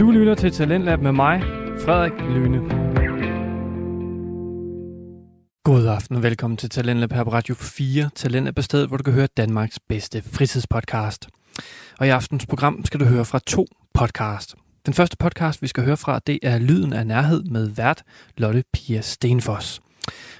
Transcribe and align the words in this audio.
Du 0.00 0.10
lytter 0.10 0.34
til 0.34 0.52
Talentlab 0.52 1.00
med 1.00 1.12
mig, 1.12 1.42
Frederik 1.84 2.12
Lyne. 2.12 2.58
God 5.64 5.86
aften 5.86 6.16
og 6.16 6.22
velkommen 6.22 6.56
til 6.56 6.70
Talentlab 6.70 7.12
her 7.12 7.24
på 7.24 7.32
Radio 7.32 7.54
4. 7.54 8.10
Talentlab 8.14 8.58
er 8.58 8.62
stedet, 8.62 8.88
hvor 8.88 8.96
du 8.96 9.02
kan 9.02 9.12
høre 9.12 9.26
Danmarks 9.36 9.80
bedste 9.88 10.22
fritidspodcast. 10.22 11.28
Og 11.98 12.06
i 12.06 12.10
aftens 12.10 12.46
program 12.46 12.84
skal 12.84 13.00
du 13.00 13.04
høre 13.04 13.24
fra 13.24 13.38
to 13.46 13.66
podcast. 13.94 14.54
Den 14.86 14.94
første 14.94 15.16
podcast, 15.16 15.62
vi 15.62 15.66
skal 15.66 15.84
høre 15.84 15.96
fra, 15.96 16.18
det 16.18 16.38
er 16.42 16.58
Lyden 16.58 16.92
af 16.92 17.06
Nærhed 17.06 17.44
med 17.44 17.68
vært 17.68 18.02
Lotte 18.36 18.64
Pia 18.72 19.00
Stenfoss. 19.00 19.80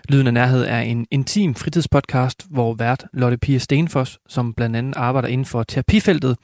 Lyden 0.09 0.27
af 0.27 0.35
Nærhed 0.35 0.65
er 0.65 0.81
en 0.81 1.07
intim 1.11 1.55
fritidspodcast, 1.55 2.47
hvor 2.51 2.75
vært 2.75 3.05
Lotte 3.13 3.37
Pia 3.39 3.59
Stenfoss, 3.59 4.19
som 4.29 4.55
blandt 4.55 4.77
andet 4.77 4.97
arbejder 4.97 5.29
inden 5.29 5.45
for 5.45 5.63
terapifeltet, 5.63 6.37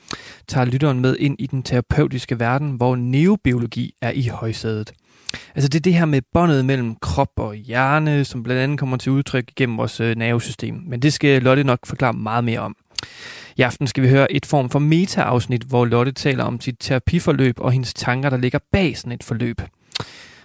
tager 0.48 0.64
lytteren 0.64 1.00
med 1.00 1.16
ind 1.16 1.36
i 1.39 1.46
den 1.46 1.62
terapeutiske 1.62 2.40
verden, 2.40 2.70
hvor 2.70 2.96
neobiologi 2.96 3.94
er 4.03 4.11
i 4.11 4.26
højsædet. 4.26 4.93
Altså 5.54 5.68
det 5.68 5.79
er 5.79 5.82
det 5.82 5.94
her 5.94 6.04
med 6.04 6.22
båndet 6.32 6.64
mellem 6.64 6.96
krop 6.96 7.32
og 7.36 7.54
hjerne, 7.54 8.25
som 8.25 8.43
blandt 8.43 8.62
andet 8.62 8.79
kommer 8.79 8.96
til 8.96 9.12
udtryk 9.12 9.45
gennem 9.56 9.79
vores 9.79 10.00
øh, 10.00 10.17
nervesystem. 10.17 10.82
Men 10.86 11.03
det 11.03 11.12
skal 11.12 11.43
Lotte 11.43 11.64
nok 11.64 11.86
forklare 11.86 12.12
meget 12.12 12.45
mere 12.45 12.61
om. 12.61 12.76
I 13.56 13.62
aften 13.62 13.86
skal 13.86 14.03
vi 14.03 14.08
høre 14.08 14.32
et 14.32 14.46
form 14.46 14.70
for 14.70 14.79
meta-afsnit, 14.79 15.62
hvor 15.62 15.84
Lotte 15.84 16.12
taler 16.12 16.45
om 16.45 16.61
sit 16.61 16.76
terapiforløb 16.81 17.61
og 17.61 17.72
hendes 17.72 17.95
tanker, 17.95 18.31
der 18.31 18.36
ligger 18.36 18.58
bag 18.72 18.98
sådan 18.98 19.12
et 19.12 19.25
forløb. 19.25 19.61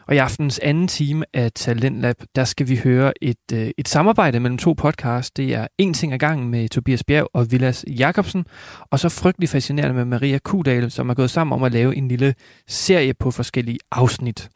Og 0.08 0.16
i 0.16 0.18
aftens 0.18 0.60
anden 0.60 0.88
time 0.88 1.26
af 1.34 1.52
Talentlab, 1.56 2.16
der 2.36 2.44
skal 2.44 2.70
vi 2.70 2.76
høre 2.84 3.14
et, 3.22 3.38
øh, 3.54 3.70
et 3.78 3.88
samarbejde 3.88 4.40
mellem 4.40 4.58
to 4.58 4.74
podcasts. 4.74 5.32
Det 5.32 5.54
er 5.54 5.68
En 5.78 5.94
ting 5.94 6.14
ad 6.14 6.20
gangen 6.20 6.50
med 6.50 6.70
Tobias 6.70 7.04
Bjerg 7.04 7.28
og 7.34 7.52
Vilas 7.52 7.86
Jakobsen, 7.88 8.46
og 8.92 9.00
så 9.00 9.10
frygtelig 9.10 9.50
fascinerende 9.50 9.96
med 9.96 10.06
Maria 10.06 10.38
Kudal, 10.38 10.92
som 10.92 11.10
er 11.10 11.14
gået 11.14 11.30
sammen 11.30 11.54
om 11.54 11.64
at 11.64 11.72
lave 11.72 11.96
en 11.96 12.08
lille 12.08 12.34
serie 12.68 13.14
på 13.14 13.32
forskellige 13.32 13.80
afsnit. 13.92 14.50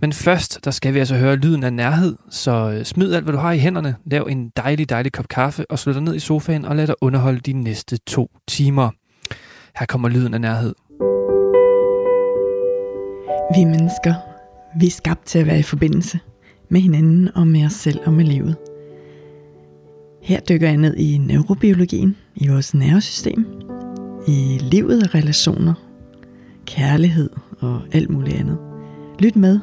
Men 0.00 0.12
først, 0.12 0.64
der 0.64 0.70
skal 0.70 0.94
vi 0.94 0.98
altså 0.98 1.16
høre 1.16 1.36
lyden 1.36 1.62
af 1.62 1.72
nærhed, 1.72 2.16
så 2.30 2.70
øh, 2.70 2.84
smid 2.84 3.14
alt, 3.14 3.24
hvad 3.24 3.32
du 3.32 3.38
har 3.38 3.52
i 3.52 3.58
hænderne, 3.58 3.96
lav 4.04 4.26
en 4.30 4.52
dejlig, 4.56 4.90
dejlig 4.90 5.12
kop 5.12 5.28
kaffe, 5.28 5.70
og 5.70 5.78
slå 5.78 5.92
dig 5.92 6.02
ned 6.02 6.14
i 6.14 6.18
sofaen 6.18 6.64
og 6.64 6.76
lad 6.76 6.86
dig 6.86 6.94
underholde 7.00 7.40
de 7.40 7.52
næste 7.52 7.96
to 7.96 8.30
timer. 8.48 8.90
Her 9.78 9.86
kommer 9.86 10.08
lyden 10.08 10.34
af 10.34 10.40
nærhed. 10.40 10.74
Vi 13.56 13.64
mennesker, 13.64 14.14
vi 14.80 14.86
er 14.86 14.90
skabt 14.90 15.26
til 15.26 15.38
at 15.38 15.46
være 15.46 15.58
i 15.58 15.62
forbindelse 15.62 16.18
med 16.68 16.80
hinanden 16.80 17.28
og 17.34 17.46
med 17.46 17.66
os 17.66 17.72
selv 17.72 17.98
og 18.06 18.12
med 18.12 18.24
livet. 18.24 18.56
Her 20.22 20.40
dykker 20.40 20.68
jeg 20.68 20.76
ned 20.76 20.96
i 20.96 21.18
neurobiologien, 21.18 22.16
i 22.34 22.48
vores 22.48 22.74
nervesystem, 22.74 23.46
i 24.28 24.58
livet 24.60 25.02
og 25.02 25.14
relationer, 25.14 25.74
kærlighed 26.66 27.30
og 27.60 27.80
alt 27.92 28.10
muligt 28.10 28.36
andet. 28.36 28.58
Lyt 29.18 29.36
med. 29.36 29.60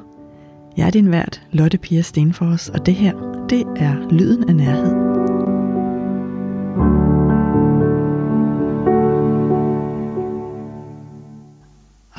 Jeg 0.77 0.87
er 0.87 0.91
din 0.91 1.11
vært, 1.11 1.41
Lotte 1.51 1.77
Pia 1.77 2.01
Stenfors, 2.01 2.69
og 2.69 2.85
det 2.85 2.93
her, 2.93 3.45
det 3.49 3.63
er 3.75 4.09
Lyden 4.11 4.49
af 4.49 4.55
Nærhed. 4.55 5.01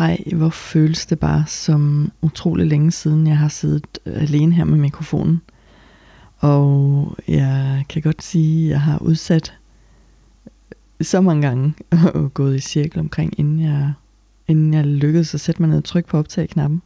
Ej, 0.02 0.24
hvor 0.36 0.48
føles 0.48 1.06
det 1.06 1.18
bare 1.18 1.44
som 1.46 2.12
utrolig 2.22 2.66
længe 2.66 2.90
siden, 2.90 3.26
jeg 3.26 3.38
har 3.38 3.48
siddet 3.48 3.86
øh, 4.06 4.22
alene 4.22 4.54
her 4.54 4.64
med 4.64 4.78
mikrofonen. 4.78 5.40
Og 6.38 7.16
jeg 7.28 7.84
kan 7.88 8.02
godt 8.02 8.22
sige, 8.22 8.64
at 8.64 8.70
jeg 8.70 8.80
har 8.80 8.98
udsat 8.98 9.58
øh, 10.46 11.06
så 11.06 11.20
mange 11.20 11.42
gange 11.42 11.74
og 12.14 12.34
gået 12.34 12.56
i 12.56 12.60
cirkel 12.60 13.00
omkring, 13.00 13.38
inden 13.38 13.60
jeg, 13.60 13.92
inden 14.48 14.74
jeg 14.74 14.86
lykkedes 14.86 15.34
at 15.34 15.40
sætte 15.40 15.62
mig 15.62 15.68
ned 15.68 15.78
og 15.78 15.84
trykke 15.84 16.08
på 16.08 16.18
optag-knappen. 16.18 16.82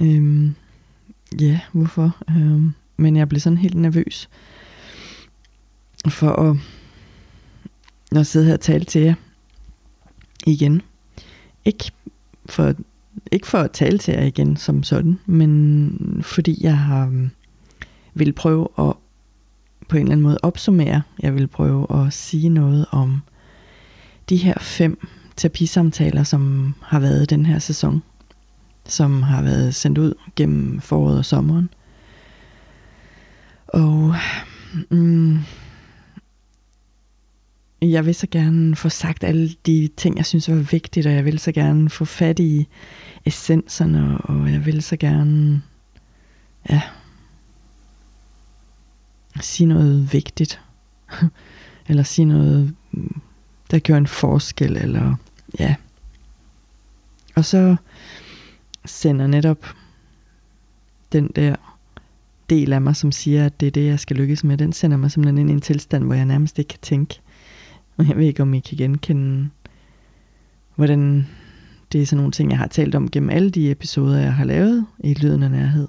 Øhm, 0.00 0.54
ja, 1.40 1.60
hvorfor? 1.72 2.16
Øhm, 2.30 2.72
men 2.96 3.16
jeg 3.16 3.28
blev 3.28 3.40
sådan 3.40 3.58
helt 3.58 3.76
nervøs 3.76 4.28
for 6.08 6.32
at, 6.32 6.56
at 8.18 8.26
sidde 8.26 8.46
her 8.46 8.54
og 8.54 8.60
tale 8.60 8.84
til 8.84 9.00
jer 9.00 9.14
igen. 10.46 10.82
Ikke 11.66 11.92
for, 12.46 12.74
ikke 13.32 13.46
for 13.46 13.58
at 13.58 13.70
tale 13.70 13.98
til 13.98 14.14
jer 14.14 14.22
igen 14.24 14.56
som 14.56 14.82
sådan, 14.82 15.18
men 15.26 16.22
fordi 16.22 16.58
jeg 16.60 16.78
har 16.78 17.06
mm, 17.06 17.30
vil 18.14 18.32
prøve 18.32 18.68
at 18.78 18.92
på 19.88 19.96
en 19.96 20.02
eller 20.02 20.12
anden 20.12 20.22
måde 20.22 20.38
opsummere. 20.42 21.02
Jeg 21.22 21.34
vil 21.34 21.46
prøve 21.46 21.86
at 22.06 22.12
sige 22.12 22.48
noget 22.48 22.86
om 22.90 23.22
de 24.28 24.36
her 24.36 24.54
fem 24.60 25.06
terapisamtaler, 25.36 26.22
som 26.22 26.74
har 26.82 27.00
været 27.00 27.30
den 27.30 27.46
her 27.46 27.58
sæson 27.58 28.02
som 28.88 29.22
har 29.22 29.42
været 29.42 29.74
sendt 29.74 29.98
ud 29.98 30.14
gennem 30.36 30.80
foråret 30.80 31.18
og 31.18 31.24
sommeren. 31.24 31.68
Og 33.66 34.14
mm, 34.90 35.38
jeg 37.82 38.06
vil 38.06 38.14
så 38.14 38.26
gerne 38.30 38.76
få 38.76 38.88
sagt 38.88 39.24
alle 39.24 39.50
de 39.66 39.88
ting, 39.96 40.16
jeg 40.16 40.26
synes 40.26 40.50
var 40.50 40.66
vigtigt, 40.70 41.06
og 41.06 41.12
jeg 41.12 41.24
vil 41.24 41.38
så 41.38 41.52
gerne 41.52 41.90
få 41.90 42.04
fat 42.04 42.38
i 42.38 42.68
essenserne, 43.24 44.18
og 44.18 44.52
jeg 44.52 44.66
vil 44.66 44.82
så 44.82 44.96
gerne 44.96 45.62
ja, 46.70 46.82
sige 49.40 49.66
noget 49.66 50.12
vigtigt. 50.12 50.60
eller 51.88 52.02
sige 52.02 52.24
noget, 52.24 52.74
der 53.70 53.78
gør 53.78 53.96
en 53.96 54.06
forskel, 54.06 54.76
eller 54.76 55.16
ja. 55.58 55.74
Og 57.34 57.44
så 57.44 57.76
sender 58.84 59.26
netop 59.26 59.66
den 61.12 61.28
der 61.36 61.56
del 62.50 62.72
af 62.72 62.80
mig, 62.80 62.96
som 62.96 63.12
siger, 63.12 63.46
at 63.46 63.60
det 63.60 63.66
er 63.66 63.70
det, 63.70 63.86
jeg 63.86 64.00
skal 64.00 64.16
lykkes 64.16 64.44
med, 64.44 64.58
den 64.58 64.72
sender 64.72 64.96
mig 64.96 65.10
simpelthen 65.10 65.38
ind 65.38 65.50
i 65.50 65.52
en 65.52 65.60
tilstand, 65.60 66.04
hvor 66.04 66.14
jeg 66.14 66.24
nærmest 66.24 66.58
ikke 66.58 66.68
kan 66.68 66.78
tænke. 66.82 67.20
Og 67.96 68.04
jeg 68.08 68.16
ved 68.16 68.24
ikke, 68.24 68.42
om 68.42 68.54
I 68.54 68.60
kan 68.60 68.78
genkende, 68.78 69.50
hvordan 70.74 71.26
det 71.92 72.02
er 72.02 72.06
sådan 72.06 72.16
nogle 72.16 72.32
ting, 72.32 72.50
jeg 72.50 72.58
har 72.58 72.66
talt 72.66 72.94
om 72.94 73.10
gennem 73.10 73.30
alle 73.30 73.50
de 73.50 73.70
episoder, 73.70 74.18
jeg 74.18 74.34
har 74.34 74.44
lavet 74.44 74.86
i 74.98 75.14
Lyden 75.14 75.42
af 75.42 75.50
Nærhed. 75.50 75.88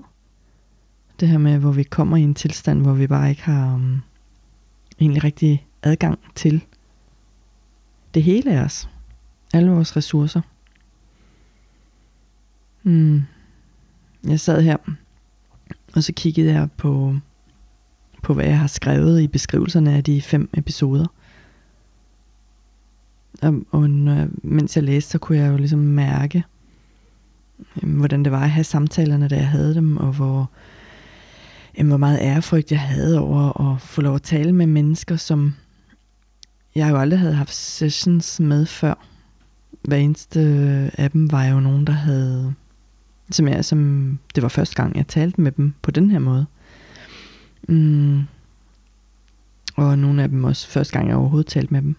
Det 1.20 1.28
her 1.28 1.38
med, 1.38 1.58
hvor 1.58 1.72
vi 1.72 1.84
kommer 1.84 2.18
i 2.18 2.22
en 2.22 2.36
tilstand, 2.36 2.82
hvor 2.82 2.94
vi 2.94 3.08
bare 3.08 3.30
ikke 3.30 3.44
har 3.44 3.74
um, 3.74 4.02
egentlig 5.00 5.24
rigtig 5.24 5.68
adgang 5.84 6.20
til 6.36 6.62
det 8.14 8.24
hele 8.24 8.52
af 8.52 8.64
os. 8.64 8.90
Alle 9.54 9.72
vores 9.72 9.98
ressourcer. 9.98 10.42
Mm. 12.84 13.22
Jeg 14.24 14.40
sad 14.40 14.62
her, 14.62 14.78
og 15.96 16.04
så 16.04 16.14
kiggede 16.14 16.54
jeg 16.54 16.70
på, 16.78 17.16
på 18.24 18.34
hvad 18.34 18.46
jeg 18.46 18.60
har 18.60 18.68
skrevet 18.68 19.22
i 19.22 19.28
beskrivelserne 19.28 19.94
af 19.94 20.04
de 20.04 20.22
fem 20.22 20.50
episoder. 20.54 21.06
Og, 23.42 23.62
og 23.72 23.90
når 23.90 24.28
mens 24.44 24.76
jeg 24.76 24.84
læste, 24.84 25.12
så 25.12 25.18
kunne 25.18 25.38
jeg 25.38 25.52
jo 25.52 25.58
ligesom 25.58 25.80
mærke, 25.80 26.44
øh, 27.84 27.98
hvordan 27.98 28.24
det 28.24 28.32
var 28.32 28.44
at 28.44 28.50
have 28.50 28.64
samtalerne, 28.64 29.28
da 29.28 29.36
jeg 29.36 29.48
havde 29.48 29.76
dem, 29.76 29.98
og 29.98 30.14
hvor, 30.14 30.52
øh, 31.80 31.88
hvor 31.88 31.98
meget 31.98 32.20
ærefrygt 32.22 32.72
jeg 32.72 32.80
havde 32.80 33.20
over 33.20 33.72
at 33.72 33.82
få 33.82 34.02
lov 34.02 34.16
at 34.16 34.22
tale 34.22 34.54
med 34.54 34.68
mennesker, 34.68 35.16
som 35.16 35.56
jeg 36.76 36.90
jo 36.92 36.98
aldrig 36.98 37.20
havde 37.20 37.34
haft 37.34 37.54
sessions 37.54 38.40
med 38.40 38.66
før. 38.66 38.94
Hver 39.82 39.98
eneste 39.98 40.40
øh, 40.40 40.90
af 40.94 41.12
dem 41.12 41.32
var 41.32 41.46
jo 41.46 41.60
nogen, 41.60 41.88
der 41.88 41.94
havde 41.94 42.54
som, 43.32 43.48
jeg, 43.48 43.66
som 43.66 44.20
det 44.36 44.44
var 44.44 44.50
første 44.50 44.76
gang, 44.76 44.98
jeg 44.98 45.08
talte 45.08 45.42
med 45.42 45.52
dem 45.52 45.74
på 45.82 45.92
den 45.92 46.12
her 46.12 46.20
måde. 46.20 46.46
Mm. 47.70 48.24
Og 49.76 50.00
nogle 50.00 50.24
af 50.24 50.30
dem 50.30 50.44
også 50.44 50.68
første 50.68 50.94
gang, 50.94 51.08
jeg 51.08 51.18
overhovedet 51.18 51.48
talte 51.48 51.74
med 51.74 51.82
dem. 51.82 51.96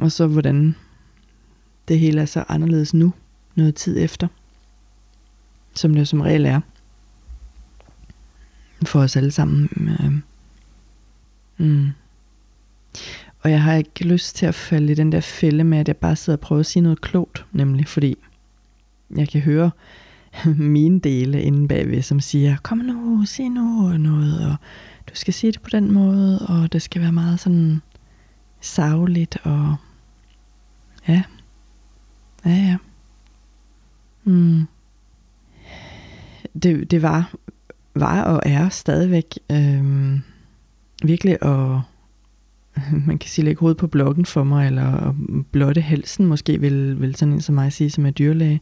Og 0.00 0.12
så 0.12 0.26
hvordan 0.26 0.74
det 1.88 1.98
hele 1.98 2.20
er 2.20 2.26
så 2.26 2.44
anderledes 2.48 2.94
nu, 2.94 3.12
noget 3.54 3.74
tid 3.74 3.98
efter. 3.98 4.28
Som 5.74 5.94
det 5.94 6.08
som 6.08 6.20
regel 6.20 6.46
er. 6.46 6.60
For 8.84 9.00
os 9.00 9.16
alle 9.16 9.30
sammen. 9.30 9.68
Øh. 9.76 10.12
Mm. 11.66 11.88
Og 13.40 13.50
jeg 13.50 13.62
har 13.62 13.74
ikke 13.74 14.04
lyst 14.04 14.36
til 14.36 14.46
at 14.46 14.54
falde 14.54 14.92
i 14.92 14.94
den 14.94 15.12
der 15.12 15.20
fælde 15.20 15.64
med, 15.64 15.78
at 15.78 15.88
jeg 15.88 15.96
bare 15.96 16.16
sidder 16.16 16.36
og 16.36 16.40
prøver 16.40 16.60
at 16.60 16.66
sige 16.66 16.82
noget 16.82 17.00
klogt. 17.00 17.46
Nemlig 17.52 17.88
fordi 17.88 18.16
jeg 19.16 19.28
kan 19.28 19.40
høre 19.40 19.70
mine 20.74 21.00
dele 21.00 21.42
inde 21.42 21.68
bagved, 21.68 22.02
som 22.02 22.20
siger, 22.20 22.56
kom 22.62 22.78
nu, 22.78 23.24
sig 23.26 23.48
nu 23.48 23.96
noget, 23.98 24.46
og 24.46 24.56
du 25.08 25.14
skal 25.14 25.34
sige 25.34 25.52
det 25.52 25.62
på 25.62 25.70
den 25.70 25.92
måde, 25.92 26.38
og 26.38 26.72
det 26.72 26.82
skal 26.82 27.02
være 27.02 27.12
meget 27.12 27.40
sådan 27.40 27.80
savligt, 28.64 29.38
og 29.42 29.76
ja, 31.08 31.22
ja, 32.44 32.50
ja. 32.50 32.76
Mm. 34.24 34.66
Det, 36.62 36.90
det 36.90 37.02
var, 37.02 37.34
var 37.94 38.22
og 38.22 38.40
er 38.46 38.68
stadigvæk 38.68 39.38
øhm, 39.50 40.20
virkelig 41.04 41.38
at 41.42 41.80
man 43.06 43.18
kan 43.18 43.30
sige, 43.30 43.44
lægge 43.44 43.60
hovedet 43.60 43.78
på 43.78 43.86
blokken 43.86 44.26
for 44.26 44.44
mig, 44.44 44.66
eller 44.66 45.14
blotte 45.52 45.80
halsen, 45.80 46.26
måske 46.26 46.60
vil, 46.60 47.00
vil 47.00 47.14
sådan 47.14 47.34
en 47.34 47.40
som 47.40 47.54
mig 47.54 47.72
sige, 47.72 47.90
som 47.90 48.06
er 48.06 48.10
dyrlæge. 48.10 48.60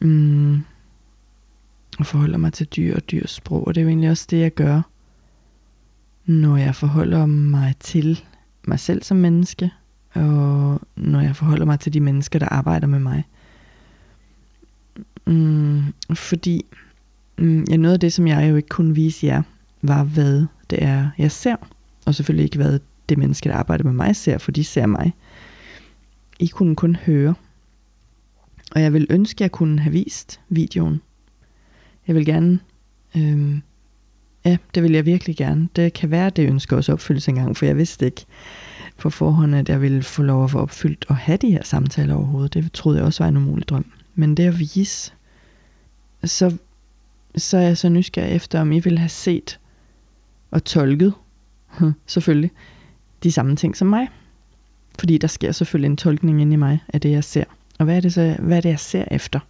Mm, 0.00 0.60
og 1.98 2.06
forholder 2.06 2.38
mig 2.38 2.52
til 2.52 2.66
dyr 2.66 2.96
og 2.96 3.10
dyrs 3.10 3.30
sprog, 3.30 3.66
og 3.66 3.74
det 3.74 3.80
er 3.80 3.82
jo 3.82 3.88
egentlig 3.88 4.10
også 4.10 4.26
det, 4.30 4.40
jeg 4.40 4.54
gør, 4.54 4.82
når 6.26 6.56
jeg 6.56 6.74
forholder 6.74 7.26
mig 7.26 7.74
til 7.80 8.24
mig 8.68 8.80
selv 8.80 9.02
som 9.02 9.16
menneske, 9.16 9.70
og 10.14 10.80
når 10.96 11.20
jeg 11.20 11.36
forholder 11.36 11.66
mig 11.66 11.80
til 11.80 11.92
de 11.92 12.00
mennesker, 12.00 12.38
der 12.38 12.48
arbejder 12.48 12.86
med 12.86 12.98
mig. 12.98 13.24
Mm, 15.26 15.82
fordi 16.14 16.64
mm, 17.38 17.64
ja, 17.70 17.76
noget 17.76 17.94
af 17.94 18.00
det, 18.00 18.12
som 18.12 18.26
jeg 18.26 18.50
jo 18.50 18.56
ikke 18.56 18.68
kunne 18.68 18.94
vise 18.94 19.26
jer, 19.26 19.42
var 19.82 20.04
hvad 20.04 20.46
det 20.70 20.82
er, 20.82 21.10
jeg 21.18 21.30
ser. 21.30 21.56
Og 22.06 22.14
selvfølgelig 22.14 22.44
ikke 22.44 22.56
hvad 22.56 22.80
det 23.08 23.18
menneske, 23.18 23.48
der 23.48 23.54
arbejder 23.54 23.84
med 23.84 23.92
mig, 23.92 24.16
ser, 24.16 24.38
for 24.38 24.52
de 24.52 24.64
ser 24.64 24.86
mig. 24.86 25.14
I 26.40 26.46
kunne 26.46 26.76
kun 26.76 26.96
høre. 26.96 27.34
Og 28.74 28.82
jeg 28.82 28.92
vil 28.92 29.06
ønske, 29.10 29.36
at 29.36 29.40
jeg 29.40 29.52
kunne 29.52 29.80
have 29.80 29.92
vist 29.92 30.40
videoen. 30.48 31.00
Jeg 32.06 32.14
vil 32.14 32.26
gerne, 32.26 32.58
øhm, 33.16 33.62
ja, 34.44 34.56
det 34.74 34.82
vil 34.82 34.92
jeg 34.92 35.06
virkelig 35.06 35.36
gerne. 35.36 35.68
Det 35.76 35.92
kan 35.92 36.10
være, 36.10 36.26
at 36.26 36.36
det 36.36 36.48
ønsker 36.48 36.76
også 36.76 36.92
opfyldes 36.92 37.28
engang, 37.28 37.56
for 37.56 37.66
jeg 37.66 37.76
vidste 37.76 38.06
ikke 38.06 38.24
på 38.98 39.10
forhånd, 39.10 39.54
at 39.54 39.68
jeg 39.68 39.80
ville 39.80 40.02
få 40.02 40.22
lov 40.22 40.44
at 40.44 40.50
få 40.50 40.58
opfyldt 40.58 41.04
og 41.08 41.16
have 41.16 41.36
de 41.36 41.50
her 41.50 41.62
samtaler 41.64 42.14
overhovedet. 42.14 42.54
Det 42.54 42.72
troede 42.72 42.98
jeg 42.98 43.06
også 43.06 43.24
var 43.24 43.28
en 43.28 43.36
umulig 43.36 43.68
drøm. 43.68 43.86
Men 44.14 44.36
det 44.36 44.44
at 44.44 44.58
vise, 44.58 45.12
så, 46.24 46.56
så 47.36 47.58
er 47.58 47.62
jeg 47.62 47.78
så 47.78 47.88
nysgerrig 47.88 48.36
efter, 48.36 48.60
om 48.60 48.72
I 48.72 48.78
vil 48.78 48.98
have 48.98 49.08
set 49.08 49.60
og 50.50 50.64
tolket, 50.64 51.14
hm, 51.66 51.92
selvfølgelig, 52.06 52.50
de 53.22 53.32
samme 53.32 53.56
ting 53.56 53.76
som 53.76 53.88
mig. 53.88 54.08
Fordi 54.98 55.18
der 55.18 55.28
sker 55.28 55.52
selvfølgelig 55.52 55.88
en 55.88 55.96
tolkning 55.96 56.40
inde 56.40 56.52
i 56.52 56.56
mig 56.56 56.78
af 56.88 57.00
det, 57.00 57.10
jeg 57.10 57.24
ser. 57.24 57.44
Og 57.78 57.84
hvad 57.84 57.96
er 57.96 58.00
det 58.00 58.12
så, 58.12 58.36
hvad 58.38 58.56
er 58.56 58.60
det, 58.60 58.68
jeg 58.68 58.80
ser 58.80 59.04
efter? 59.10 59.40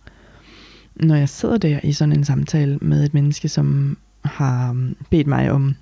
Når 0.94 1.14
jeg 1.14 1.28
sidder 1.28 1.58
der 1.58 1.80
i 1.82 1.92
sådan 1.92 2.12
en 2.12 2.24
samtale 2.24 2.78
med 2.80 3.04
et 3.04 3.14
menneske, 3.14 3.48
som 3.48 3.98
har 4.24 4.70
um, 4.70 4.96
bedt 5.10 5.26
mig 5.26 5.50
om 5.50 5.74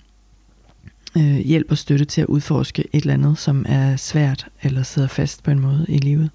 øh, 1.16 1.36
hjælp 1.36 1.70
og 1.70 1.78
støtte 1.78 2.04
til 2.04 2.20
at 2.20 2.26
udforske 2.26 2.84
et 2.92 3.00
eller 3.00 3.14
andet, 3.14 3.38
som 3.38 3.64
er 3.68 3.96
svært 3.96 4.48
eller 4.62 4.82
sidder 4.82 5.08
fast 5.08 5.42
på 5.42 5.50
en 5.50 5.60
måde 5.60 5.86
i 5.88 5.98
livet. 5.98 6.30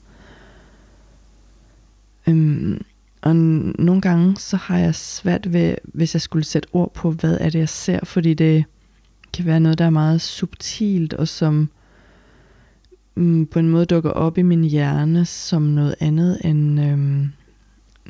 Øhm, 2.27 2.81
og 3.21 3.35
nogle 3.35 4.01
gange 4.01 4.37
så 4.37 4.57
har 4.57 4.77
jeg 4.77 4.95
svært 4.95 5.53
ved, 5.53 5.75
hvis 5.83 6.15
jeg 6.15 6.21
skulle 6.21 6.43
sætte 6.43 6.67
ord 6.73 6.93
på, 6.93 7.11
hvad 7.11 7.37
er 7.41 7.49
det 7.49 7.59
jeg 7.59 7.69
ser, 7.69 7.99
fordi 8.03 8.33
det 8.33 8.65
kan 9.33 9.45
være 9.45 9.59
noget, 9.59 9.77
der 9.77 9.85
er 9.85 9.89
meget 9.89 10.21
subtilt, 10.21 11.13
og 11.13 11.27
som 11.27 11.69
mm, 13.15 13.45
på 13.45 13.59
en 13.59 13.69
måde 13.69 13.85
dukker 13.85 14.09
op 14.09 14.37
i 14.37 14.41
min 14.41 14.63
hjerne 14.63 15.25
som 15.25 15.61
noget 15.61 15.95
andet 15.99 16.39
end, 16.43 16.81
øhm, 16.81 17.31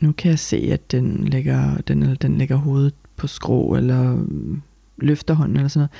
nu 0.01 0.11
kan 0.11 0.31
jeg 0.31 0.39
se, 0.39 0.69
at 0.71 0.91
den 0.91 1.27
lægger, 1.27 1.77
den, 1.77 2.01
eller 2.01 2.15
den 2.15 2.37
lægger 2.37 2.55
hovedet 2.55 2.93
på 3.17 3.27
skrå, 3.27 3.75
eller 3.75 4.15
mm, 4.15 4.61
løfter 4.97 5.33
hånden, 5.33 5.57
eller 5.57 5.67
sådan 5.67 5.79
noget. 5.79 5.91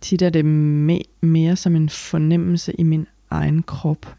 Tit 0.00 0.22
er 0.22 0.30
det 0.30 0.42
me- 0.42 1.18
mere 1.20 1.56
som 1.56 1.76
en 1.76 1.88
fornemmelse 1.88 2.72
i 2.72 2.82
min 2.82 3.06
egen 3.30 3.62
krop, 3.62 4.16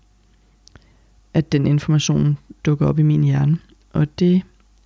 at 1.34 1.52
den 1.52 1.68
information 1.68 2.38
dukker 2.66 2.86
op 2.86 3.00
i 3.00 3.04
min 3.04 3.24
hjerne. 3.24 3.58
Og 3.94 4.20
det 4.20 4.42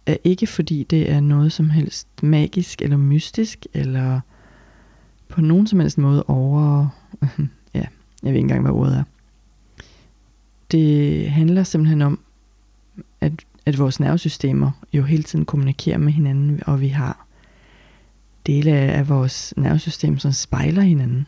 er 0.05 0.17
ikke 0.23 0.47
fordi 0.47 0.83
det 0.83 1.11
er 1.11 1.19
noget 1.19 1.51
som 1.51 1.69
helst 1.69 2.07
magisk 2.23 2.81
eller 2.81 2.97
mystisk, 2.97 3.65
eller 3.73 4.19
på 5.29 5.41
nogen 5.41 5.67
som 5.67 5.79
helst 5.79 5.97
måde 5.97 6.23
over, 6.23 6.87
ja, 7.75 7.85
jeg 8.23 8.33
ved 8.33 8.33
ikke 8.33 8.39
engang, 8.39 8.61
hvad 8.61 8.71
ordet 8.71 8.97
er. 8.97 9.03
Det 10.71 11.29
handler 11.31 11.63
simpelthen 11.63 12.01
om, 12.01 12.19
at, 13.21 13.33
at 13.65 13.79
vores 13.79 13.99
nervesystemer 13.99 14.71
jo 14.93 15.03
hele 15.03 15.23
tiden 15.23 15.45
kommunikerer 15.45 15.97
med 15.97 16.13
hinanden, 16.13 16.61
og 16.65 16.81
vi 16.81 16.87
har 16.87 17.26
dele 18.47 18.71
af 18.71 19.09
vores 19.09 19.53
nervesystem, 19.57 20.19
som 20.19 20.31
spejler 20.31 20.81
hinanden. 20.81 21.27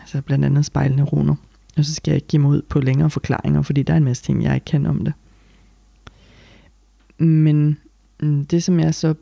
Altså 0.00 0.22
blandt 0.22 0.44
andet 0.44 0.64
spejlneuroner. 0.64 1.34
Og 1.76 1.84
så 1.84 1.94
skal 1.94 2.12
jeg 2.12 2.22
give 2.22 2.42
mig 2.42 2.50
ud 2.50 2.62
på 2.62 2.80
længere 2.80 3.10
forklaringer, 3.10 3.62
fordi 3.62 3.82
der 3.82 3.92
er 3.92 3.96
en 3.96 4.04
masse 4.04 4.22
ting, 4.22 4.42
jeg 4.42 4.54
ikke 4.54 4.64
kan 4.64 4.86
om 4.86 5.04
det. 5.04 5.12
Men 7.18 7.78
mm, 8.20 8.46
det, 8.46 8.62
som 8.62 8.80
jeg 8.80 8.94
så 8.94 9.14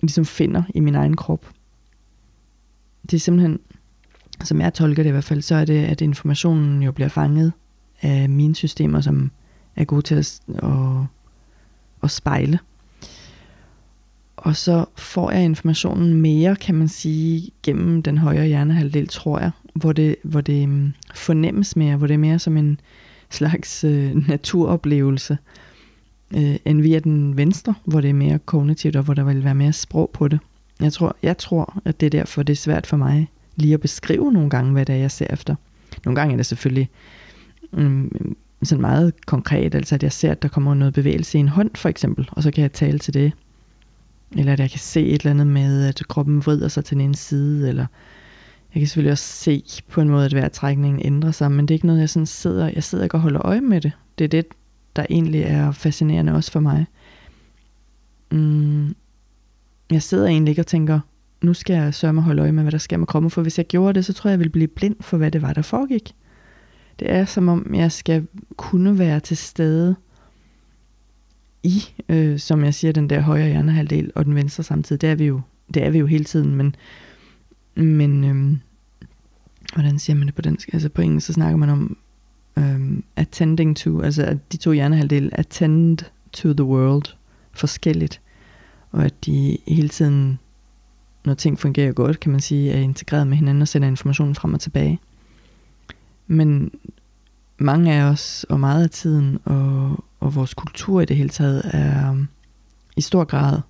ligesom 0.00 0.24
finder 0.24 0.62
i 0.74 0.80
min 0.80 0.94
egen 0.94 1.16
krop, 1.16 1.50
det 3.02 3.16
er 3.16 3.20
simpelthen, 3.20 3.58
som 4.44 4.60
jeg 4.60 4.74
tolker 4.74 5.02
det 5.02 5.10
i 5.10 5.12
hvert 5.12 5.24
fald, 5.24 5.42
så 5.42 5.54
er 5.54 5.64
det, 5.64 5.84
at 5.84 6.00
informationen 6.00 6.82
jo 6.82 6.92
bliver 6.92 7.08
fanget 7.08 7.52
af 8.02 8.28
mine 8.28 8.54
systemer, 8.54 9.00
som 9.00 9.30
er 9.76 9.84
gode 9.84 10.02
til 10.02 10.14
at, 10.14 10.40
at, 10.48 11.06
at 12.02 12.10
spejle. 12.10 12.58
Og 14.38 14.56
så 14.56 14.84
får 14.96 15.30
jeg 15.30 15.44
informationen 15.44 16.14
mere, 16.14 16.56
kan 16.56 16.74
man 16.74 16.88
sige, 16.88 17.50
gennem 17.62 18.02
den 18.02 18.18
højre 18.18 18.46
hjernehalvdel, 18.46 19.08
tror 19.08 19.38
jeg, 19.38 19.50
hvor 19.74 19.92
det, 19.92 20.16
hvor 20.22 20.40
det 20.40 20.68
mm, 20.68 20.92
fornemmes 21.14 21.76
mere, 21.76 21.96
hvor 21.96 22.06
det 22.06 22.14
er 22.14 22.18
mere 22.18 22.38
som 22.38 22.56
en 22.56 22.80
slags 23.30 23.84
øh, 23.84 24.28
naturoplevelse, 24.28 25.38
øh, 26.34 26.56
end 26.64 26.80
via 26.82 26.98
den 26.98 27.36
venstre, 27.36 27.74
hvor 27.84 28.00
det 28.00 28.10
er 28.10 28.14
mere 28.14 28.38
kognitivt, 28.38 28.96
og 28.96 29.02
hvor 29.02 29.14
der 29.14 29.24
vil 29.24 29.44
være 29.44 29.54
mere 29.54 29.72
sprog 29.72 30.10
på 30.12 30.28
det. 30.28 30.38
Jeg 30.80 30.92
tror, 30.92 31.16
jeg 31.22 31.38
tror, 31.38 31.82
at 31.84 32.00
det 32.00 32.06
er 32.06 32.10
derfor, 32.10 32.42
det 32.42 32.52
er 32.52 32.56
svært 32.56 32.86
for 32.86 32.96
mig 32.96 33.28
lige 33.56 33.74
at 33.74 33.80
beskrive 33.80 34.32
nogle 34.32 34.50
gange, 34.50 34.72
hvad 34.72 34.86
det 34.86 34.94
er, 34.94 34.98
jeg 34.98 35.10
ser 35.10 35.26
efter. 35.30 35.54
Nogle 36.04 36.20
gange 36.20 36.32
er 36.32 36.36
det 36.36 36.46
selvfølgelig 36.46 36.88
mm, 37.72 38.36
sådan 38.62 38.80
meget 38.80 39.26
konkret, 39.26 39.74
altså 39.74 39.94
at 39.94 40.02
jeg 40.02 40.12
ser, 40.12 40.30
at 40.30 40.42
der 40.42 40.48
kommer 40.48 40.74
noget 40.74 40.94
bevægelse 40.94 41.38
i 41.38 41.40
en 41.40 41.48
hånd 41.48 41.70
for 41.74 41.88
eksempel, 41.88 42.28
og 42.32 42.42
så 42.42 42.50
kan 42.50 42.62
jeg 42.62 42.72
tale 42.72 42.98
til 42.98 43.14
det. 43.14 43.32
Eller 44.36 44.52
at 44.52 44.60
jeg 44.60 44.70
kan 44.70 44.80
se 44.80 45.06
et 45.06 45.20
eller 45.20 45.30
andet 45.30 45.46
med, 45.46 45.86
at 45.86 46.02
kroppen 46.08 46.46
vrider 46.46 46.68
sig 46.68 46.84
til 46.84 46.96
den 46.96 47.04
ene 47.04 47.16
side, 47.16 47.68
eller 47.68 47.86
jeg 48.74 48.80
kan 48.80 48.86
selvfølgelig 48.86 49.12
også 49.12 49.24
se 49.24 49.62
på 49.88 50.00
en 50.00 50.08
måde, 50.08 50.24
at 50.24 50.34
vejrtrækningen 50.34 51.02
ændrer 51.04 51.30
sig, 51.30 51.52
men 51.52 51.68
det 51.68 51.74
er 51.74 51.76
ikke 51.76 51.86
noget, 51.86 52.00
jeg 52.00 52.10
sådan 52.10 52.26
sidder, 52.26 52.70
jeg 52.74 52.84
sidder 52.84 53.04
ikke 53.04 53.16
og 53.16 53.20
holder 53.20 53.46
øje 53.46 53.60
med 53.60 53.80
det. 53.80 53.92
Det 54.18 54.24
er 54.24 54.28
det, 54.28 54.46
der 54.96 55.06
egentlig 55.10 55.42
er 55.42 55.72
fascinerende 55.72 56.32
også 56.32 56.52
for 56.52 56.60
mig. 56.60 56.86
Mm, 58.30 58.94
jeg 59.90 60.02
sidder 60.02 60.26
egentlig 60.26 60.52
ikke 60.52 60.62
og 60.62 60.66
tænker, 60.66 61.00
nu 61.42 61.54
skal 61.54 61.74
jeg 61.74 61.94
sørge 61.94 62.12
mig 62.12 62.22
holde 62.22 62.42
øje 62.42 62.52
med, 62.52 62.62
hvad 62.62 62.72
der 62.72 62.78
sker 62.78 62.96
med 62.96 63.06
kroppen, 63.06 63.30
for 63.30 63.42
hvis 63.42 63.58
jeg 63.58 63.66
gjorde 63.66 63.94
det, 63.94 64.04
så 64.04 64.12
tror 64.12 64.28
jeg, 64.28 64.32
jeg 64.32 64.38
ville 64.38 64.50
blive 64.50 64.68
blind 64.68 64.96
for, 65.00 65.16
hvad 65.16 65.30
det 65.30 65.42
var, 65.42 65.52
der 65.52 65.62
foregik. 65.62 66.14
Det 66.98 67.10
er 67.10 67.24
som 67.24 67.48
om, 67.48 67.74
jeg 67.74 67.92
skal 67.92 68.26
kunne 68.56 68.98
være 68.98 69.20
til 69.20 69.36
stede 69.36 69.96
i, 71.62 71.82
øh, 72.08 72.38
som 72.38 72.64
jeg 72.64 72.74
siger, 72.74 72.92
den 72.92 73.10
der 73.10 73.20
højre 73.20 73.48
hjernehalvdel 73.48 74.12
og 74.14 74.24
den 74.24 74.34
venstre 74.34 74.62
samtidig. 74.62 75.00
Det 75.00 75.10
er 75.10 75.14
vi 75.14 75.24
jo, 75.24 75.40
det 75.74 75.84
er 75.84 75.90
vi 75.90 75.98
jo 75.98 76.06
hele 76.06 76.24
tiden, 76.24 76.54
men, 76.54 76.76
men 77.74 78.24
øh, 78.24 78.58
hvordan 79.74 79.98
siger 79.98 80.16
man 80.16 80.26
det 80.26 80.34
på 80.34 80.42
dansk? 80.42 80.72
Altså 80.72 80.88
på 80.88 81.02
engelsk, 81.02 81.26
så 81.26 81.32
snakker 81.32 81.56
man 81.56 81.68
om 81.68 81.96
øh, 82.58 83.02
attending 83.16 83.76
to, 83.76 84.00
altså 84.00 84.22
at 84.22 84.52
de 84.52 84.56
to 84.56 84.72
hjernehalvdele 84.72 85.38
attend 85.38 85.98
to 86.32 86.52
the 86.52 86.64
world 86.64 87.04
forskelligt, 87.52 88.20
og 88.90 89.04
at 89.04 89.26
de 89.26 89.58
hele 89.68 89.88
tiden, 89.88 90.38
når 91.24 91.34
ting 91.34 91.58
fungerer 91.58 91.92
godt, 91.92 92.20
kan 92.20 92.32
man 92.32 92.40
sige, 92.40 92.72
er 92.72 92.80
integreret 92.80 93.26
med 93.26 93.36
hinanden 93.36 93.62
og 93.62 93.68
sender 93.68 93.88
informationen 93.88 94.34
frem 94.34 94.54
og 94.54 94.60
tilbage. 94.60 95.00
Men 96.26 96.70
mange 97.58 97.94
af 97.94 98.02
os, 98.02 98.46
og 98.48 98.60
meget 98.60 98.84
af 98.84 98.90
tiden, 98.90 99.38
og, 99.44 100.04
og 100.20 100.34
vores 100.34 100.54
kultur 100.54 101.00
i 101.00 101.04
det 101.04 101.16
hele 101.16 101.28
taget, 101.28 101.62
er 101.64 102.10
um, 102.10 102.28
i 102.96 103.00
stor 103.00 103.24
grad 103.24 103.60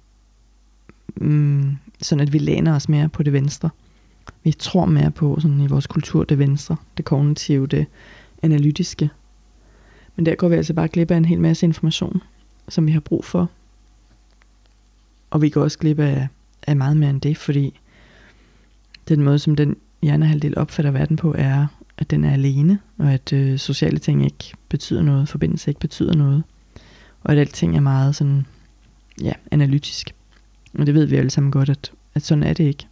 um, 1.20 1.78
sådan, 2.02 2.22
at 2.22 2.32
vi 2.32 2.38
læner 2.38 2.74
os 2.74 2.88
mere 2.88 3.08
på 3.08 3.22
det 3.22 3.32
venstre. 3.32 3.70
Vi 4.44 4.52
tror 4.52 4.84
mere 4.84 5.10
på 5.10 5.38
sådan 5.40 5.60
i 5.60 5.66
vores 5.66 5.86
kultur 5.86 6.24
det 6.24 6.38
venstre, 6.38 6.76
det 6.96 7.04
kognitive, 7.04 7.66
det 7.66 7.86
analytiske. 8.42 9.10
Men 10.16 10.26
der 10.26 10.34
går 10.34 10.48
vi 10.48 10.54
altså 10.54 10.74
bare 10.74 10.88
glip 10.88 11.10
af 11.10 11.16
en 11.16 11.24
hel 11.24 11.40
masse 11.40 11.66
information, 11.66 12.22
som 12.68 12.86
vi 12.86 12.92
har 12.92 13.00
brug 13.00 13.24
for. 13.24 13.50
Og 15.30 15.42
vi 15.42 15.50
går 15.50 15.62
også 15.62 15.78
glip 15.78 15.98
af, 15.98 16.28
af 16.66 16.76
meget 16.76 16.96
mere 16.96 17.10
end 17.10 17.20
det, 17.20 17.36
fordi 17.36 17.80
den 19.08 19.22
måde, 19.22 19.38
som 19.38 19.56
den 19.56 19.76
hjernehalvdel 20.02 20.58
opfatter 20.58 20.90
verden 20.90 21.16
på, 21.16 21.34
er 21.38 21.66
at 21.98 22.10
den 22.10 22.24
er 22.24 22.32
alene, 22.32 22.78
og 22.98 23.12
at 23.12 23.32
øh, 23.32 23.58
sociale 23.58 23.98
ting 23.98 24.24
ikke 24.24 24.54
betyder 24.68 25.02
noget, 25.02 25.28
forbindelse 25.28 25.70
ikke 25.70 25.80
betyder 25.80 26.14
noget, 26.14 26.42
og 27.20 27.32
at 27.32 27.38
alting 27.38 27.76
er 27.76 27.80
meget 27.80 28.16
sådan, 28.16 28.46
ja, 29.22 29.32
analytisk. 29.50 30.14
Og 30.78 30.86
det 30.86 30.94
ved 30.94 31.04
vi 31.04 31.16
alle 31.16 31.30
sammen 31.30 31.52
godt, 31.52 31.68
at, 31.68 31.92
at 32.14 32.22
sådan 32.22 32.44
er 32.44 32.52
det 32.52 32.64
ikke, 32.64 32.86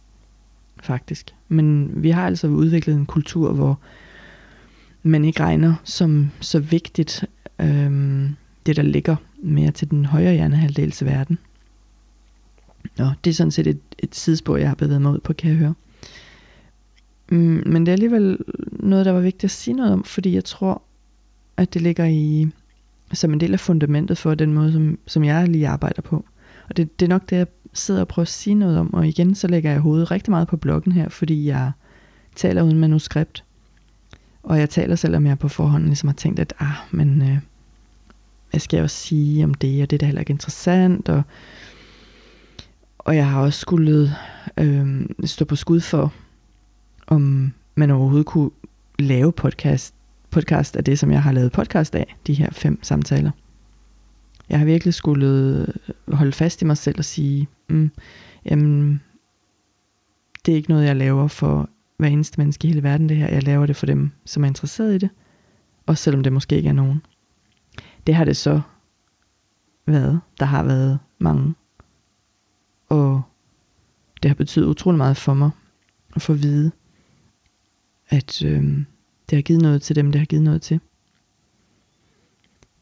faktisk. 0.83 1.33
Men 1.47 1.91
vi 2.03 2.09
har 2.09 2.25
altså 2.25 2.47
udviklet 2.47 2.95
en 2.95 3.05
kultur, 3.05 3.53
hvor 3.53 3.79
man 5.03 5.25
ikke 5.25 5.43
regner 5.43 5.75
som 5.83 6.31
så 6.41 6.59
vigtigt, 6.59 7.25
øhm, 7.59 8.35
det 8.65 8.75
der 8.75 8.83
ligger 8.83 9.15
mere 9.43 9.71
til 9.71 9.91
den 9.91 10.05
højre 10.05 10.33
hjernehalvdels 10.33 11.05
verden. 11.05 11.37
Og 12.99 13.13
det 13.23 13.29
er 13.29 13.33
sådan 13.33 13.51
set 13.51 13.67
et, 13.67 13.79
et 13.99 14.15
sidespor, 14.15 14.57
jeg 14.57 14.67
har 14.67 14.75
bevæget 14.75 15.01
mig 15.01 15.11
ud 15.11 15.19
på, 15.19 15.33
kan 15.33 15.49
jeg 15.49 15.57
høre. 15.57 15.73
Mm, 17.29 17.63
men 17.65 17.85
det 17.85 17.87
er 17.87 17.93
alligevel 17.93 18.37
noget, 18.69 19.05
der 19.05 19.11
var 19.11 19.19
vigtigt 19.19 19.43
at 19.43 19.51
sige 19.51 19.73
noget 19.73 19.93
om, 19.93 20.03
fordi 20.03 20.33
jeg 20.33 20.45
tror, 20.45 20.81
at 21.57 21.73
det 21.73 21.81
ligger 21.81 22.05
i 22.05 22.47
som 23.13 23.33
en 23.33 23.39
del 23.39 23.53
af 23.53 23.59
fundamentet 23.59 24.17
for 24.17 24.35
den 24.35 24.53
måde, 24.53 24.73
som, 24.73 24.99
som 25.05 25.23
jeg 25.23 25.47
lige 25.47 25.67
arbejder 25.67 26.01
på. 26.01 26.25
Og 26.69 26.77
det, 26.77 26.99
det 26.99 27.05
er 27.05 27.09
nok 27.09 27.29
det, 27.29 27.37
jeg 27.37 27.47
sidder 27.73 28.01
og 28.01 28.07
prøver 28.07 28.23
at 28.23 28.29
sige 28.29 28.53
noget 28.53 28.77
om. 28.77 28.93
Og 28.93 29.07
igen, 29.07 29.35
så 29.35 29.47
lægger 29.47 29.71
jeg 29.71 29.79
hovedet 29.79 30.11
rigtig 30.11 30.31
meget 30.31 30.47
på 30.47 30.57
bloggen 30.57 30.91
her, 30.91 31.09
fordi 31.09 31.47
jeg 31.47 31.71
taler 32.35 32.61
uden 32.61 32.79
manuskript. 32.79 33.43
Og 34.43 34.59
jeg 34.59 34.69
taler 34.69 34.95
selvom 34.95 35.25
jeg 35.25 35.39
på 35.39 35.47
forhånd 35.47 35.85
ligesom 35.85 36.07
har 36.07 36.13
tænkt, 36.13 36.39
at 36.39 36.53
ah, 36.59 36.75
men 36.91 37.21
øh, 37.21 37.37
hvad 38.51 38.59
skal 38.59 38.77
jeg 38.77 38.83
også 38.83 38.97
sige 38.97 39.43
om 39.43 39.53
det, 39.53 39.83
og 39.83 39.89
det 39.89 39.95
er 39.95 39.97
da 39.97 40.05
heller 40.05 40.21
ikke 40.21 40.31
interessant. 40.31 41.09
Og, 41.09 41.23
og 42.97 43.15
jeg 43.15 43.29
har 43.29 43.41
også 43.41 43.59
skulle 43.59 44.15
øh, 44.57 45.05
stå 45.23 45.45
på 45.45 45.55
skud 45.55 45.79
for, 45.79 46.13
om 47.07 47.53
man 47.75 47.91
overhovedet 47.91 48.25
kunne 48.25 48.51
lave 48.99 49.31
podcast, 49.31 49.95
podcast 50.29 50.75
af 50.75 50.83
det, 50.83 50.99
som 50.99 51.11
jeg 51.11 51.23
har 51.23 51.31
lavet 51.31 51.51
podcast 51.51 51.95
af, 51.95 52.15
de 52.27 52.33
her 52.33 52.49
fem 52.51 52.83
samtaler. 52.83 53.31
Jeg 54.49 54.59
har 54.59 54.65
virkelig 54.65 54.93
skulle 54.93 55.67
holde 56.07 56.31
fast 56.31 56.61
i 56.61 56.65
mig 56.65 56.77
selv 56.77 56.97
og 56.97 57.05
sige, 57.05 57.47
mm, 57.69 57.91
jamen, 58.45 59.01
det 60.45 60.51
er 60.51 60.55
ikke 60.55 60.69
noget, 60.69 60.85
jeg 60.85 60.95
laver 60.95 61.27
for 61.27 61.69
hver 61.97 62.07
eneste 62.07 62.39
menneske 62.39 62.65
i 62.65 62.67
hele 62.67 62.83
verden, 62.83 63.09
det 63.09 63.17
her. 63.17 63.29
Jeg 63.29 63.43
laver 63.43 63.65
det 63.65 63.75
for 63.75 63.85
dem, 63.85 64.11
som 64.25 64.43
er 64.43 64.47
interesseret 64.47 64.95
i 64.95 64.97
det. 64.97 65.09
Også 65.85 66.03
selvom 66.03 66.23
det 66.23 66.33
måske 66.33 66.55
ikke 66.55 66.69
er 66.69 66.73
nogen. 66.73 67.01
Det 68.07 68.15
har 68.15 68.25
det 68.25 68.37
så 68.37 68.61
været. 69.85 70.21
Der 70.39 70.45
har 70.45 70.63
været 70.63 70.99
mange. 71.19 71.55
Og 72.89 73.21
det 74.23 74.29
har 74.29 74.35
betydet 74.35 74.67
utrolig 74.67 74.97
meget 74.97 75.17
for 75.17 75.33
mig 75.33 75.49
at 76.15 76.21
få 76.21 76.33
at 76.33 76.43
vide, 76.43 76.71
at 78.09 78.43
øh, 78.43 78.63
det 79.29 79.37
har 79.37 79.41
givet 79.41 79.61
noget 79.61 79.81
til 79.81 79.95
dem, 79.95 80.11
det 80.11 80.19
har 80.19 80.25
givet 80.25 80.43
noget 80.43 80.61
til. 80.61 80.79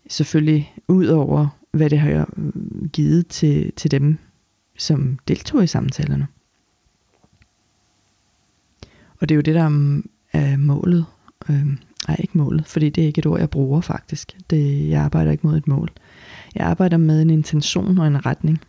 Selvfølgelig 0.07 0.73
ud 0.87 1.05
over, 1.05 1.47
hvad 1.71 1.89
det 1.89 1.99
har 1.99 2.29
øh, 2.37 2.89
givet 2.93 3.27
til, 3.27 3.73
til 3.75 3.91
dem, 3.91 4.17
som 4.77 5.19
deltog 5.27 5.63
i 5.63 5.67
samtalerne. 5.67 6.27
Og 9.19 9.29
det 9.29 9.35
er 9.35 9.35
jo 9.35 9.41
det, 9.41 9.55
der 9.55 9.69
mm, 9.69 10.09
er 10.33 10.57
målet. 10.57 11.05
Øh, 11.49 11.65
nej, 12.07 12.17
ikke 12.19 12.37
målet, 12.37 12.65
fordi 12.67 12.89
det 12.89 13.01
er 13.01 13.07
ikke 13.07 13.19
et 13.19 13.25
ord, 13.25 13.39
jeg 13.39 13.49
bruger 13.49 13.81
faktisk. 13.81 14.37
Det, 14.49 14.89
jeg 14.89 15.01
arbejder 15.01 15.31
ikke 15.31 15.47
mod 15.47 15.57
et 15.57 15.67
mål. 15.67 15.91
Jeg 16.55 16.65
arbejder 16.65 16.97
med 16.97 17.21
en 17.21 17.29
intention 17.29 17.97
og 17.97 18.07
en 18.07 18.25
retning. 18.25 18.59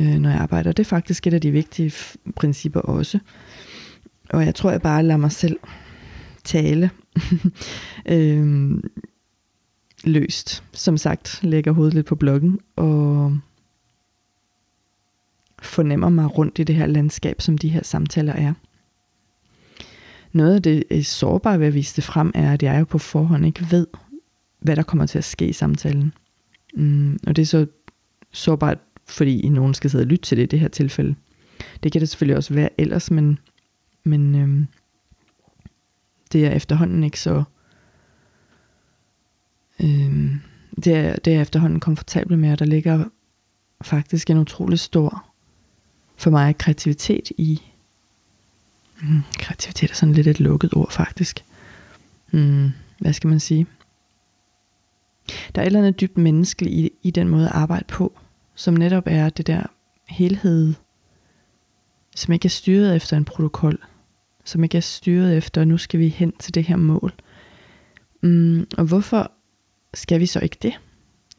Øh, 0.00 0.18
når 0.18 0.30
jeg 0.30 0.38
arbejder, 0.38 0.72
det 0.72 0.84
er 0.84 0.88
faktisk 0.88 1.26
et 1.26 1.34
af 1.34 1.40
de 1.40 1.50
vigtige 1.50 1.92
principper 2.36 2.80
også. 2.80 3.18
Og 4.34 4.44
jeg 4.44 4.54
tror, 4.54 4.70
jeg 4.70 4.82
bare 4.82 5.02
lader 5.02 5.16
mig 5.16 5.32
selv 5.32 5.58
tale 6.44 6.90
øhm, 8.06 8.82
løst. 10.04 10.64
Som 10.72 10.96
sagt, 10.96 11.40
lægger 11.42 11.72
hovedet 11.72 11.94
lidt 11.94 12.06
på 12.06 12.14
bloggen 12.14 12.60
og 12.76 13.38
fornemmer 15.62 16.08
mig 16.08 16.38
rundt 16.38 16.58
i 16.58 16.62
det 16.62 16.74
her 16.74 16.86
landskab, 16.86 17.40
som 17.40 17.58
de 17.58 17.68
her 17.68 17.82
samtaler 17.82 18.32
er. 18.32 18.54
Noget 20.32 20.54
af 20.54 20.62
det 20.62 20.84
øh, 20.90 21.02
sårbare 21.02 21.60
ved 21.60 21.66
at 21.66 21.74
vise 21.74 21.96
det 21.96 22.04
frem, 22.04 22.32
er, 22.34 22.52
at 22.52 22.62
jeg 22.62 22.80
jo 22.80 22.84
på 22.84 22.98
forhånd 22.98 23.46
ikke 23.46 23.66
ved, 23.70 23.86
hvad 24.60 24.76
der 24.76 24.82
kommer 24.82 25.06
til 25.06 25.18
at 25.18 25.24
ske 25.24 25.48
i 25.48 25.52
samtalen. 25.52 26.12
Mm, 26.74 27.18
og 27.26 27.36
det 27.36 27.42
er 27.42 27.46
så 27.46 27.66
sårbart, 28.32 28.78
fordi 29.08 29.48
nogen 29.48 29.74
skal 29.74 29.90
sidde 29.90 30.02
og 30.02 30.06
lytte 30.06 30.24
til 30.24 30.36
det 30.36 30.42
i 30.42 30.46
det 30.46 30.60
her 30.60 30.68
tilfælde. 30.68 31.14
Det 31.82 31.92
kan 31.92 32.00
det 32.00 32.08
selvfølgelig 32.08 32.36
også 32.36 32.54
være 32.54 32.68
ellers, 32.78 33.10
men, 33.10 33.38
men 34.04 34.34
øhm, 34.34 34.66
det 36.32 36.46
er 36.46 36.50
efterhånden 36.50 37.04
ikke 37.04 37.20
så... 37.20 37.44
Øhm, 39.80 40.40
det, 40.84 40.96
er, 40.96 41.16
det 41.16 41.34
er 41.34 41.40
efterhånden 41.40 41.80
komfortabelt 41.80 42.38
med, 42.38 42.48
at 42.48 42.58
der 42.58 42.64
ligger 42.64 43.04
faktisk 43.82 44.30
en 44.30 44.38
utrolig 44.38 44.78
stor, 44.78 45.26
for 46.16 46.30
mig, 46.30 46.58
kreativitet 46.58 47.30
i 47.38 47.62
Mm, 49.02 49.22
kreativitet 49.38 49.90
er 49.90 49.94
sådan 49.94 50.14
lidt 50.14 50.26
et 50.26 50.40
lukket 50.40 50.74
ord 50.74 50.90
faktisk. 50.90 51.44
Mm, 52.32 52.70
hvad 52.98 53.12
skal 53.12 53.28
man 53.28 53.40
sige? 53.40 53.66
Der 55.54 55.60
er 55.60 55.62
et 55.62 55.66
eller 55.66 55.78
andet 55.78 56.00
dybt 56.00 56.18
menneskeligt 56.18 56.74
i, 56.74 56.90
i 57.02 57.10
den 57.10 57.28
måde 57.28 57.48
at 57.48 57.54
arbejde 57.54 57.84
på, 57.88 58.18
som 58.54 58.74
netop 58.74 59.02
er 59.06 59.28
det 59.28 59.46
der 59.46 59.62
helhed, 60.08 60.74
som 62.16 62.32
ikke 62.32 62.46
er 62.46 62.50
styret 62.50 62.96
efter 62.96 63.16
en 63.16 63.24
protokol, 63.24 63.84
som 64.44 64.64
ikke 64.64 64.76
er 64.76 64.82
styret 64.82 65.36
efter, 65.36 65.60
og 65.60 65.68
nu 65.68 65.78
skal 65.78 66.00
vi 66.00 66.08
hen 66.08 66.32
til 66.38 66.54
det 66.54 66.64
her 66.64 66.76
mål. 66.76 67.12
Mm, 68.22 68.66
og 68.78 68.84
hvorfor 68.84 69.32
skal 69.94 70.20
vi 70.20 70.26
så 70.26 70.40
ikke 70.40 70.56
det? 70.62 70.80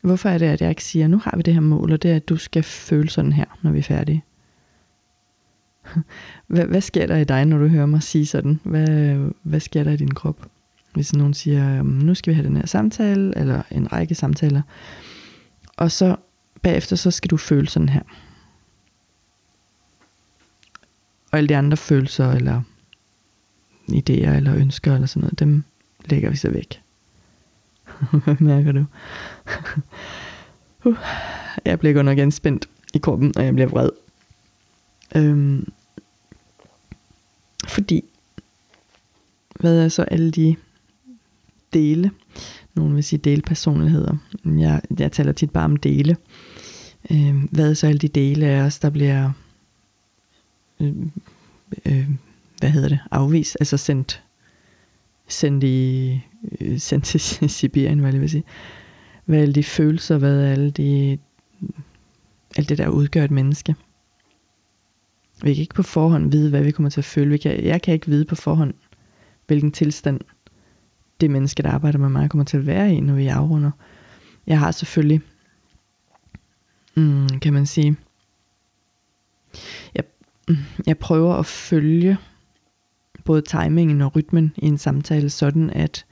Hvorfor 0.01 0.29
er 0.29 0.37
det, 0.37 0.45
at 0.45 0.61
jeg 0.61 0.69
ikke 0.69 0.83
siger, 0.83 1.07
nu 1.07 1.17
har 1.17 1.33
vi 1.35 1.41
det 1.41 1.53
her 1.53 1.61
mål, 1.61 1.91
og 1.91 2.03
det 2.03 2.11
er, 2.11 2.15
at 2.15 2.29
du 2.29 2.37
skal 2.37 2.63
føle 2.63 3.09
sådan 3.09 3.31
her, 3.31 3.45
når 3.61 3.71
vi 3.71 3.79
er 3.79 3.83
færdige? 3.83 4.23
hvad, 6.47 6.65
hvad 6.65 6.81
sker 6.81 7.07
der 7.07 7.17
i 7.17 7.23
dig, 7.23 7.45
når 7.45 7.57
du 7.57 7.67
hører 7.67 7.85
mig 7.85 8.03
sige 8.03 8.25
sådan? 8.25 8.59
Hvad, 8.63 9.17
hvad 9.43 9.59
sker 9.59 9.83
der 9.83 9.91
i 9.91 9.97
din 9.97 10.13
krop? 10.13 10.47
Hvis 10.93 11.13
nogen 11.13 11.33
siger, 11.33 11.79
øhm, 11.79 11.87
nu 11.87 12.15
skal 12.15 12.31
vi 12.31 12.35
have 12.35 12.47
den 12.47 12.57
her 12.57 12.65
samtale, 12.65 13.37
eller 13.37 13.61
en 13.71 13.91
række 13.91 14.15
samtaler, 14.15 14.61
og 15.77 15.91
så 15.91 16.15
bagefter, 16.61 16.95
så 16.95 17.11
skal 17.11 17.29
du 17.29 17.37
føle 17.37 17.67
sådan 17.67 17.89
her. 17.89 18.01
Og 21.31 21.37
alle 21.37 21.49
de 21.49 21.57
andre 21.57 21.77
følelser, 21.77 22.31
eller 22.31 22.61
idéer, 23.89 24.35
eller 24.35 24.55
ønsker, 24.55 24.93
eller 24.93 25.07
sådan 25.07 25.21
noget, 25.21 25.39
dem 25.39 25.63
lægger 26.05 26.29
vi 26.29 26.35
så 26.35 26.49
væk. 26.49 26.81
Hvad 28.23 28.35
mærker 28.51 28.71
du? 28.71 28.85
uh, 30.85 30.97
jeg 31.65 31.79
bliver 31.79 31.93
godt 31.93 32.05
nok 32.05 32.17
anspændt 32.17 32.69
i 32.93 32.97
kroppen, 32.97 33.37
og 33.37 33.45
jeg 33.45 33.53
bliver 33.53 33.69
vred. 33.69 33.89
Øhm, 35.15 35.67
fordi, 37.67 38.03
hvad 39.59 39.83
er 39.85 39.89
så 39.89 40.03
alle 40.03 40.31
de 40.31 40.55
dele? 41.73 42.11
Nogen 42.75 42.95
vil 42.95 43.03
sige 43.03 43.19
delpersonligheder. 43.19 44.17
Jeg, 44.45 44.81
jeg 44.99 45.11
taler 45.11 45.31
tit 45.31 45.51
bare 45.51 45.65
om 45.65 45.77
dele. 45.77 46.17
Øhm, 47.11 47.49
hvad 47.51 47.69
er 47.69 47.73
så 47.73 47.87
alle 47.87 47.99
de 47.99 48.07
dele 48.07 48.45
af 48.45 48.61
os, 48.61 48.79
der 48.79 48.89
bliver 48.89 49.31
øh, 50.79 50.95
øh, 51.85 52.09
hvad 52.59 52.69
hedder 52.69 52.89
det, 52.89 52.99
afvist, 53.11 53.57
altså 53.59 53.77
sendt, 53.77 54.23
sendt, 55.27 55.63
i, 55.63 56.21
øh, 56.61 56.79
sendt 56.79 57.05
til 57.05 57.19
Sibirien, 57.49 57.99
hvad 57.99 58.11
jeg 58.11 58.21
vil 58.21 58.29
sige. 58.29 58.43
Hvad 59.25 59.39
alle 59.39 59.55
de 59.55 59.63
følelser, 59.63 60.17
hvad 60.17 60.45
alle 60.45 60.71
de, 60.71 61.17
alt 62.57 62.69
det 62.69 62.77
der 62.77 62.89
udgør 62.89 63.23
et 63.23 63.31
menneske. 63.31 63.75
Vi 65.43 65.53
kan 65.53 65.61
ikke 65.61 65.75
på 65.75 65.83
forhånd 65.83 66.31
vide, 66.31 66.49
hvad 66.49 66.63
vi 66.63 66.71
kommer 66.71 66.89
til 66.89 67.01
at 67.01 67.05
føle. 67.05 67.29
Vi 67.29 67.37
kan, 67.37 67.65
jeg 67.65 67.81
kan 67.81 67.93
ikke 67.93 68.07
vide 68.07 68.25
på 68.25 68.35
forhånd, 68.35 68.73
hvilken 69.47 69.71
tilstand 69.71 70.19
det 71.21 71.31
menneske, 71.31 71.63
der 71.63 71.71
arbejder 71.71 71.99
med 71.99 72.09
mig, 72.09 72.29
kommer 72.29 72.45
til 72.45 72.57
at 72.57 72.67
være 72.67 72.93
i, 72.93 72.99
når 72.99 73.13
vi 73.13 73.27
afrunder. 73.27 73.71
Jeg 74.47 74.59
har 74.59 74.71
selvfølgelig, 74.71 75.21
mm, 76.95 77.39
kan 77.39 77.53
man 77.53 77.65
sige, 77.65 77.95
jeg, 79.95 80.03
jeg 80.87 80.97
prøver 80.97 81.35
at 81.35 81.45
følge 81.45 82.17
både 83.25 83.41
timingen 83.41 84.01
og 84.01 84.15
rytmen 84.15 84.53
i 84.57 84.65
en 84.65 84.77
samtale, 84.77 85.29
sådan 85.29 85.69
at 85.69 86.05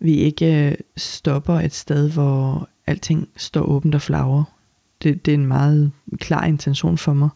vi 0.00 0.14
ikke 0.14 0.68
øh, 0.70 0.74
stopper 0.96 1.54
et 1.54 1.74
sted, 1.74 2.10
hvor 2.10 2.68
alting 2.86 3.28
står 3.36 3.62
åbent 3.62 3.94
og 3.94 4.02
flagrer. 4.02 4.44
Det, 5.02 5.26
det 5.26 5.34
er 5.34 5.38
en 5.38 5.46
meget 5.46 5.92
klar 6.20 6.44
intention 6.44 6.98
for 6.98 7.12
mig 7.12 7.28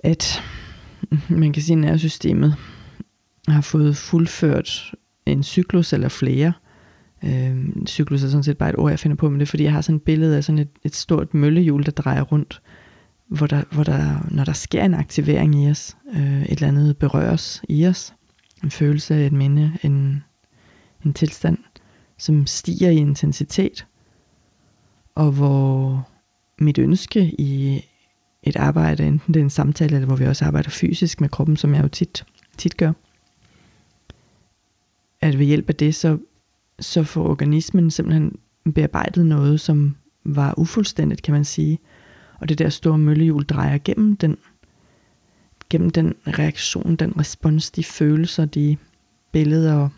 at 0.00 0.42
man 1.28 1.52
kan 1.52 1.62
sige, 1.62 1.74
at 1.74 1.78
nervesystemet 1.80 2.54
har 3.48 3.60
fået 3.60 3.96
fuldført 3.96 4.94
en 5.26 5.42
cyklus 5.42 5.92
eller 5.92 6.08
flere. 6.08 6.52
Øh, 7.24 7.56
cyklus 7.86 8.24
er 8.24 8.28
sådan 8.28 8.42
set 8.42 8.58
bare 8.58 8.70
et 8.70 8.78
ord, 8.78 8.90
jeg 8.90 8.98
finder 8.98 9.16
på, 9.16 9.30
men 9.30 9.40
det 9.40 9.46
er 9.46 9.50
fordi, 9.50 9.64
jeg 9.64 9.72
har 9.72 9.80
sådan 9.80 9.96
et 9.96 10.02
billede 10.02 10.36
af 10.36 10.44
sådan 10.44 10.58
et, 10.58 10.68
et 10.84 10.94
stort 10.94 11.34
møllehjul, 11.34 11.86
der 11.86 11.90
drejer 11.90 12.22
rundt, 12.22 12.62
hvor 13.28 13.46
der, 13.46 13.62
hvor 13.72 13.84
der, 13.84 14.28
når 14.30 14.44
der 14.44 14.52
sker 14.52 14.84
en 14.84 14.94
aktivering 14.94 15.54
i 15.54 15.70
os, 15.70 15.96
øh, 16.14 16.42
et 16.42 16.50
eller 16.50 16.68
andet 16.68 16.98
berøres 16.98 17.62
i 17.68 17.86
os, 17.86 18.14
en 18.64 18.70
følelse, 18.70 19.26
et 19.26 19.32
minde, 19.32 19.78
en, 19.82 20.24
en 21.04 21.12
tilstand, 21.14 21.58
som 22.18 22.46
stiger 22.46 22.90
i 22.90 22.96
intensitet, 22.96 23.86
og 25.14 25.32
hvor 25.32 26.08
mit 26.58 26.78
ønske 26.78 27.34
i 27.38 27.84
et 28.42 28.56
arbejde, 28.56 29.06
enten 29.06 29.34
det 29.34 29.40
er 29.40 29.44
en 29.44 29.50
samtale, 29.50 29.94
eller 29.94 30.06
hvor 30.06 30.16
vi 30.16 30.26
også 30.26 30.44
arbejder 30.44 30.70
fysisk 30.70 31.20
med 31.20 31.28
kroppen, 31.28 31.56
som 31.56 31.74
jeg 31.74 31.82
jo 31.82 31.88
tit, 31.88 32.24
tit 32.58 32.76
gør. 32.76 32.92
At 35.20 35.38
ved 35.38 35.46
hjælp 35.46 35.68
af 35.68 35.74
det, 35.74 35.94
så, 35.94 36.18
så 36.80 37.04
får 37.04 37.28
organismen 37.28 37.90
simpelthen 37.90 38.38
bearbejdet 38.74 39.26
noget, 39.26 39.60
som 39.60 39.96
var 40.24 40.54
ufuldstændigt, 40.58 41.22
kan 41.22 41.34
man 41.34 41.44
sige. 41.44 41.78
Og 42.38 42.48
det 42.48 42.58
der 42.58 42.68
store 42.68 42.98
møllehjul 42.98 43.44
drejer 43.44 43.78
gennem 43.84 44.16
den, 44.16 44.36
gennem 45.70 45.90
den 45.90 46.14
reaktion, 46.26 46.96
den 46.96 47.18
respons, 47.18 47.70
de 47.70 47.84
følelser, 47.84 48.44
de 48.44 48.76
billeder 49.32 49.74
og 49.74 49.90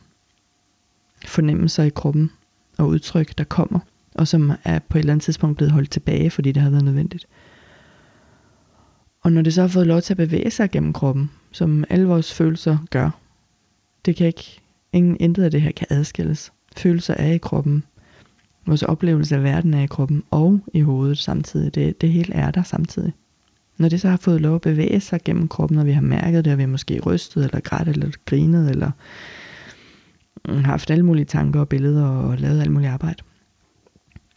fornemmelser 1.26 1.82
i 1.82 1.88
kroppen 1.88 2.30
og 2.78 2.88
udtryk, 2.88 3.38
der 3.38 3.44
kommer, 3.44 3.80
og 4.14 4.28
som 4.28 4.52
er 4.64 4.78
på 4.78 4.98
et 4.98 5.00
eller 5.00 5.12
andet 5.12 5.24
tidspunkt 5.24 5.56
blevet 5.56 5.72
holdt 5.72 5.90
tilbage, 5.90 6.30
fordi 6.30 6.52
det 6.52 6.62
har 6.62 6.70
været 6.70 6.84
nødvendigt. 6.84 7.26
Og 9.22 9.32
når 9.32 9.42
det 9.42 9.54
så 9.54 9.60
har 9.60 9.68
fået 9.68 9.86
lov 9.86 10.00
til 10.00 10.12
at 10.12 10.16
bevæge 10.16 10.50
sig 10.50 10.70
gennem 10.70 10.92
kroppen, 10.92 11.30
som 11.52 11.84
alle 11.90 12.06
vores 12.06 12.34
følelser 12.34 12.78
gør, 12.90 13.10
det 14.04 14.16
kan 14.16 14.26
ikke, 14.26 14.60
ingen 14.92 15.16
intet 15.20 15.42
af 15.42 15.50
det 15.50 15.62
her 15.62 15.72
kan 15.72 15.86
adskilles. 15.90 16.52
Følelser 16.76 17.14
er 17.14 17.32
i 17.32 17.38
kroppen, 17.38 17.84
vores 18.66 18.82
oplevelse 18.82 19.36
af 19.36 19.42
verden 19.42 19.74
er 19.74 19.82
i 19.82 19.86
kroppen 19.86 20.22
og 20.30 20.60
i 20.74 20.80
hovedet 20.80 21.18
samtidig. 21.18 21.74
Det, 21.74 22.00
det 22.00 22.12
hele 22.12 22.34
er 22.34 22.50
der 22.50 22.62
samtidig. 22.62 23.12
Når 23.78 23.88
det 23.88 24.00
så 24.00 24.08
har 24.08 24.16
fået 24.16 24.40
lov 24.40 24.54
at 24.54 24.60
bevæge 24.60 25.00
sig 25.00 25.20
gennem 25.24 25.48
kroppen, 25.48 25.76
når 25.76 25.84
vi 25.84 25.92
har 25.92 26.00
mærket 26.00 26.44
det, 26.44 26.52
og 26.52 26.58
vi 26.58 26.62
har 26.62 26.68
måske 26.68 27.00
rystet, 27.00 27.44
eller 27.44 27.60
grædt, 27.60 27.88
eller 27.88 28.10
grinet, 28.24 28.70
eller 28.70 28.90
mm, 30.48 30.64
haft 30.64 30.90
alle 30.90 31.04
mulige 31.04 31.24
tanker 31.24 31.60
og 31.60 31.68
billeder, 31.68 32.06
og 32.06 32.38
lavet 32.38 32.60
alt 32.60 32.72
muligt 32.72 32.92
arbejde, 32.92 33.22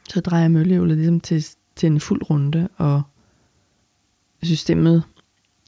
så 0.09 0.21
drejer 0.21 0.47
møllehjulet 0.47 0.97
ligesom 0.97 1.19
til, 1.19 1.45
til 1.75 1.87
en 1.87 1.99
fuld 1.99 2.29
runde, 2.29 2.69
og 2.77 3.01
systemet 4.43 5.03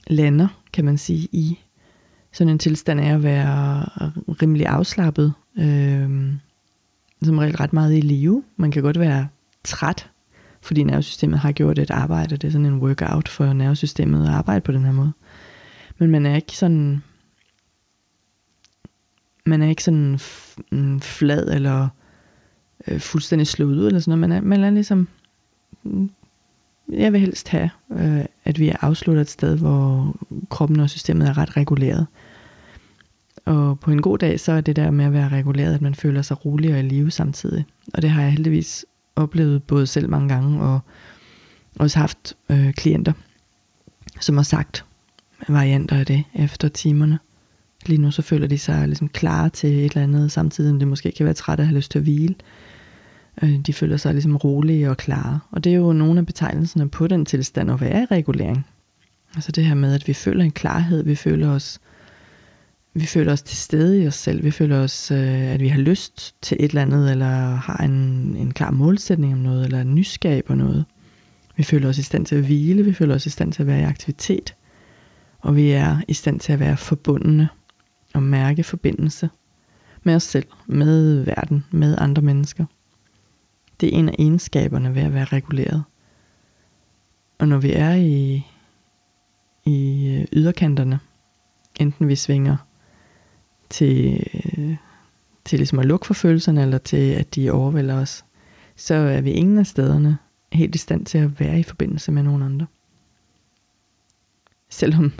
lander, 0.07 0.47
kan 0.73 0.85
man 0.85 0.97
sige, 0.97 1.27
i 1.31 1.59
sådan 2.31 2.51
en 2.51 2.59
tilstand 2.59 2.99
af 2.99 3.13
at 3.13 3.23
være 3.23 3.85
rimelig 4.41 4.67
afslappet, 4.67 5.33
øh, 5.57 6.33
som 7.23 7.37
regel 7.37 7.57
ret 7.57 7.73
meget 7.73 7.97
i 7.97 8.01
live. 8.01 8.43
Man 8.57 8.71
kan 8.71 8.83
godt 8.83 8.99
være 8.99 9.27
træt, 9.63 10.09
fordi 10.61 10.83
nervesystemet 10.83 11.39
har 11.39 11.51
gjort 11.51 11.79
et 11.79 11.91
arbejde. 11.91 12.37
Det 12.37 12.47
er 12.47 12.51
sådan 12.51 12.65
en 12.65 12.79
workout 12.79 13.29
for 13.29 13.53
nervesystemet 13.53 14.27
at 14.27 14.33
arbejde 14.33 14.61
på 14.61 14.71
den 14.71 14.85
her 14.85 14.91
måde. 14.91 15.11
Men 15.97 16.09
man 16.09 16.25
er 16.25 16.35
ikke 16.35 16.57
sådan 16.57 17.01
man 19.45 19.61
er 19.61 19.69
ikke 19.69 19.83
sådan 19.83 20.19
mm, 20.71 20.99
flad 20.99 21.47
eller 21.53 21.87
øh, 22.87 22.99
fuldstændig 22.99 23.47
slået 23.47 23.77
ud 23.77 23.87
eller 23.87 23.99
sådan 23.99 24.19
noget. 24.19 24.29
Man 24.29 24.37
er, 24.37 24.41
man 24.47 24.63
er 24.63 24.69
ligesom, 24.69 25.07
mm, 25.83 26.09
jeg 26.89 27.13
vil 27.13 27.21
helst 27.21 27.49
have, 27.49 27.69
øh, 27.91 28.25
at 28.45 28.59
vi 28.59 28.69
er 28.69 28.75
afsluttet 28.81 29.21
et 29.21 29.29
sted, 29.29 29.57
hvor 29.57 30.15
kroppen 30.49 30.79
og 30.79 30.89
systemet 30.89 31.27
er 31.27 31.37
ret 31.37 31.57
reguleret. 31.57 32.07
Og 33.45 33.79
på 33.79 33.91
en 33.91 34.01
god 34.01 34.17
dag, 34.17 34.39
så 34.39 34.51
er 34.51 34.61
det 34.61 34.75
der 34.75 34.91
med 34.91 35.05
at 35.05 35.13
være 35.13 35.29
reguleret, 35.29 35.73
at 35.73 35.81
man 35.81 35.95
føler 35.95 36.21
sig 36.21 36.45
rolig 36.45 36.73
og 36.73 36.79
i 36.79 36.81
live 36.81 37.11
samtidig. 37.11 37.65
Og 37.93 38.01
det 38.01 38.09
har 38.09 38.21
jeg 38.21 38.31
heldigvis 38.31 38.85
oplevet 39.15 39.63
både 39.63 39.87
selv 39.87 40.09
mange 40.09 40.29
gange, 40.29 40.61
og 40.61 40.79
også 41.79 41.99
haft 41.99 42.35
øh, 42.49 42.73
klienter, 42.73 43.13
som 44.19 44.37
har 44.37 44.43
sagt 44.43 44.85
varianter 45.47 45.97
af 45.97 46.05
det 46.05 46.23
efter 46.33 46.67
timerne. 46.67 47.19
Lige 47.85 48.01
nu 48.01 48.11
så 48.11 48.21
føler 48.21 48.47
de 48.47 48.57
sig 48.57 48.87
ligesom 48.87 49.09
klar 49.09 49.49
til 49.49 49.69
et 49.69 49.91
eller 49.91 50.03
andet, 50.03 50.31
samtidig 50.31 50.73
med 50.73 50.79
det 50.79 50.87
måske 50.87 51.11
kan 51.11 51.25
være 51.25 51.33
træt 51.33 51.59
at 51.59 51.65
have 51.65 51.75
lyst 51.75 51.91
til 51.91 51.99
at 51.99 52.03
hvile. 52.03 52.35
Øh, 53.43 53.59
de 53.59 53.73
føler 53.73 53.97
sig 53.97 54.13
ligesom 54.13 54.35
rolige 54.35 54.89
og 54.89 54.97
klare. 54.97 55.39
Og 55.51 55.63
det 55.63 55.71
er 55.71 55.75
jo 55.75 55.93
nogle 55.93 56.19
af 56.19 56.25
betegnelserne 56.25 56.89
på 56.89 57.07
den 57.07 57.25
tilstand 57.25 57.71
at 57.71 57.81
være 57.81 58.01
i 58.01 58.05
regulering. 58.05 58.67
Altså 59.35 59.51
det 59.51 59.65
her 59.65 59.75
med, 59.75 59.93
at 59.93 60.07
vi 60.07 60.13
føler 60.13 60.43
en 60.43 60.51
klarhed, 60.51 61.03
vi 61.03 61.15
føler 61.15 61.49
os 61.49 61.79
vi 62.97 63.05
føler 63.05 63.31
os 63.33 63.41
til 63.41 63.57
stede 63.57 64.03
i 64.03 64.07
os 64.07 64.15
selv. 64.15 64.43
Vi 64.43 64.51
føler 64.51 64.79
os, 64.79 65.11
øh, 65.11 65.53
at 65.53 65.59
vi 65.59 65.67
har 65.67 65.79
lyst 65.79 66.35
til 66.41 66.57
et 66.59 66.69
eller 66.69 66.81
andet, 66.81 67.11
eller 67.11 67.55
har 67.55 67.77
en, 67.77 67.91
en 68.37 68.51
klar 68.51 68.71
målsætning 68.71 69.33
om 69.33 69.39
noget, 69.39 69.65
eller 69.65 69.81
en 69.81 69.95
nysgerrig 69.95 70.43
på 70.43 70.55
noget. 70.55 70.85
Vi 71.55 71.63
føler 71.63 71.89
os 71.89 71.97
i 71.97 72.03
stand 72.03 72.25
til 72.25 72.35
at 72.35 72.45
hvile, 72.45 72.85
vi 72.85 72.93
føler 72.93 73.15
os 73.15 73.25
i 73.25 73.29
stand 73.29 73.51
til 73.51 73.63
at 73.63 73.67
være 73.67 73.79
i 73.79 73.83
aktivitet, 73.83 74.55
og 75.39 75.55
vi 75.55 75.71
er 75.71 75.97
i 76.07 76.13
stand 76.13 76.39
til 76.39 76.53
at 76.53 76.59
være 76.59 76.77
forbundne 76.77 77.49
og 78.13 78.23
mærke 78.23 78.63
forbindelse 78.63 79.29
med 80.03 80.15
os 80.15 80.23
selv, 80.23 80.47
med 80.67 81.23
verden, 81.23 81.65
med 81.71 81.95
andre 81.97 82.21
mennesker. 82.21 82.65
Det 83.79 83.93
er 83.93 83.97
en 83.97 84.09
af 84.09 84.15
egenskaberne 84.19 84.95
ved 84.95 85.01
at 85.01 85.13
være 85.13 85.25
reguleret. 85.25 85.83
Og 87.39 87.47
når 87.47 87.57
vi 87.57 87.73
er 87.73 87.93
i, 87.93 88.45
i 89.65 90.07
øh, 90.09 90.25
yderkanterne, 90.33 90.99
enten 91.79 92.07
vi 92.07 92.15
svinger 92.15 92.57
til, 93.69 94.27
til 95.45 95.59
ligesom 95.59 95.79
at 95.79 95.85
lukke 95.85 96.05
for 96.05 96.13
følelserne, 96.13 96.61
eller 96.61 96.77
til 96.77 97.11
at 97.11 97.35
de 97.35 97.51
overvælder 97.51 98.01
os, 98.01 98.25
så 98.75 98.95
er 98.95 99.21
vi 99.21 99.31
ingen 99.31 99.57
af 99.57 99.65
stederne 99.65 100.17
helt 100.51 100.75
i 100.75 100.77
stand 100.77 101.05
til 101.05 101.17
at 101.17 101.39
være 101.39 101.59
i 101.59 101.63
forbindelse 101.63 102.11
med 102.11 102.23
nogen 102.23 102.41
andre. 102.41 102.65
Selvom 104.69 105.13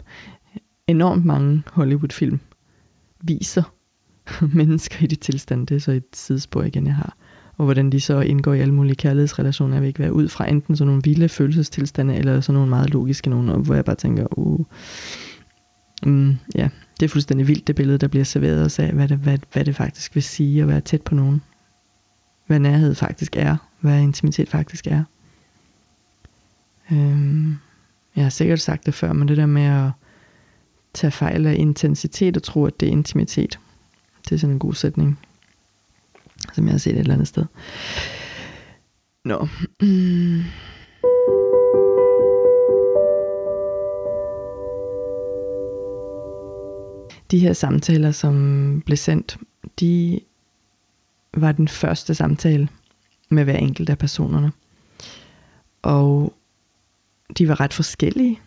enormt 0.88 1.25
mange 1.25 1.63
Hollywood-film 1.67 2.39
viser 3.21 3.63
mennesker 4.60 5.03
i 5.03 5.08
de 5.08 5.15
tilstand, 5.15 5.67
det 5.67 5.75
er 5.75 5.79
så 5.79 5.91
et 5.91 6.05
sidespor 6.13 6.63
igen, 6.63 6.88
jeg 6.88 6.95
har, 6.95 7.17
og 7.58 7.65
hvordan 7.65 7.89
de 7.89 7.99
så 7.99 8.19
indgår 8.19 8.53
i 8.53 8.60
alle 8.60 8.73
mulige 8.73 8.95
kærlighedsrelationer, 8.95 9.75
jeg 9.75 9.81
vil 9.81 9.88
ikke 9.88 9.99
være 9.99 10.13
ud 10.13 10.29
fra 10.29 10.49
enten 10.49 10.75
sådan 10.75 10.88
nogle 10.88 11.01
vilde 11.03 11.29
følelsestilstande, 11.29 12.15
eller 12.15 12.41
sådan 12.41 12.53
nogle 12.53 12.69
meget 12.69 12.89
logiske 12.89 13.29
nogle, 13.29 13.58
hvor 13.58 13.75
jeg 13.75 13.86
bare 13.86 13.95
tænker, 13.95 14.39
uh, 14.39 14.65
mm, 16.05 16.38
ja, 16.55 16.69
det 16.99 17.05
er 17.05 17.10
fuldstændig 17.10 17.47
vildt, 17.47 17.67
det 17.67 17.75
billede, 17.75 17.97
der 17.97 18.08
bliver 18.08 18.25
serveret 18.25 18.65
os 18.65 18.79
af, 18.79 18.91
hvad 18.91 19.08
det, 19.08 19.17
hvad, 19.17 19.38
hvad 19.53 19.65
det 19.65 19.75
faktisk 19.75 20.15
vil 20.15 20.23
sige 20.23 20.62
at 20.62 20.67
være 20.67 20.81
tæt 20.81 21.01
på 21.01 21.15
nogen. 21.15 21.41
Hvad 22.47 22.60
nærhed 22.60 22.95
faktisk 22.95 23.36
er, 23.36 23.58
hvad 23.79 24.01
intimitet 24.01 24.49
faktisk 24.49 24.88
er. 24.88 25.03
Øhm, 26.91 27.58
jeg 28.15 28.25
har 28.25 28.29
sikkert 28.29 28.60
sagt 28.60 28.86
det 28.86 28.93
før, 28.93 29.13
men 29.13 29.27
det 29.27 29.38
der 29.38 29.45
med 29.45 29.63
at 29.63 29.91
tage 30.93 31.12
fejl 31.12 31.47
af 31.47 31.55
intensitet 31.58 32.38
og 32.38 32.43
tro, 32.43 32.65
at 32.65 32.79
det 32.79 32.88
er 32.88 32.91
intimitet. 32.91 33.60
Det 34.29 34.36
er 34.36 34.39
sådan 34.39 34.53
en 34.53 34.60
god 34.60 34.73
sætning, 34.73 35.19
som 36.53 36.65
jeg 36.65 36.73
har 36.73 36.77
set 36.77 36.93
et 36.93 36.99
eller 36.99 37.13
andet 37.13 37.27
sted. 37.27 37.45
Nå. 39.25 39.47
Mm. 39.81 40.43
de 47.36 47.39
her 47.39 47.54
samtaler, 47.54 48.12
som 48.12 48.84
blev 48.86 48.98
sendt, 48.98 49.38
de 49.80 50.19
var 51.34 51.52
den 51.52 51.67
første 51.67 52.15
samtale 52.15 52.67
med 53.30 53.43
hver 53.43 53.58
enkelt 53.58 53.89
af 53.89 53.98
personerne. 53.98 54.52
Og 55.82 56.34
de 57.38 57.48
var 57.48 57.60
ret 57.60 57.74
forskellige. 57.74 58.39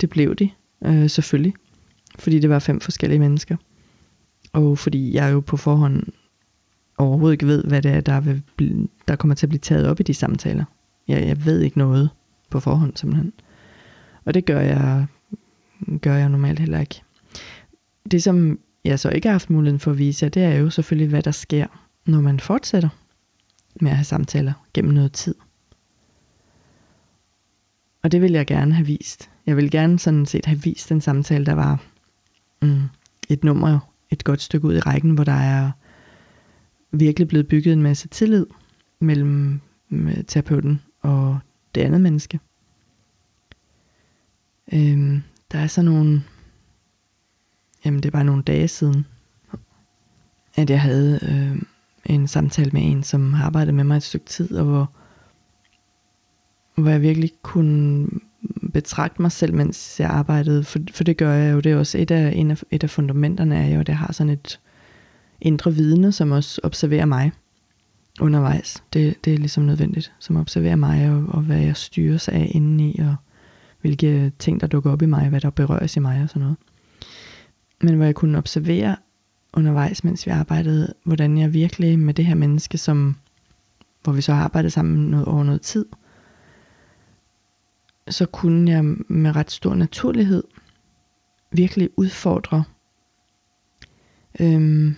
Det 0.00 0.10
blev 0.10 0.34
de, 0.34 0.50
øh, 0.84 1.10
selvfølgelig. 1.10 1.54
Fordi 2.18 2.38
det 2.38 2.50
var 2.50 2.58
fem 2.58 2.80
forskellige 2.80 3.18
mennesker. 3.18 3.56
Og 4.52 4.78
fordi 4.78 5.14
jeg 5.14 5.32
jo 5.32 5.40
på 5.40 5.56
forhånd 5.56 6.02
overhovedet 6.98 7.34
ikke 7.34 7.46
ved, 7.46 7.64
hvad 7.64 7.82
det 7.82 7.90
er, 7.90 8.00
der, 8.00 8.20
vil 8.20 8.42
blive, 8.56 8.88
der 9.08 9.16
kommer 9.16 9.34
til 9.34 9.46
at 9.46 9.50
blive 9.50 9.60
taget 9.60 9.88
op 9.88 10.00
i 10.00 10.02
de 10.02 10.14
samtaler. 10.14 10.64
Jeg, 11.08 11.26
jeg 11.26 11.44
ved 11.44 11.60
ikke 11.60 11.78
noget 11.78 12.10
på 12.50 12.60
forhånd 12.60 12.96
simpelthen. 12.96 13.32
Og 14.24 14.34
det 14.34 14.44
gør 14.44 14.60
jeg, 14.60 15.06
gør 16.00 16.14
jeg 16.14 16.28
normalt 16.28 16.58
heller 16.58 16.80
ikke 16.80 17.02
det 18.10 18.22
som 18.22 18.58
jeg 18.84 18.98
så 18.98 19.10
ikke 19.10 19.28
har 19.28 19.32
haft 19.32 19.50
muligheden 19.50 19.80
for 19.80 19.90
at 19.90 19.98
vise 19.98 20.24
jer, 20.24 20.30
det 20.30 20.44
er 20.44 20.54
jo 20.54 20.70
selvfølgelig, 20.70 21.08
hvad 21.08 21.22
der 21.22 21.30
sker, 21.30 21.66
når 22.06 22.20
man 22.20 22.40
fortsætter 22.40 22.88
med 23.80 23.90
at 23.90 23.96
have 23.96 24.04
samtaler 24.04 24.52
gennem 24.74 24.94
noget 24.94 25.12
tid. 25.12 25.34
Og 28.02 28.12
det 28.12 28.22
vil 28.22 28.32
jeg 28.32 28.46
gerne 28.46 28.74
have 28.74 28.86
vist. 28.86 29.30
Jeg 29.46 29.56
vil 29.56 29.70
gerne 29.70 29.98
sådan 29.98 30.26
set 30.26 30.46
have 30.46 30.62
vist 30.62 30.88
den 30.88 31.00
samtale, 31.00 31.46
der 31.46 31.54
var 31.54 31.82
mm, 32.62 32.82
et 33.28 33.44
nummer, 33.44 33.78
et 34.10 34.24
godt 34.24 34.40
stykke 34.40 34.66
ud 34.66 34.76
i 34.76 34.80
rækken, 34.80 35.10
hvor 35.10 35.24
der 35.24 35.32
er 35.32 35.70
virkelig 36.92 37.28
blevet 37.28 37.48
bygget 37.48 37.72
en 37.72 37.82
masse 37.82 38.08
tillid 38.08 38.46
mellem 39.00 39.60
øh, 39.90 40.24
terapeuten 40.24 40.82
og 41.02 41.38
det 41.74 41.80
andet 41.80 42.00
menneske. 42.00 42.40
Øhm, 44.72 45.22
der 45.52 45.58
er 45.58 45.66
så 45.66 45.82
nogle 45.82 46.22
jamen 47.84 48.02
det 48.02 48.12
var 48.12 48.22
nogle 48.22 48.42
dage 48.42 48.68
siden, 48.68 49.06
at 50.56 50.70
jeg 50.70 50.80
havde 50.80 51.18
øh, 51.22 51.62
en 52.14 52.28
samtale 52.28 52.70
med 52.70 52.82
en, 52.84 53.02
som 53.02 53.32
har 53.32 53.46
arbejdet 53.46 53.74
med 53.74 53.84
mig 53.84 53.96
et 53.96 54.02
stykke 54.02 54.26
tid, 54.26 54.56
og 54.56 54.64
hvor, 54.64 54.90
hvor 56.74 56.90
jeg 56.90 57.02
virkelig 57.02 57.32
kunne 57.42 58.08
betragte 58.72 59.22
mig 59.22 59.32
selv, 59.32 59.54
mens 59.54 60.00
jeg 60.00 60.10
arbejdede, 60.10 60.64
for, 60.64 60.78
for 60.92 61.04
det 61.04 61.16
gør 61.16 61.32
jeg 61.32 61.54
jo, 61.54 61.60
det 61.60 61.72
er 61.72 61.76
også 61.76 61.98
et 61.98 62.10
af, 62.10 62.32
en 62.36 62.50
af, 62.50 62.62
et 62.70 62.82
af 62.82 62.90
fundamenterne 62.90 63.56
er 63.56 63.74
jo, 63.74 63.80
at 63.80 63.88
jeg 63.88 63.98
har 63.98 64.12
sådan 64.12 64.32
et 64.32 64.60
indre 65.40 65.74
vidne, 65.74 66.12
som 66.12 66.30
også 66.30 66.60
observerer 66.64 67.06
mig 67.06 67.32
undervejs. 68.20 68.82
Det, 68.92 69.24
det 69.24 69.34
er 69.34 69.38
ligesom 69.38 69.64
nødvendigt, 69.64 70.12
som 70.18 70.36
observerer 70.36 70.76
mig, 70.76 71.10
og, 71.10 71.24
og 71.28 71.42
hvad 71.42 71.58
jeg 71.58 71.76
styres 71.76 72.28
af 72.28 72.50
indeni, 72.54 72.98
og 72.98 73.16
hvilke 73.80 74.32
ting, 74.38 74.60
der 74.60 74.66
dukker 74.66 74.90
op 74.90 75.02
i 75.02 75.06
mig, 75.06 75.28
hvad 75.28 75.40
der 75.40 75.50
berøres 75.50 75.96
i 75.96 76.00
mig 76.00 76.22
og 76.22 76.28
sådan 76.28 76.42
noget 76.42 76.56
men 77.82 77.94
hvor 77.96 78.04
jeg 78.04 78.14
kunne 78.14 78.38
observere 78.38 78.96
undervejs, 79.52 80.04
mens 80.04 80.26
vi 80.26 80.30
arbejdede, 80.30 80.94
hvordan 81.04 81.38
jeg 81.38 81.52
virkelig 81.52 81.98
med 81.98 82.14
det 82.14 82.26
her 82.26 82.34
menneske, 82.34 82.78
som, 82.78 83.16
hvor 84.02 84.12
vi 84.12 84.20
så 84.20 84.34
har 84.34 84.44
arbejdet 84.44 84.72
sammen 84.72 85.10
noget, 85.10 85.26
over 85.26 85.44
noget 85.44 85.62
tid, 85.62 85.86
så 88.08 88.26
kunne 88.26 88.70
jeg 88.70 88.84
med 89.08 89.36
ret 89.36 89.50
stor 89.50 89.74
naturlighed 89.74 90.44
virkelig 91.52 91.90
udfordre 91.96 92.64
øhm, 94.40 94.94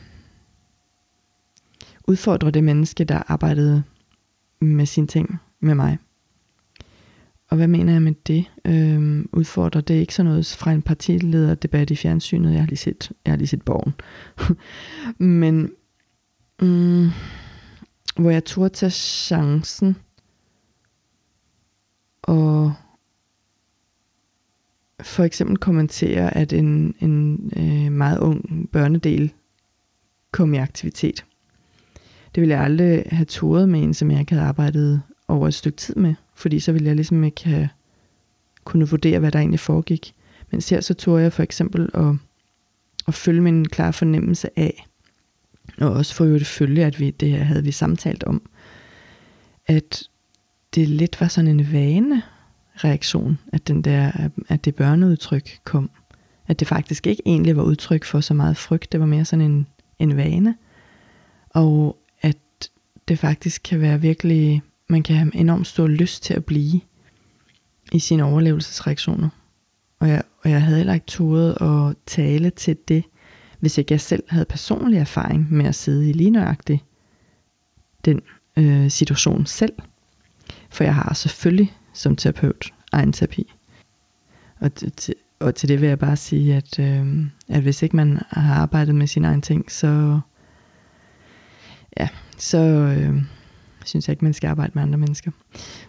udfordre 2.09 2.51
det 2.51 2.64
menneske, 2.64 3.05
der 3.05 3.23
arbejdede 3.27 3.83
med 4.61 4.87
sine 4.87 5.07
ting 5.07 5.38
med 5.61 5.75
mig. 5.75 5.99
Og 7.53 7.57
hvad 7.57 7.69
mener 7.69 7.93
jeg 7.93 8.03
med 8.03 8.15
det? 8.27 8.51
Øhm, 8.65 9.29
udfordrer 9.33 9.81
det 9.81 9.97
er 9.97 10.01
ikke 10.01 10.15
sådan 10.15 10.31
noget 10.31 10.57
fra 10.59 10.73
en 10.73 10.83
partilederdebat 10.83 11.91
i 11.91 11.97
fjernsynet. 11.97 12.53
Jeg 12.53 12.61
har 12.61 12.67
lige 12.67 12.77
set, 12.77 13.12
jeg 13.25 13.33
har 13.33 13.37
lige 13.37 13.49
set 13.49 13.62
borgen. 13.62 13.95
Men 15.41 15.71
mm, 16.62 17.09
hvor 18.17 18.31
jeg 18.31 18.45
turde 18.45 18.75
tage 18.75 18.91
chancen 18.91 19.97
og 22.23 22.75
for 25.03 25.25
eksempel 25.25 25.57
kommentere, 25.57 26.37
at 26.37 26.53
en, 26.53 26.95
en 27.01 27.51
øh, 27.57 27.93
meget 27.93 28.19
ung 28.19 28.69
børnedel 28.73 29.33
kom 30.31 30.55
i 30.55 30.59
aktivitet. 30.59 31.25
Det 32.35 32.41
ville 32.41 32.55
jeg 32.55 32.65
aldrig 32.65 33.03
have 33.07 33.25
turet 33.25 33.69
med 33.69 33.83
en, 33.83 33.95
som 33.95 34.11
jeg 34.11 34.21
ikke 34.21 34.33
havde 34.33 34.47
arbejdet 34.47 35.03
over 35.29 35.49
et 35.49 35.55
stykke 35.55 35.77
tid 35.77 35.95
med, 35.95 36.15
fordi 36.35 36.61
så 36.61 36.73
ville 36.73 36.87
jeg 36.87 36.97
ligesom 36.97 37.25
ikke 37.25 37.45
have 37.45 37.69
kunne 38.65 38.89
vurdere, 38.89 39.19
hvad 39.19 39.33
der 39.33 39.39
egentlig 39.39 39.61
foregik. 39.61 40.15
Men 40.51 40.63
her 40.71 40.81
så 40.81 40.95
tog 40.95 41.21
jeg 41.21 41.33
for 41.33 41.43
eksempel 41.43 41.91
at, 41.95 42.15
at 43.09 43.15
følge 43.15 43.41
min 43.41 43.69
klare 43.69 43.93
fornemmelse 43.93 44.59
af, 44.59 44.87
og 45.81 45.91
også 45.91 46.15
for 46.15 46.25
det 46.25 46.47
følge, 46.47 46.85
at 46.85 47.01
vi, 47.01 47.11
det 47.11 47.31
her 47.31 47.43
havde 47.43 47.65
vi 47.65 47.73
samtalt 47.73 48.25
om, 48.25 48.43
at 49.67 50.03
det 50.75 50.89
lidt 50.89 51.21
var 51.21 51.29
sådan 51.29 51.51
en 51.51 51.73
vane 51.73 52.23
reaktion, 52.77 53.39
at, 53.53 53.69
den 53.69 53.83
der, 53.83 54.29
at 54.49 54.65
det 54.65 54.75
børneudtryk 54.75 55.59
kom. 55.65 55.91
At 56.47 56.61
det 56.61 56.69
faktisk 56.69 57.07
ikke 57.07 57.23
egentlig 57.27 57.57
var 57.57 57.63
udtryk 57.63 58.05
for 58.05 58.21
så 58.21 58.35
meget 58.35 58.57
frygt, 58.57 58.93
det 58.93 59.01
var 59.01 59.07
mere 59.07 59.25
sådan 59.25 59.51
en, 59.51 59.67
en 59.99 60.17
vane. 60.17 60.57
Og 61.51 61.99
at 62.23 62.71
det 63.09 63.19
faktisk 63.19 63.63
kan 63.65 63.81
være 63.81 64.01
virkelig, 64.01 64.63
man 64.88 65.03
kan 65.03 65.16
have 65.16 65.37
enormt 65.37 65.66
stor 65.66 65.87
lyst 65.87 66.23
til 66.23 66.35
at 66.35 66.45
blive 66.45 66.81
i 67.92 67.99
sine 67.99 68.25
overlevelsesreaktioner. 68.25 69.29
Og 69.99 70.09
jeg, 70.09 70.23
og 70.45 70.51
jeg 70.51 70.62
havde 70.62 70.77
heller 70.77 70.95
ikke 70.95 71.07
turet 71.07 71.57
at 71.61 71.97
tale 72.07 72.51
til 72.51 72.77
det, 72.88 73.05
hvis 73.61 73.79
ikke 73.79 73.92
jeg 73.92 74.01
selv 74.01 74.23
havde 74.29 74.45
personlig 74.45 74.99
erfaring 74.99 75.53
med 75.53 75.66
at 75.66 75.75
sidde 75.75 76.11
i 76.11 76.12
lige 76.12 76.31
nøjagtigt 76.31 76.85
den 78.05 78.21
øh, 78.57 78.90
situation 78.90 79.47
selv. 79.47 79.73
For 80.71 80.85
jeg 80.85 80.95
har 80.95 81.14
selvfølgelig 81.14 81.77
som 81.92 82.16
terapeut 82.16 82.75
egen 82.92 83.12
terapi. 83.12 83.53
Og 84.61 84.75
til, 84.75 85.14
og 85.38 85.55
til 85.55 85.68
det 85.68 85.81
vil 85.81 85.88
jeg 85.88 85.99
bare 85.99 86.16
sige, 86.16 86.55
at, 86.55 86.79
øh, 86.79 87.27
at 87.49 87.62
hvis 87.62 87.83
ikke 87.83 87.97
man 87.97 88.18
har 88.31 88.55
arbejdet 88.55 88.95
med 88.95 89.07
sine 89.07 89.29
egne 89.29 89.42
ting, 89.42 89.71
så, 89.71 90.21
ja, 92.01 92.09
så 92.38 92.59
øh, 92.59 93.23
synes 93.85 94.09
jeg 94.09 94.12
ikke, 94.12 94.25
man 94.25 94.33
skal 94.33 94.49
arbejde 94.49 94.73
med 94.75 94.83
andre 94.83 94.99
mennesker. 94.99 95.31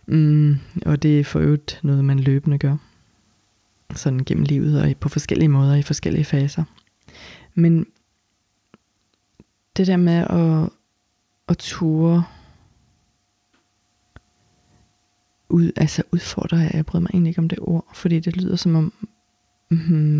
Mm, 0.05 0.57
og 0.85 1.03
det 1.03 1.19
er 1.19 1.23
for 1.23 1.39
øvrigt 1.39 1.79
noget, 1.83 2.05
man 2.05 2.19
løbende 2.19 2.57
gør. 2.57 2.77
Sådan 3.95 4.23
gennem 4.25 4.43
livet 4.43 4.81
og 4.81 4.95
på 4.99 5.09
forskellige 5.09 5.49
måder 5.49 5.75
i 5.75 5.81
forskellige 5.81 6.25
faser. 6.25 6.63
Men 7.55 7.85
det 9.77 9.87
der 9.87 9.97
med 9.97 10.13
at, 10.13 10.69
at 11.47 11.57
ture 11.57 12.23
ud, 15.49 15.71
altså 15.75 16.03
udfordrer 16.11 16.59
jeg, 16.59 16.71
jeg 16.73 16.85
bryder 16.85 17.01
mig 17.01 17.09
egentlig 17.13 17.29
ikke 17.29 17.39
om 17.39 17.49
det 17.49 17.59
ord, 17.61 17.85
fordi 17.93 18.19
det 18.19 18.37
lyder 18.37 18.55
som 18.55 18.75
om, 18.75 18.93
mm, 19.69 19.77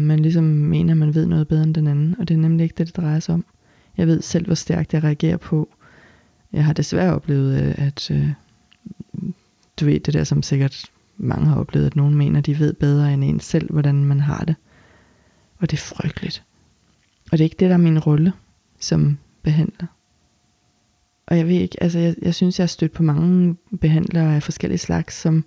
man 0.07 0.19
ligesom 0.19 0.43
mener, 0.43 0.93
at 0.93 0.97
man 0.97 1.15
ved 1.15 1.25
noget 1.25 1.47
bedre 1.47 1.63
end 1.63 1.75
den 1.75 1.88
anden, 1.88 2.15
og 2.19 2.27
det 2.27 2.33
er 2.33 2.39
nemlig 2.39 2.63
ikke 2.63 2.75
det, 2.77 2.88
det 2.88 2.95
drejer 2.95 3.19
sig 3.19 3.33
om. 3.33 3.45
Jeg 3.97 4.07
ved 4.07 4.21
selv, 4.21 4.45
hvor 4.45 4.55
stærkt 4.55 4.93
jeg 4.93 5.03
reagerer 5.03 5.38
på. 5.38 5.69
Jeg 6.53 6.65
har 6.65 6.73
desværre 6.73 7.15
oplevet, 7.15 7.63
øh, 7.63 7.87
at 7.87 8.11
øh, 8.11 8.29
du 9.79 9.85
ved 9.85 9.99
det 9.99 10.13
der, 10.13 10.23
som 10.23 10.43
sikkert 10.43 10.91
mange 11.17 11.47
har 11.47 11.55
oplevet, 11.55 11.85
at 11.85 11.95
nogen 11.95 12.15
mener, 12.15 12.41
de 12.41 12.59
ved 12.59 12.73
bedre 12.73 13.13
end 13.13 13.23
en 13.23 13.39
selv, 13.39 13.71
hvordan 13.71 14.05
man 14.05 14.19
har 14.19 14.45
det. 14.45 14.55
Og 15.57 15.71
det 15.71 15.77
er 15.77 15.81
frygteligt. 15.81 16.43
Og 17.31 17.31
det 17.31 17.39
er 17.39 17.43
ikke 17.43 17.55
det, 17.59 17.69
der 17.69 17.75
er 17.75 17.79
min 17.79 17.99
rolle 17.99 18.33
som 18.79 19.17
behandler. 19.43 19.87
Og 21.27 21.37
jeg 21.37 21.47
ved 21.47 21.55
ikke, 21.55 21.83
altså 21.83 21.99
jeg, 21.99 22.15
jeg 22.21 22.35
synes, 22.35 22.59
jeg 22.59 22.63
har 22.63 22.67
stødt 22.67 22.91
på 22.91 23.03
mange 23.03 23.55
behandlere 23.81 24.35
af 24.35 24.43
forskellige 24.43 24.77
slags, 24.77 25.15
som, 25.15 25.45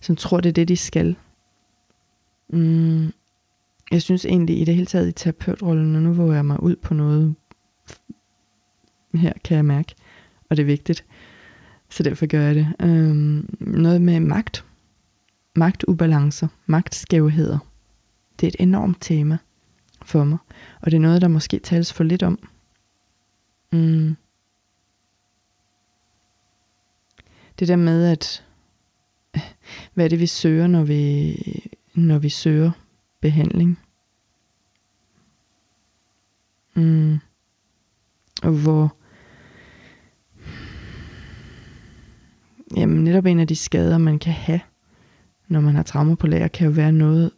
som 0.00 0.16
tror, 0.16 0.40
det 0.40 0.48
er 0.48 0.52
det, 0.52 0.68
de 0.68 0.76
skal. 0.76 1.16
Mm, 2.48 3.12
jeg 3.90 4.02
synes 4.02 4.24
egentlig 4.24 4.60
i 4.60 4.64
det 4.64 4.74
hele 4.74 4.86
taget 4.86 5.08
i 5.08 5.12
terapeutrollen, 5.12 5.96
og 5.96 6.02
nu 6.02 6.12
våger 6.12 6.34
jeg 6.34 6.44
mig 6.44 6.62
ud 6.62 6.76
på 6.76 6.94
noget, 6.94 7.34
her 9.14 9.32
kan 9.44 9.56
jeg 9.56 9.64
mærke, 9.64 9.94
og 10.50 10.56
det 10.56 10.62
er 10.62 10.66
vigtigt, 10.66 11.04
så 11.88 12.02
derfor 12.02 12.26
gør 12.26 12.40
jeg 12.40 12.54
det. 12.54 12.74
Øhm, 12.80 13.56
noget 13.60 14.02
med 14.02 14.20
magt, 14.20 14.64
magtubalancer, 15.56 16.48
magtskævheder. 16.66 17.58
Det 18.40 18.46
er 18.46 18.48
et 18.48 18.56
enormt 18.58 18.96
tema 19.00 19.38
for 20.02 20.24
mig, 20.24 20.38
og 20.80 20.90
det 20.90 20.96
er 20.96 21.00
noget, 21.00 21.22
der 21.22 21.28
måske 21.28 21.58
tales 21.58 21.92
for 21.92 22.04
lidt 22.04 22.22
om. 22.22 22.48
Mm. 23.72 24.16
det 27.58 27.68
der 27.68 27.76
med, 27.76 28.06
at 28.06 28.44
hvad 29.94 30.04
er 30.04 30.08
det, 30.08 30.20
vi 30.20 30.26
søger, 30.26 30.66
når 30.66 30.84
vi, 30.84 31.36
når 31.94 32.18
vi 32.18 32.28
søger 32.28 32.70
behandling? 33.20 33.78
Mm. 36.74 37.18
Og 38.42 38.52
hvor 38.52 38.96
jamen 42.76 43.04
netop 43.04 43.26
en 43.26 43.40
af 43.40 43.46
de 43.46 43.56
skader, 43.56 43.98
man 43.98 44.18
kan 44.18 44.32
have, 44.32 44.60
når 45.48 45.60
man 45.60 45.74
har 45.74 45.82
traumer 45.82 46.14
på 46.14 46.26
lager, 46.26 46.48
kan 46.48 46.66
jo 46.66 46.72
være 46.72 46.92
noget 46.92 47.30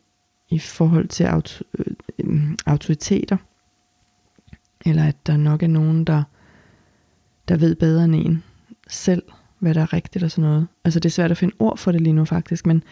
i 0.48 0.58
forhold 0.58 1.08
til 1.08 1.24
auto, 1.24 1.64
øh, 2.18 2.56
autoriteter. 2.66 3.36
Eller 4.86 5.04
at 5.04 5.26
der 5.26 5.36
nok 5.36 5.62
er 5.62 5.66
nogen, 5.66 6.04
der, 6.04 6.22
der 7.48 7.56
ved 7.56 7.74
bedre 7.74 8.04
end 8.04 8.14
en 8.14 8.42
selv 8.88 9.22
hvad 9.58 9.74
der 9.74 9.80
er 9.80 9.92
rigtigt 9.92 10.24
og 10.24 10.30
sådan 10.30 10.50
noget. 10.50 10.66
Altså 10.84 11.00
det 11.00 11.08
er 11.08 11.12
svært 11.12 11.30
at 11.30 11.36
finde 11.36 11.54
ord 11.58 11.78
for 11.78 11.92
det 11.92 12.00
lige 12.00 12.12
nu 12.12 12.24
faktisk, 12.24 12.66
men, 12.66 12.82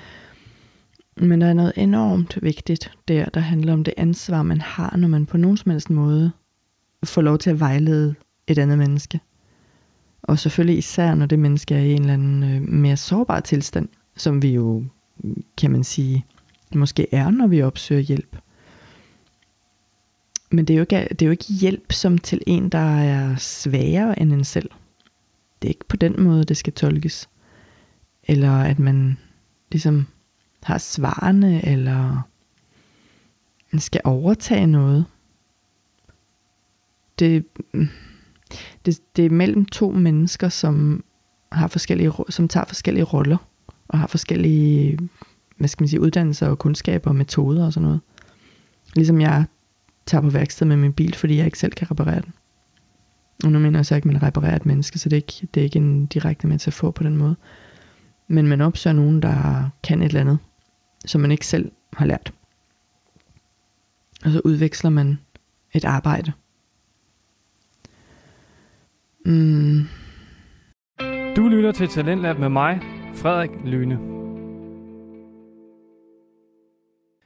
men 1.16 1.40
der 1.40 1.46
er 1.46 1.54
noget 1.54 1.72
enormt 1.76 2.38
vigtigt 2.42 2.92
der, 3.08 3.24
der 3.24 3.40
handler 3.40 3.72
om 3.72 3.84
det 3.84 3.94
ansvar, 3.96 4.42
man 4.42 4.60
har, 4.60 4.96
når 4.96 5.08
man 5.08 5.26
på 5.26 5.36
nogen 5.36 5.56
som 5.56 5.70
helst 5.70 5.90
måde 5.90 6.32
får 7.04 7.22
lov 7.22 7.38
til 7.38 7.50
at 7.50 7.60
vejlede 7.60 8.14
et 8.46 8.58
andet 8.58 8.78
menneske. 8.78 9.20
Og 10.28 10.38
selvfølgelig 10.38 10.78
især, 10.78 11.14
når 11.14 11.26
det 11.26 11.38
menneske 11.38 11.74
er 11.74 11.80
i 11.80 11.92
en 11.92 12.00
eller 12.00 12.14
anden 12.14 12.42
øh, 12.42 12.68
mere 12.68 12.96
sårbar 12.96 13.40
tilstand, 13.40 13.88
som 14.16 14.42
vi 14.42 14.48
jo, 14.48 14.84
kan 15.56 15.70
man 15.70 15.84
sige, 15.84 16.24
måske 16.74 17.14
er, 17.14 17.30
når 17.30 17.46
vi 17.46 17.62
opsøger 17.62 18.00
hjælp. 18.00 18.36
Men 20.50 20.64
det 20.64 20.74
er, 20.74 20.78
jo 20.78 20.82
ikke, 20.82 21.08
det 21.10 21.22
er 21.22 21.26
jo 21.26 21.30
ikke 21.30 21.52
hjælp 21.60 21.92
som 21.92 22.18
til 22.18 22.42
en, 22.46 22.68
der 22.68 22.98
er 22.98 23.36
svagere 23.36 24.20
end 24.20 24.32
en 24.32 24.44
selv 24.44 24.70
det 25.62 25.68
er 25.68 25.70
ikke 25.70 25.88
på 25.88 25.96
den 25.96 26.22
måde, 26.22 26.44
det 26.44 26.56
skal 26.56 26.72
tolkes. 26.72 27.28
Eller 28.24 28.52
at 28.52 28.78
man 28.78 29.18
ligesom 29.70 30.06
har 30.62 30.78
svarene, 30.78 31.68
eller 31.68 32.28
skal 33.78 34.00
overtage 34.04 34.66
noget. 34.66 35.06
Det, 37.18 37.44
det, 38.86 39.00
det 39.16 39.26
er 39.26 39.30
mellem 39.30 39.64
to 39.64 39.90
mennesker, 39.90 40.48
som 40.48 41.04
har 41.52 41.68
forskellige, 41.68 42.12
som 42.28 42.48
tager 42.48 42.64
forskellige 42.64 43.04
roller, 43.04 43.36
og 43.88 43.98
har 43.98 44.06
forskellige, 44.06 44.98
hvad 45.56 45.68
skal 45.68 45.82
man 45.82 45.88
sige, 45.88 46.00
uddannelser 46.00 46.48
og 46.48 46.58
kundskaber 46.58 47.10
og 47.10 47.16
metoder 47.16 47.66
og 47.66 47.72
sådan 47.72 47.84
noget. 47.84 48.00
Ligesom 48.94 49.20
jeg 49.20 49.44
tager 50.06 50.22
på 50.22 50.30
værksted 50.30 50.66
med 50.66 50.76
min 50.76 50.92
bil, 50.92 51.14
fordi 51.14 51.36
jeg 51.36 51.44
ikke 51.44 51.58
selv 51.58 51.72
kan 51.72 51.90
reparere 51.90 52.20
den. 52.20 52.32
Og 53.44 53.52
nu 53.52 53.58
mener 53.58 53.78
jeg 53.78 53.86
så 53.86 53.94
ikke, 53.94 54.08
at 54.08 54.12
man 54.12 54.22
reparerer 54.22 54.56
et 54.56 54.66
menneske, 54.66 54.98
så 54.98 55.08
det 55.08 55.16
er 55.16 55.20
ikke, 55.20 55.48
det 55.54 55.60
er 55.60 55.64
ikke 55.64 55.78
en 55.78 56.06
direkte 56.06 56.46
metafor 56.46 56.90
på 56.90 57.02
den 57.02 57.16
måde. 57.16 57.36
Men 58.28 58.46
man 58.46 58.60
opsøger 58.60 58.94
nogen, 58.94 59.22
der 59.22 59.68
kan 59.82 60.02
et 60.02 60.06
eller 60.06 60.20
andet, 60.20 60.38
som 61.04 61.20
man 61.20 61.30
ikke 61.30 61.46
selv 61.46 61.72
har 61.92 62.06
lært. 62.06 62.32
Og 64.24 64.30
så 64.30 64.40
udveksler 64.44 64.90
man 64.90 65.18
et 65.72 65.84
arbejde. 65.84 66.32
Mm. 69.26 69.88
Du 71.36 71.48
lytter 71.48 71.72
til 71.72 71.88
Talentlab 71.88 72.38
med 72.38 72.48
mig, 72.48 72.80
Frederik 73.14 73.50
Lyne. 73.64 73.98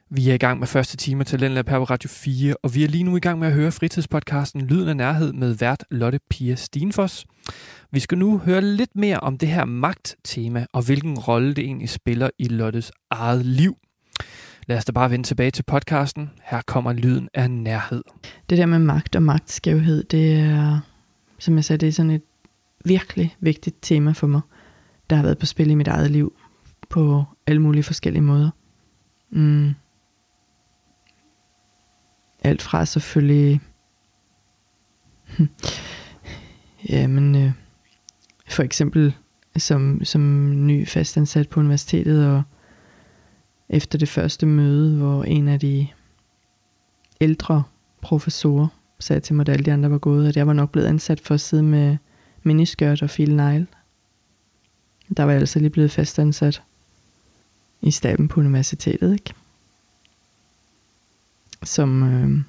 Vi 0.09 0.29
er 0.29 0.33
i 0.33 0.37
gang 0.37 0.59
med 0.59 0.67
første 0.67 0.97
time 0.97 1.19
af 1.19 1.25
Talentlab 1.25 1.69
her 1.69 1.79
på 1.79 1.83
Radio 1.83 2.09
4, 2.09 2.55
og 2.63 2.75
vi 2.75 2.83
er 2.83 2.87
lige 2.87 3.03
nu 3.03 3.17
i 3.17 3.19
gang 3.19 3.39
med 3.39 3.47
at 3.47 3.53
høre 3.53 3.71
fritidspodcasten 3.71 4.61
Lyden 4.61 4.87
af 4.89 4.97
Nærhed 4.97 5.33
med 5.33 5.53
vært 5.53 5.83
Lotte 5.91 6.19
Pia 6.29 6.55
Stenfoss. 6.55 7.25
Vi 7.91 7.99
skal 7.99 8.17
nu 8.17 8.37
høre 8.37 8.61
lidt 8.61 8.95
mere 8.95 9.19
om 9.19 9.37
det 9.37 9.49
her 9.49 9.65
magttema, 9.65 10.65
og 10.73 10.85
hvilken 10.85 11.19
rolle 11.19 11.53
det 11.53 11.63
egentlig 11.63 11.89
spiller 11.89 12.29
i 12.39 12.47
Lottes 12.47 12.91
eget 13.11 13.45
liv. 13.45 13.77
Lad 14.67 14.77
os 14.77 14.85
da 14.85 14.91
bare 14.91 15.11
vende 15.11 15.27
tilbage 15.27 15.51
til 15.51 15.63
podcasten. 15.63 16.29
Her 16.43 16.61
kommer 16.67 16.93
lyden 16.93 17.29
af 17.33 17.51
nærhed. 17.51 18.03
Det 18.49 18.57
der 18.57 18.65
med 18.65 18.79
magt 18.79 19.15
og 19.15 19.23
magtskævhed, 19.23 20.03
det 20.03 20.33
er, 20.33 20.79
som 21.41 21.55
jeg 21.55 21.65
sagde, 21.65 21.77
det 21.77 21.87
er 21.87 21.91
sådan 21.91 22.11
et 22.11 22.21
virkelig 22.85 23.35
vigtigt 23.39 23.77
tema 23.81 24.11
for 24.11 24.27
mig, 24.27 24.41
der 25.09 25.15
har 25.15 25.23
været 25.23 25.37
på 25.37 25.45
spil 25.45 25.69
i 25.69 25.75
mit 25.75 25.87
eget 25.87 26.11
liv 26.11 26.33
på 26.89 27.23
alle 27.47 27.61
mulige 27.61 27.83
forskellige 27.83 28.21
måder. 28.21 28.49
Mm. 29.29 29.73
Alt 32.43 32.61
fra 32.61 32.85
selvfølgelig 32.85 33.61
ja, 36.89 37.07
men 37.07 37.35
øh, 37.35 37.51
for 38.49 38.63
eksempel 38.63 39.15
som, 39.57 40.03
som 40.03 40.21
ny 40.67 40.87
fastansat 40.87 41.49
på 41.49 41.59
universitetet 41.59 42.27
og 42.27 42.43
efter 43.69 43.97
det 43.97 44.09
første 44.09 44.45
møde, 44.45 44.97
hvor 44.97 45.23
en 45.23 45.47
af 45.47 45.59
de 45.59 45.87
ældre 47.21 47.63
professorer 48.01 48.67
sagde 49.01 49.19
til 49.19 49.35
mig, 49.35 49.45
da 49.45 49.51
alle 49.51 49.65
de 49.65 49.73
andre 49.73 49.91
var 49.91 49.97
gået, 49.97 50.27
at 50.27 50.37
jeg 50.37 50.47
var 50.47 50.53
nok 50.53 50.71
blevet 50.71 50.87
ansat 50.87 51.19
for 51.19 51.33
at 51.33 51.41
sidde 51.41 51.63
med 51.63 51.97
miniskørt 52.43 53.01
og 53.01 53.09
file 53.09 53.35
negle. 53.35 53.67
Der 55.17 55.23
var 55.23 55.31
jeg 55.31 55.39
altså 55.39 55.59
lige 55.59 55.69
blevet 55.69 55.91
fastansat 55.91 56.63
i 57.81 57.91
staben 57.91 58.27
på 58.27 58.39
universitetet, 58.39 59.13
ikke? 59.13 59.33
Som, 61.63 62.03
øh, 62.03 62.43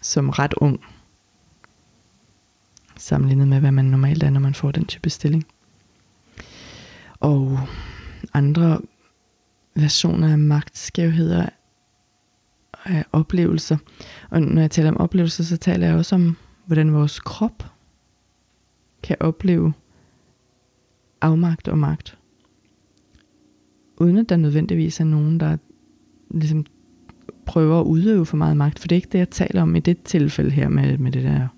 som 0.00 0.30
ret 0.30 0.54
ung. 0.56 0.80
Sammenlignet 2.96 3.48
med, 3.48 3.60
hvad 3.60 3.72
man 3.72 3.84
normalt 3.84 4.22
er, 4.22 4.30
når 4.30 4.40
man 4.40 4.54
får 4.54 4.70
den 4.70 4.84
type 4.84 5.10
stilling. 5.10 5.46
Og 7.20 7.60
andre 8.34 8.80
versioner 9.74 10.32
af 10.32 10.38
magtskævheder 10.38 11.48
af 12.84 13.04
oplevelser. 13.12 13.76
Og 14.30 14.42
når 14.42 14.60
jeg 14.60 14.70
taler 14.70 14.90
om 14.90 14.96
oplevelser, 14.96 15.44
så 15.44 15.56
taler 15.56 15.86
jeg 15.86 15.96
også 15.96 16.14
om, 16.14 16.36
hvordan 16.66 16.92
vores 16.92 17.20
krop 17.20 17.64
kan 19.02 19.16
opleve 19.20 19.72
afmagt 21.20 21.68
og 21.68 21.78
magt. 21.78 22.18
Uden 23.96 24.18
at 24.18 24.28
der 24.28 24.36
nødvendigvis 24.36 25.00
er 25.00 25.04
nogen, 25.04 25.40
der 25.40 25.56
ligesom 26.30 26.66
prøver 27.46 27.80
at 27.80 27.84
udøve 27.84 28.26
for 28.26 28.36
meget 28.36 28.56
magt. 28.56 28.78
For 28.78 28.88
det 28.88 28.94
er 28.94 28.96
ikke 28.96 29.12
det, 29.12 29.18
jeg 29.18 29.30
taler 29.30 29.62
om 29.62 29.76
i 29.76 29.80
det 29.80 30.02
tilfælde 30.02 30.50
her 30.50 30.68
med, 30.68 30.98
med 30.98 31.12
det 31.12 31.24
der 31.24 31.48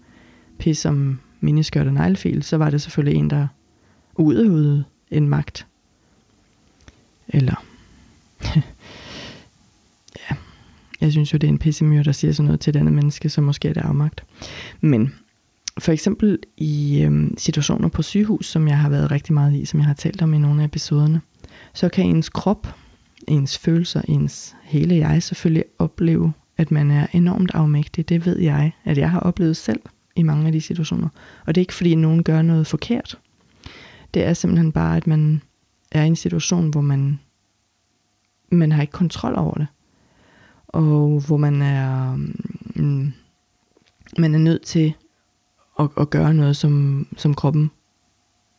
pis 0.58 0.86
om 0.86 1.20
miniskørt 1.40 1.86
og 1.86 1.92
neglefil. 1.92 2.42
Så 2.42 2.56
var 2.56 2.70
det 2.70 2.82
selvfølgelig 2.82 3.18
en, 3.18 3.30
der 3.30 3.46
udøvede 4.14 4.84
en 5.10 5.28
magt. 5.28 5.66
Eller 7.28 7.64
jeg 11.00 11.12
synes 11.12 11.32
jo, 11.32 11.38
det 11.38 11.46
er 11.46 11.52
en 11.52 11.58
pissemyr, 11.58 12.02
der 12.02 12.12
siger 12.12 12.32
sådan 12.32 12.46
noget 12.46 12.60
til 12.60 12.70
et 12.70 12.76
andet 12.76 12.94
menneske, 12.94 13.28
så 13.28 13.40
måske 13.40 13.68
er 13.68 13.72
det 13.72 13.80
afmagt. 13.80 14.24
Men 14.80 15.14
for 15.78 15.92
eksempel 15.92 16.38
i 16.56 17.02
øhm, 17.02 17.34
situationer 17.38 17.88
på 17.88 18.02
sygehus, 18.02 18.46
som 18.46 18.68
jeg 18.68 18.78
har 18.78 18.88
været 18.88 19.10
rigtig 19.10 19.34
meget 19.34 19.54
i, 19.54 19.64
som 19.64 19.80
jeg 19.80 19.86
har 19.86 19.94
talt 19.94 20.22
om 20.22 20.34
i 20.34 20.38
nogle 20.38 20.62
af 20.62 20.66
episoderne, 20.66 21.20
så 21.74 21.88
kan 21.88 22.04
ens 22.04 22.28
krop, 22.28 22.74
ens 23.28 23.58
følelser, 23.58 24.02
ens 24.08 24.56
hele 24.62 24.94
jeg 24.94 25.22
selvfølgelig 25.22 25.64
opleve, 25.78 26.32
at 26.56 26.70
man 26.70 26.90
er 26.90 27.06
enormt 27.12 27.50
afmægtig. 27.54 28.08
Det 28.08 28.26
ved 28.26 28.38
jeg, 28.38 28.72
at 28.84 28.98
jeg 28.98 29.10
har 29.10 29.20
oplevet 29.20 29.56
selv 29.56 29.80
i 30.16 30.22
mange 30.22 30.46
af 30.46 30.52
de 30.52 30.60
situationer. 30.60 31.08
Og 31.46 31.54
det 31.54 31.60
er 31.60 31.62
ikke 31.62 31.74
fordi 31.74 31.94
nogen 31.94 32.22
gør 32.22 32.42
noget 32.42 32.66
forkert. 32.66 33.18
Det 34.14 34.24
er 34.24 34.32
simpelthen 34.32 34.72
bare, 34.72 34.96
at 34.96 35.06
man 35.06 35.42
er 35.92 36.02
i 36.02 36.06
en 36.06 36.16
situation, 36.16 36.70
hvor 36.70 36.80
man, 36.80 37.20
man 38.50 38.72
har 38.72 38.80
ikke 38.80 38.92
kontrol 38.92 39.34
over 39.36 39.54
det. 39.54 39.66
Og 40.68 41.22
hvor 41.26 41.36
man 41.36 41.62
er, 41.62 42.16
mm, 42.76 43.12
man 44.18 44.34
er 44.34 44.38
nødt 44.38 44.62
til 44.62 44.94
at, 45.78 45.88
at 45.96 46.10
gøre 46.10 46.34
noget, 46.34 46.56
som, 46.56 47.06
som 47.16 47.34
kroppen 47.34 47.70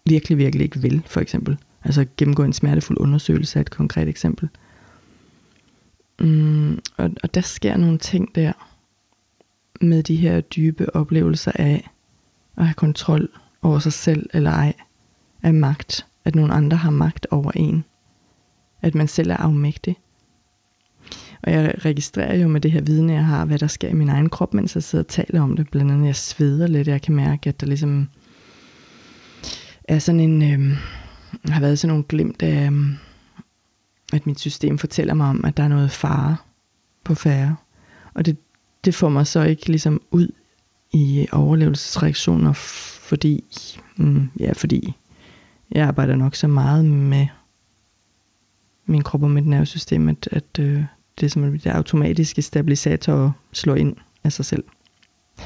virkelig, 0.06 0.38
virkelig 0.38 0.63
ikke 0.63 0.82
vil, 0.82 1.04
for 1.06 1.22
eksempel. 1.22 1.58
Altså 1.84 2.06
gennemgå 2.17 2.43
en 2.43 2.54
smertefuld 2.54 3.00
undersøgelse 3.00 3.60
af 3.60 3.62
et 3.62 3.70
konkret 3.70 4.08
eksempel. 4.08 4.50
Mm, 6.20 6.80
og, 6.98 7.12
og 7.24 7.34
der 7.34 7.41
sker 7.41 7.78
nogle 7.78 7.98
ting 7.98 8.36
der, 8.36 8.54
med 9.82 10.04
de 10.04 10.15
her 10.15 10.41
dybe 10.41 10.96
oplevelser 10.96 11.52
af 11.56 11.89
at 12.58 12.65
have 12.65 12.74
kontrol 12.74 13.30
over 13.62 13.80
sig 13.80 13.93
selv 13.93 14.30
eller 14.34 14.52
ej, 14.52 14.74
af 15.43 15.54
magt, 15.54 16.06
at 16.26 16.36
nogle 16.36 16.54
andre 16.54 16.78
har 16.78 16.91
magt 16.91 17.28
over 17.32 17.52
en, 17.56 17.84
at 18.82 18.96
man 18.96 19.08
selv 19.08 19.32
er 19.32 19.38
afmægtig. 19.38 19.98
Og 21.48 21.54
jeg 21.54 21.76
registrerer 21.86 22.36
jo 22.36 22.48
med 22.48 22.62
det 22.62 22.72
her 22.72 22.82
viden, 22.82 23.10
jeg 23.10 23.26
har, 23.26 23.46
hvad 23.46 23.60
der 23.60 23.68
sker 23.68 23.90
i 23.90 23.94
min 23.94 24.10
egen 24.10 24.30
krop, 24.30 24.54
mens 24.54 24.76
jeg 24.76 24.84
sidder 24.84 25.04
og 25.04 25.08
taler 25.08 25.42
om 25.42 25.56
det. 25.56 25.70
Blandt 25.70 25.92
andet, 25.92 26.06
jeg 26.06 26.16
sveder 26.16 26.68
lidt, 26.68 26.88
jeg 26.88 27.02
kan 27.02 27.16
mærke, 27.16 27.50
at 27.50 27.62
der 27.62 27.68
ligesom 27.68 28.10
er 29.84 30.00
sådan 30.00 30.20
en, 30.20 30.42
øh, 30.42 30.78
har 31.52 31.62
været 31.62 31.80
sådan 31.80 31.92
nogle 31.92 32.04
glimt 32.04 32.42
af, 32.42 32.72
øh, 32.72 32.90
at 34.14 34.26
mit 34.26 34.40
system 34.40 34.78
fortæller 34.78 35.14
mig 35.14 35.28
om, 35.28 35.46
at 35.46 35.58
der 35.58 35.64
er 35.64 35.68
noget 35.68 35.92
fare 35.92 36.38
på 37.04 37.16
færre. 37.16 37.56
Og 38.14 38.26
det, 38.26 38.38
det 38.86 38.96
får 38.96 39.10
mig 39.10 39.28
så 39.28 39.44
ikke 39.44 39.68
ligesom 39.68 40.02
ud 40.12 40.28
i 40.94 41.28
overlevelsesreaktioner, 41.32 42.54
fordi, 42.54 43.44
mm, 43.98 44.30
ja, 44.40 44.52
fordi 44.54 44.94
jeg 45.72 45.88
arbejder 45.88 46.16
nok 46.16 46.36
så 46.36 46.48
meget 46.48 46.86
med 46.86 47.28
min 48.86 49.02
krop 49.02 49.24
og 49.24 49.32
mit 49.32 49.48
nervesystem, 49.48 50.10
at, 50.10 50.30
at 50.32 50.60
øh, 50.60 50.84
det 51.19 51.25
er 51.25 51.30
som 51.30 51.43
at 51.43 51.63
det 51.63 51.65
automatiske 51.69 52.41
stabilisator 52.41 53.38
slår 53.53 53.75
ind 53.75 53.95
af 54.23 54.34
sig 54.34 54.45
selv. 54.45 54.63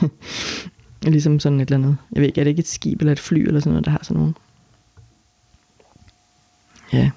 ligesom 1.04 1.40
sådan 1.40 1.60
et 1.60 1.72
eller 1.72 1.78
andet. 1.78 1.98
Jeg 2.12 2.22
ved 2.22 2.28
ikke, 2.28 2.42
er 2.42 2.44
det 2.44 2.52
ikke 2.52 2.60
et 2.60 2.68
skib 2.68 3.00
eller 3.00 3.12
et 3.12 3.20
fly 3.20 3.38
eller 3.38 3.60
sådan 3.60 3.72
noget, 3.72 3.86
der 3.86 3.92
har 3.92 4.00
sådan 4.04 4.18
nogle? 4.18 4.34
Ja. 6.94 7.12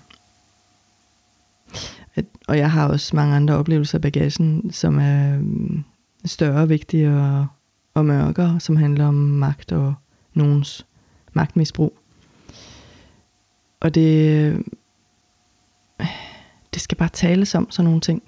Og 2.49 2.59
jeg 2.59 2.71
har 2.71 2.89
også 2.89 3.17
mange 3.17 3.37
andre 3.37 3.57
oplevelser 3.57 3.99
af 3.99 4.03
bagagen, 4.03 4.73
som 4.73 4.99
er 4.99 5.39
mm, 5.39 5.85
større, 6.25 6.69
vigtige 6.69 7.17
og, 7.17 7.47
og 7.95 8.05
mørkere, 8.05 8.61
som 8.61 8.77
handler 8.77 9.07
om 9.07 9.15
magt 9.15 9.73
og 9.73 9.95
nogens 10.35 10.87
magtmisbrug. 11.33 11.99
Og 13.81 13.95
det, 13.95 14.31
øh, 14.31 14.61
det 16.75 16.83
skal 16.83 16.99
bare 16.99 17.09
tales 17.09 17.55
om 17.55 17.71
sådan 17.71 17.85
nogle 17.85 18.01
ting. 18.01 18.23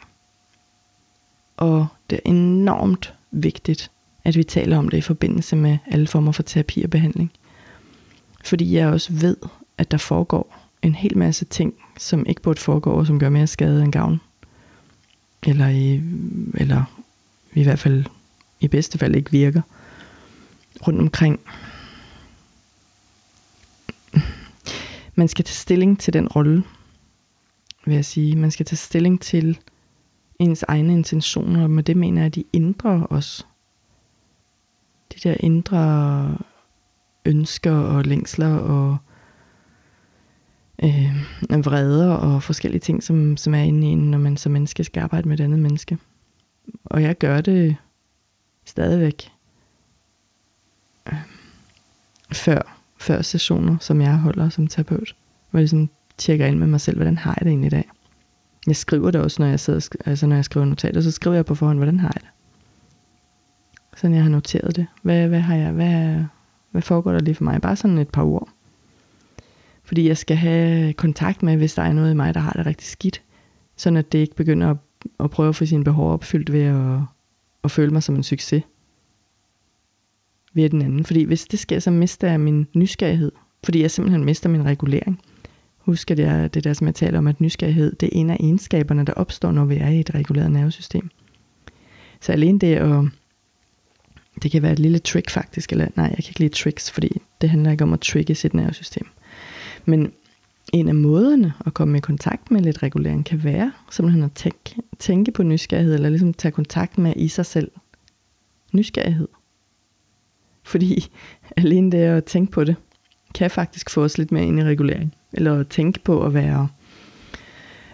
Og 1.57 1.87
det 2.11 2.16
er 2.16 2.31
enormt 2.31 3.14
vigtigt, 3.31 3.90
at 4.25 4.37
vi 4.37 4.45
taler 4.45 4.79
om 4.79 4.88
det 4.88 4.99
i 4.99 5.01
forbindelse 5.01 5.57
med 5.57 5.79
alle 5.87 6.07
former 6.07 6.33
for 6.33 6.42
terapi 6.42 6.83
og 6.83 6.90
behandling. 6.90 7.33
Fordi 8.45 8.75
jeg 8.75 8.88
også 8.88 9.12
ved, 9.12 9.37
at 9.79 9.90
der 9.90 9.97
foregår 9.97 10.69
en 10.83 10.95
hel 10.95 11.19
masse 11.19 11.45
ting, 11.45 11.75
som 11.99 12.27
ikke 12.27 12.42
burde 12.42 12.61
foregå, 12.61 12.90
og 12.90 13.07
som 13.07 13.19
gør 13.19 13.29
mere 13.29 13.47
skade 13.47 13.83
end 13.83 13.92
gavn. 13.92 14.21
Eller, 15.42 15.69
i, 15.69 16.03
eller 16.55 16.85
i 17.55 17.62
hvert 17.62 17.79
fald 17.79 18.05
i 18.61 18.69
bedste 18.69 18.99
fald 18.99 19.14
ikke 19.14 19.31
virker 19.31 19.62
rundt 20.87 21.01
omkring. 21.01 21.40
Man 25.14 25.29
skal 25.29 25.45
tage 25.45 25.55
stilling 25.55 26.01
til 26.01 26.12
den 26.12 26.29
rolle, 26.29 26.64
vil 27.87 27.95
jeg 27.95 28.05
sige. 28.05 28.37
Man 28.37 28.51
skal 28.51 28.66
tage 28.66 28.77
stilling 28.77 29.21
til 29.21 29.59
ens 30.38 30.62
egne 30.68 30.92
intentioner, 30.92 31.62
og 31.62 31.70
med 31.70 31.83
det 31.83 31.96
mener 31.96 32.20
jeg, 32.20 32.27
at 32.27 32.35
de 32.35 32.44
indre 32.53 33.07
os. 33.11 33.46
De 35.14 35.29
der 35.29 35.37
indre 35.40 36.38
ønsker 37.25 37.72
og 37.72 38.05
længsler 38.05 38.57
og 38.57 38.96
øh, 40.83 41.16
vreder 41.64 42.12
og 42.12 42.42
forskellige 42.42 42.81
ting, 42.81 43.03
som, 43.03 43.37
som 43.37 43.55
er 43.55 43.62
inde 43.62 43.87
i 43.87 43.90
en, 43.90 44.11
når 44.11 44.18
man 44.18 44.37
som 44.37 44.53
menneske 44.53 44.85
skal 44.85 45.03
arbejde 45.03 45.29
med 45.29 45.40
et 45.40 45.44
andet 45.44 45.59
menneske. 45.59 45.99
Og 46.85 47.03
jeg 47.03 47.18
gør 47.18 47.40
det 47.40 47.77
stadigvæk 48.64 49.33
øh, 51.07 51.18
før, 52.33 52.79
før 53.01 53.22
sessioner, 53.22 53.79
som 53.81 54.01
jeg 54.01 54.18
holder 54.18 54.49
som 54.49 54.66
terapeut, 54.66 55.16
hvor 55.51 55.59
jeg 55.59 55.62
ligesom 55.62 55.90
tjekker 56.18 56.46
ind 56.46 56.59
med 56.59 56.66
mig 56.66 56.81
selv, 56.81 56.96
hvordan 56.96 57.18
har 57.18 57.35
jeg 57.40 57.44
det 57.44 57.51
egentlig 57.51 57.66
i 57.66 57.70
dag. 57.70 57.90
Jeg 58.66 58.76
skriver 58.76 59.11
det 59.11 59.20
også, 59.20 59.42
når 59.42 59.48
jeg, 59.48 59.61
sidder, 59.61 59.88
altså 60.05 60.26
når 60.26 60.37
jeg 60.37 60.44
skriver 60.44 60.66
notater, 60.66 61.00
så 61.00 61.11
skriver 61.11 61.37
jeg 61.37 61.46
på 61.46 61.55
forhånd, 61.55 61.79
hvordan 61.79 62.00
har 62.00 62.12
jeg 62.14 62.22
det. 62.22 62.31
Sådan 63.96 64.14
jeg 64.14 64.22
har 64.22 64.31
noteret 64.31 64.76
det. 64.76 64.87
Hvad, 65.02 65.29
hvad 65.29 65.40
har 65.40 65.57
jeg, 65.57 65.72
hvad, 65.72 66.24
hvad 66.70 66.83
foregår 66.83 67.12
der 67.12 67.20
lige 67.20 67.35
for 67.35 67.44
mig? 67.44 67.61
Bare 67.61 67.76
sådan 67.76 67.98
et 67.98 68.09
par 68.09 68.24
ord. 68.24 68.48
Fordi 69.85 70.09
jeg 70.09 70.16
skal 70.16 70.37
have 70.37 70.92
kontakt 70.92 71.42
med, 71.42 71.57
hvis 71.57 71.74
der 71.74 71.83
er 71.83 71.92
noget 71.92 72.11
i 72.11 72.14
mig, 72.14 72.35
der 72.35 72.40
har 72.40 72.52
det 72.52 72.66
rigtig 72.66 72.87
skidt. 72.87 73.22
Sådan 73.76 73.96
at 73.96 74.12
det 74.12 74.18
ikke 74.18 74.37
begynder 74.37 74.70
at, 74.70 74.76
at 75.20 75.31
prøve 75.31 75.48
at 75.48 75.57
få 75.57 75.66
sine 75.66 75.85
behov 75.85 76.12
opfyldt 76.12 76.52
ved 76.52 76.62
at, 76.62 77.00
at 77.64 77.70
føle 77.70 77.92
mig 77.92 78.02
som 78.02 78.14
en 78.14 78.22
succes. 78.22 78.62
Ved 80.55 80.70
den 80.70 80.83
anden. 80.83 81.05
Fordi 81.05 81.22
hvis 81.22 81.44
det 81.44 81.59
sker, 81.59 81.79
så 81.79 81.90
mister 81.90 82.29
jeg 82.29 82.40
min 82.40 82.66
nysgerrighed. 82.74 83.33
Fordi 83.64 83.83
jeg 83.83 83.90
simpelthen 83.90 84.24
mister 84.24 84.48
min 84.48 84.64
regulering. 84.64 85.20
Husk, 85.87 86.11
at 86.11 86.18
jeg, 86.18 86.55
det 86.55 86.64
der, 86.64 86.72
som 86.72 86.87
jeg 86.87 86.94
taler 86.94 87.18
om, 87.18 87.27
at 87.27 87.40
nysgerrighed, 87.40 87.96
det 87.96 88.07
er 88.07 88.11
en 88.12 88.31
af 88.31 88.37
egenskaberne, 88.40 89.05
der 89.05 89.12
opstår, 89.12 89.53
når 89.53 89.64
vi 89.64 89.77
er 89.77 89.88
i 89.88 90.01
et 90.01 90.14
reguleret 90.14 90.53
nervesystem. 90.53 91.11
Så 92.20 92.33
alene 92.33 92.59
det 92.59 92.75
at, 92.77 93.05
det 94.42 94.51
kan 94.51 94.62
være 94.62 94.72
et 94.72 94.79
lille 94.79 94.99
trick 94.99 95.31
faktisk, 95.31 95.72
eller 95.72 95.88
nej, 95.96 96.05
jeg 96.05 96.16
kan 96.16 96.29
ikke 96.29 96.40
lide 96.40 96.55
tricks, 96.55 96.90
fordi 96.90 97.22
det 97.40 97.51
handler 97.51 97.70
ikke 97.70 97.85
om 97.85 97.92
at 97.92 98.01
trigge 98.01 98.35
sit 98.35 98.55
nervesystem. 98.55 99.07
Men 99.85 100.12
en 100.72 100.88
af 100.88 100.94
måderne 100.94 101.53
at 101.66 101.75
komme 101.75 101.99
i 101.99 102.01
kontakt 102.01 102.51
med 102.51 102.61
lidt 102.61 102.83
regulering 102.83 103.25
kan 103.25 103.44
være 103.44 103.72
simpelthen 103.90 104.25
at 104.25 104.33
tænke, 104.33 104.75
tænke 104.99 105.33
på 105.33 105.42
nysgerrighed, 105.42 105.94
eller 105.94 106.09
ligesom 106.09 106.35
tage 106.35 106.53
kontakt 106.53 106.99
med 106.99 107.12
i 107.16 107.29
sig 107.29 107.46
selv. 107.46 107.70
Nysgerrighed. 108.72 109.29
Fordi 110.62 111.11
alene 111.57 111.92
det 111.92 111.99
at 111.99 112.25
tænke 112.25 112.53
på 112.53 112.64
det, 112.64 112.77
kan 113.37 113.51
faktisk 113.51 113.90
få 113.90 114.05
os 114.05 114.18
lidt 114.18 114.33
mere 114.33 114.44
ind 114.44 114.61
i 114.61 114.64
regulering. 114.64 115.14
Eller 115.33 115.62
tænke 115.62 116.01
på 116.01 116.27
at 116.27 116.35
være, 116.35 116.68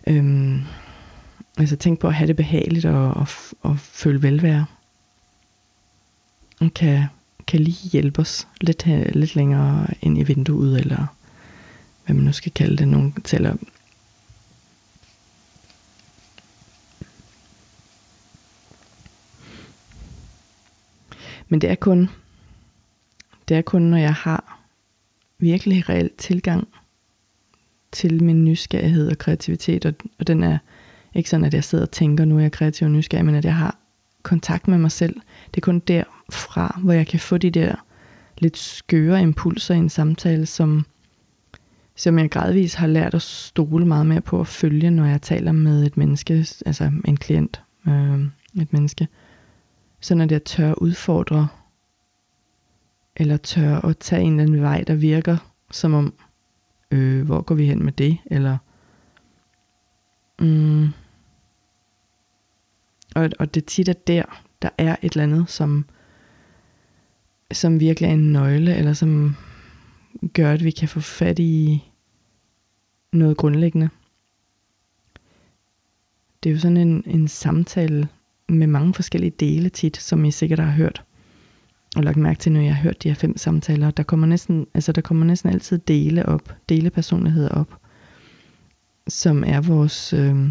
øhm, 0.07 0.61
altså 1.59 1.77
tænke 1.77 2.01
på 2.01 2.09
at 2.09 2.15
have 2.15 2.29
det 2.29 2.37
behageligt 2.37 2.85
og, 2.85 3.15
og, 3.15 3.27
og 3.63 3.79
føle 3.79 4.23
velvære. 4.23 4.67
Kan, 6.75 7.05
kan 7.47 7.61
lige 7.61 7.89
hjælpe 7.89 8.21
os 8.21 8.49
lidt, 8.61 8.87
lidt 9.15 9.37
længere 9.37 9.87
ind 10.03 10.19
i 10.19 10.23
vinduet, 10.23 10.81
eller 10.81 11.07
hvad 12.05 12.15
man 12.15 12.25
nu 12.25 12.33
skal 12.33 12.53
kalde 12.53 12.77
det, 12.77 12.89
nogen 12.89 13.13
taler 13.13 13.57
Men 21.49 21.61
det 21.61 21.71
er 21.71 21.75
kun, 21.75 22.11
det 23.49 23.57
er 23.57 23.63
kun, 23.63 23.83
når 23.83 23.99
jeg 23.99 24.15
har 24.15 24.62
virkelig 25.43 25.89
reel 25.89 26.11
tilgang 26.19 26.69
til 27.93 28.25
min 28.25 28.45
nysgerrighed 28.45 29.11
og 29.11 29.19
kreativitet, 29.19 29.87
og, 29.87 29.95
og 30.19 30.27
den 30.27 30.43
er 30.43 30.59
ikke 31.15 31.31
sådan, 31.31 31.47
at 31.47 31.55
jeg 31.55 31.65
sidder 31.65 31.85
og 31.85 31.91
tænker, 31.91 32.25
nu 32.25 32.37
er 32.37 32.41
jeg 32.41 32.53
kreativ 32.53 32.85
og 32.85 32.91
nysgerrig, 32.91 33.25
men 33.25 33.35
at 33.35 33.45
jeg 33.45 33.55
har 33.55 33.77
kontakt 34.23 34.69
med 34.69 34.79
mig 34.79 34.93
selv. 34.93 35.15
Det 35.47 35.57
er 35.57 35.61
kun 35.61 35.79
derfra, 35.79 36.81
hvor 36.83 36.93
jeg 36.93 37.07
kan 37.07 37.21
få 37.21 37.39
de 37.39 37.51
der 37.51 37.75
lidt 38.39 38.59
skøre 38.59 39.23
impulser 39.23 39.75
i 39.75 39.79
en 39.79 39.89
samtale, 39.89 40.47
som, 40.47 40.87
som 41.97 42.19
jeg 42.19 42.31
gradvist 42.31 42.75
har 42.75 42.87
lært 42.87 43.15
at 43.15 43.23
stole 43.23 43.87
meget 43.87 44.07
mere 44.07 44.21
på 44.21 44.41
at 44.41 44.47
følge, 44.47 44.91
når 44.91 45.05
jeg 45.05 45.23
taler 45.23 45.53
med 45.53 45.87
et 45.87 45.97
menneske, 45.97 46.47
altså 46.67 46.91
en 47.05 47.17
klient, 47.17 47.63
øh, 47.89 48.21
et 48.63 48.73
menneske. 48.73 49.09
Så 50.01 50.15
når 50.15 50.27
jeg 50.31 50.45
tør 50.45 50.73
udfordre, 50.73 51.49
eller 53.17 53.37
tør 53.37 53.77
at 53.77 53.99
tage 53.99 54.23
en 54.23 54.33
eller 54.33 54.43
anden 54.43 54.63
vej, 54.63 54.85
der 54.87 54.95
virker 54.95 55.37
som 55.71 55.95
om, 55.95 56.15
øh, 56.91 57.25
hvor 57.27 57.43
går 57.43 57.55
vi 57.55 57.67
hen 57.67 57.85
med 57.85 57.93
det, 57.93 58.19
eller 58.27 58.59
mm, 60.41 60.89
og, 63.15 63.31
og 63.39 63.55
det 63.55 63.65
tit 63.65 63.89
er 63.89 63.93
der, 63.93 64.45
der 64.63 64.69
er 64.79 64.97
et 65.03 65.13
eller 65.13 65.23
andet, 65.23 65.51
som, 65.51 65.85
som 67.53 67.81
virkelig 67.81 68.09
er 68.09 68.13
en 68.13 68.33
nøgle, 68.33 68.77
eller 68.77 68.93
som 68.93 69.37
gør, 70.35 70.53
at 70.53 70.65
vi 70.65 70.71
kan 70.71 70.89
få 70.89 71.01
fat 71.01 71.39
i 71.39 71.85
noget 73.13 73.37
grundlæggende. 73.37 73.89
Det 76.43 76.51
er 76.51 76.55
jo 76.55 76.61
sådan 76.61 76.77
en, 76.77 77.03
en 77.07 77.29
samtale 77.29 78.09
med 78.49 78.67
mange 78.67 78.95
forskellige 78.95 79.35
dele 79.41 79.69
tit, 79.69 79.97
som 79.97 80.25
I 80.25 80.31
sikkert 80.31 80.59
har 80.59 80.71
hørt. 80.71 81.05
Og 81.97 82.05
lagt 82.05 82.17
mærke 82.17 82.39
til, 82.39 82.53
når 82.53 82.61
jeg 82.61 82.75
har 82.75 82.83
hørt 82.83 83.03
de 83.03 83.09
her 83.09 83.15
fem 83.15 83.37
samtaler, 83.37 83.91
der 83.91 84.03
kommer 84.03 84.27
næsten, 84.27 84.67
altså 84.75 84.93
der 84.93 85.01
kommer 85.01 85.25
næsten 85.27 85.51
altid 85.51 85.79
dele 85.79 86.27
op, 86.27 86.55
dele 86.69 86.91
personligheder 86.91 87.49
op, 87.49 87.79
som 89.09 89.45
er 89.47 89.61
vores, 89.61 90.13
øh, 90.13 90.49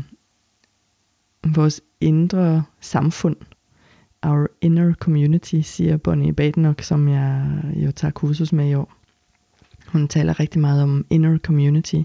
vores 1.56 1.82
indre 2.02 2.64
samfund. 2.82 3.36
Our 4.24 4.48
inner 4.62 4.94
community, 4.94 5.62
siger 5.62 5.98
Bonnie 5.98 6.34
Badenoch, 6.34 6.84
som 6.84 7.08
jeg 7.08 7.48
jo 7.76 7.92
tager 7.92 8.12
kursus 8.12 8.54
med 8.54 8.70
i 8.70 8.74
år. 8.74 8.94
Hun 9.88 10.08
taler 10.08 10.40
rigtig 10.40 10.62
meget 10.62 10.84
om 10.84 11.06
inner 11.10 11.38
community, 11.38 12.02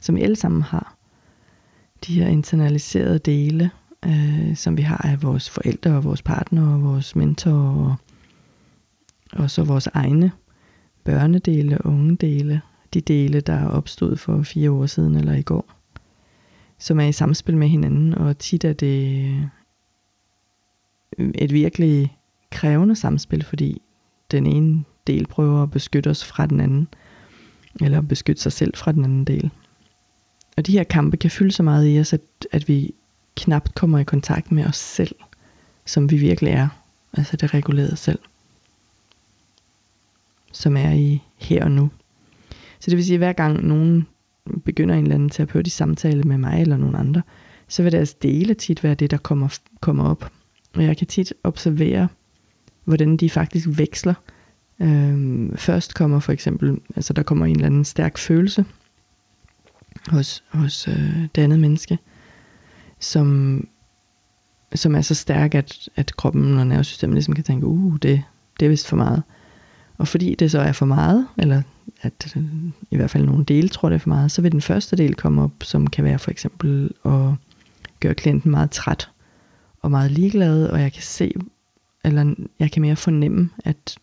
som 0.00 0.16
vi 0.16 0.22
alle 0.22 0.36
sammen 0.36 0.62
har. 0.62 0.96
De 2.06 2.20
her 2.20 2.28
internaliserede 2.28 3.18
dele, 3.18 3.70
øh, 4.06 4.56
som 4.56 4.76
vi 4.76 4.82
har 4.82 5.06
af 5.06 5.22
vores 5.22 5.50
forældre 5.50 5.96
og 5.96 6.04
vores 6.04 6.22
partner 6.22 6.74
og 6.74 6.82
vores 6.82 7.16
mentor 7.16 7.52
og, 7.52 7.96
og 9.32 9.50
så 9.50 9.64
vores 9.64 9.86
egne 9.86 10.32
børnedele, 11.04 11.86
unge 11.86 12.16
dele, 12.16 12.60
de 12.94 13.00
dele, 13.00 13.40
der 13.40 13.52
er 13.52 13.68
opstået 13.68 14.20
for 14.20 14.42
fire 14.42 14.70
år 14.70 14.86
siden 14.86 15.14
eller 15.14 15.34
i 15.34 15.42
går, 15.42 15.64
som 16.78 17.00
er 17.00 17.04
i 17.04 17.12
samspil 17.12 17.56
med 17.56 17.68
hinanden, 17.68 18.14
og 18.14 18.38
tit 18.38 18.64
er 18.64 18.72
det 18.72 19.24
øh, 21.18 21.30
et 21.34 21.52
virkelig 21.52 22.16
krævende 22.50 22.96
samspil, 22.96 23.44
fordi 23.44 23.82
den 24.30 24.46
ene 24.46 24.84
del 25.06 25.26
prøver 25.26 25.62
at 25.62 25.70
beskytte 25.70 26.08
os 26.08 26.24
fra 26.24 26.46
den 26.46 26.60
anden, 26.60 26.88
eller 27.80 28.00
beskytte 28.00 28.42
sig 28.42 28.52
selv 28.52 28.76
fra 28.76 28.92
den 28.92 29.04
anden 29.04 29.24
del. 29.24 29.50
Og 30.56 30.66
de 30.66 30.72
her 30.72 30.84
kampe 30.84 31.16
kan 31.16 31.30
fylde 31.30 31.52
så 31.52 31.62
meget 31.62 31.94
i 31.94 32.00
os, 32.00 32.12
at, 32.12 32.20
at 32.52 32.68
vi 32.68 32.94
knapt 33.36 33.74
kommer 33.74 33.98
i 33.98 34.04
kontakt 34.04 34.52
med 34.52 34.64
os 34.64 34.76
selv, 34.76 35.14
som 35.86 36.10
vi 36.10 36.16
virkelig 36.16 36.52
er. 36.52 36.68
Altså 37.12 37.36
det 37.36 37.54
regulerede 37.54 37.96
selv. 37.96 38.18
Som 40.52 40.76
er 40.76 40.92
i 40.92 41.22
her 41.36 41.64
og 41.64 41.70
nu. 41.70 41.90
Så 42.80 42.90
det 42.90 42.96
vil 42.96 43.04
sige, 43.04 43.14
at 43.14 43.20
hver 43.20 43.32
gang 43.32 43.66
nogen 43.66 44.06
begynder 44.64 44.94
en 44.94 45.02
eller 45.02 45.14
anden 45.14 45.30
terapeutisk 45.30 45.76
samtale 45.76 46.22
med 46.22 46.38
mig 46.38 46.60
eller 46.60 46.76
nogen 46.76 46.94
andre, 46.94 47.22
så 47.68 47.82
vil 47.82 47.92
deres 47.92 48.14
dele 48.14 48.54
tit 48.54 48.84
være 48.84 48.94
det, 48.94 49.10
der 49.10 49.16
kommer, 49.16 49.58
kommer 49.80 50.04
op. 50.04 50.30
Og 50.74 50.84
jeg 50.84 50.96
kan 50.96 51.06
tit 51.06 51.34
observere, 51.44 52.08
hvordan 52.84 53.16
de 53.16 53.30
faktisk 53.30 53.68
veksler. 53.78 54.14
Øhm, 54.80 55.56
først 55.56 55.94
kommer 55.94 56.18
for 56.20 56.32
eksempel, 56.32 56.78
altså 56.96 57.12
der 57.12 57.22
kommer 57.22 57.46
en 57.46 57.54
eller 57.54 57.66
anden 57.66 57.84
stærk 57.84 58.18
følelse 58.18 58.64
hos, 60.08 60.44
hos 60.48 60.88
øh, 60.88 61.28
det 61.34 61.42
andet 61.42 61.60
menneske, 61.60 61.98
som, 62.98 63.66
som 64.74 64.94
er 64.94 65.00
så 65.00 65.14
stærk, 65.14 65.54
at, 65.54 65.88
at 65.96 66.16
kroppen 66.16 66.58
og 66.58 66.66
nervesystemet 66.66 67.14
ligesom 67.14 67.34
kan 67.34 67.44
tænke, 67.44 67.66
uh, 67.66 67.96
det, 68.02 68.22
det 68.60 68.66
er 68.66 68.70
vist 68.70 68.88
for 68.88 68.96
meget. 68.96 69.22
Og 69.98 70.08
fordi 70.08 70.34
det 70.34 70.50
så 70.50 70.60
er 70.60 70.72
for 70.72 70.86
meget, 70.86 71.28
eller 71.38 71.62
at 72.02 72.36
øh, 72.36 72.44
i 72.90 72.96
hvert 72.96 73.10
fald 73.10 73.24
nogle 73.24 73.44
dele 73.44 73.68
tror 73.68 73.88
det 73.88 73.94
er 73.94 74.00
for 74.00 74.08
meget, 74.08 74.30
så 74.30 74.42
vil 74.42 74.52
den 74.52 74.60
første 74.60 74.96
del 74.96 75.14
komme 75.14 75.42
op, 75.42 75.52
som 75.62 75.86
kan 75.86 76.04
være 76.04 76.18
for 76.18 76.30
eksempel 76.30 76.90
at 77.04 77.30
gøre 78.00 78.14
klienten 78.14 78.50
meget 78.50 78.70
træt 78.70 79.10
og 79.82 79.90
meget 79.90 80.10
ligeglad, 80.10 80.66
og 80.66 80.80
jeg 80.80 80.92
kan 80.92 81.02
se, 81.02 81.32
eller 82.04 82.34
jeg 82.58 82.72
kan 82.72 82.82
mere 82.82 82.96
fornemme, 82.96 83.50
at, 83.64 83.98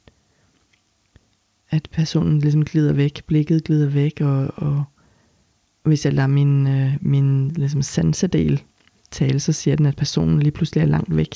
at 1.70 1.88
personen 1.92 2.40
ligesom 2.40 2.66
glider 2.66 2.94
væk, 2.94 3.24
blikket 3.28 3.64
glider 3.64 3.90
væk, 3.90 4.22
og, 4.22 4.54
og 4.56 4.84
hvis 5.84 6.06
jeg 6.06 6.14
lader 6.14 6.28
min, 6.28 6.68
øh, 6.68 6.94
min 7.02 7.52
ligesom 7.52 7.82
sansedel 7.82 8.64
tale, 9.12 9.40
så 9.40 9.52
siger 9.52 9.76
den, 9.76 9.86
at 9.86 9.96
personen 9.96 10.40
lige 10.40 10.52
pludselig 10.52 10.82
er 10.82 10.86
langt 10.86 11.16
væk. 11.16 11.36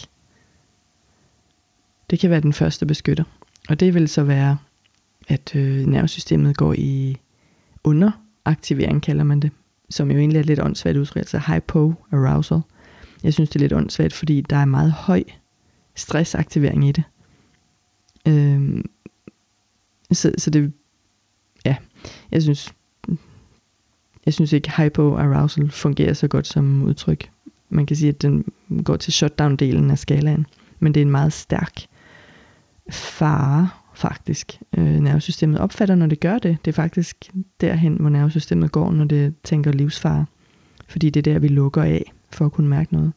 Det 2.09 2.19
kan 2.19 2.29
være 2.29 2.41
den 2.41 2.53
første 2.53 2.85
beskytter. 2.85 3.23
Og 3.69 3.79
det 3.79 3.93
vil 3.93 4.07
så 4.07 4.23
være, 4.23 4.57
at 5.27 5.55
øh, 5.55 5.85
nervesystemet 5.85 6.57
går 6.57 6.73
i 6.77 7.17
underaktivering, 7.83 9.01
kalder 9.01 9.23
man 9.23 9.39
det. 9.39 9.51
Som 9.89 10.11
jo 10.11 10.17
egentlig 10.17 10.39
er 10.39 10.43
lidt 10.43 10.59
åndssvagt 10.59 10.97
udtryk, 10.97 11.19
altså 11.19 11.37
hypo-arousal. 11.37 12.61
Jeg 13.23 13.33
synes, 13.33 13.49
det 13.49 13.55
er 13.55 13.59
lidt 13.59 13.73
åndssvagt, 13.73 14.13
fordi 14.13 14.41
der 14.41 14.55
er 14.55 14.65
meget 14.65 14.91
høj 14.91 15.23
stressaktivering 15.95 16.87
i 16.87 16.91
det. 16.91 17.03
Øhm, 18.27 18.89
så, 20.11 20.31
så 20.37 20.49
det, 20.49 20.73
ja, 21.65 21.75
jeg 22.31 22.41
synes, 22.41 22.73
jeg 24.25 24.33
synes 24.33 24.53
ikke 24.53 24.71
hypo-arousal 24.77 25.69
fungerer 25.71 26.13
så 26.13 26.27
godt 26.27 26.47
som 26.47 26.83
udtryk 26.83 27.29
man 27.69 27.85
kan 27.85 27.95
sige, 27.95 28.09
at 28.09 28.21
den 28.21 28.45
går 28.83 28.95
til 28.95 29.11
shutdown-delen 29.11 29.91
af 29.91 29.99
skalaen. 29.99 30.45
Men 30.79 30.93
det 30.93 30.99
er 30.99 31.05
en 31.05 31.11
meget 31.11 31.33
stærk 31.33 31.85
fare, 32.91 33.69
faktisk, 33.95 34.59
øh, 34.77 34.99
nervesystemet 34.99 35.59
opfatter, 35.59 35.95
når 35.95 36.07
det 36.07 36.19
gør 36.19 36.39
det. 36.39 36.57
Det 36.65 36.71
er 36.71 36.75
faktisk 36.75 37.31
derhen, 37.61 37.95
hvor 37.95 38.09
nervesystemet 38.09 38.71
går, 38.71 38.91
når 38.91 39.05
det 39.05 39.35
tænker 39.43 39.71
livsfare. 39.71 40.25
Fordi 40.87 41.09
det 41.09 41.27
er 41.27 41.33
der, 41.33 41.39
vi 41.39 41.47
lukker 41.47 41.83
af, 41.83 42.13
for 42.31 42.45
at 42.45 42.51
kunne 42.51 42.67
mærke 42.67 42.93
noget. 42.93 43.13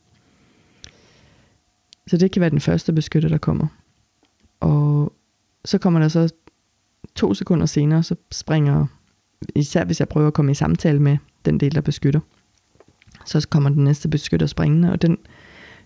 Så 2.06 2.16
det 2.16 2.30
kan 2.30 2.40
være 2.40 2.50
den 2.50 2.60
første 2.60 2.92
beskytter, 2.92 3.28
der 3.28 3.38
kommer. 3.38 3.66
Og 4.60 5.12
så 5.64 5.78
kommer 5.78 6.00
der 6.00 6.08
så 6.08 6.34
to 7.14 7.34
sekunder 7.34 7.66
senere, 7.66 8.02
så 8.02 8.14
springer, 8.32 8.86
især 9.54 9.84
hvis 9.84 10.00
jeg 10.00 10.08
prøver 10.08 10.26
at 10.26 10.34
komme 10.34 10.50
i 10.50 10.54
samtale 10.54 11.02
med 11.02 11.16
den 11.44 11.60
del, 11.60 11.74
der 11.74 11.80
beskytter, 11.80 12.20
så 13.26 13.48
kommer 13.50 13.70
den 13.70 13.84
næste 13.84 14.08
beskytter 14.08 14.46
springende, 14.46 14.92
og 14.92 15.02
den 15.02 15.18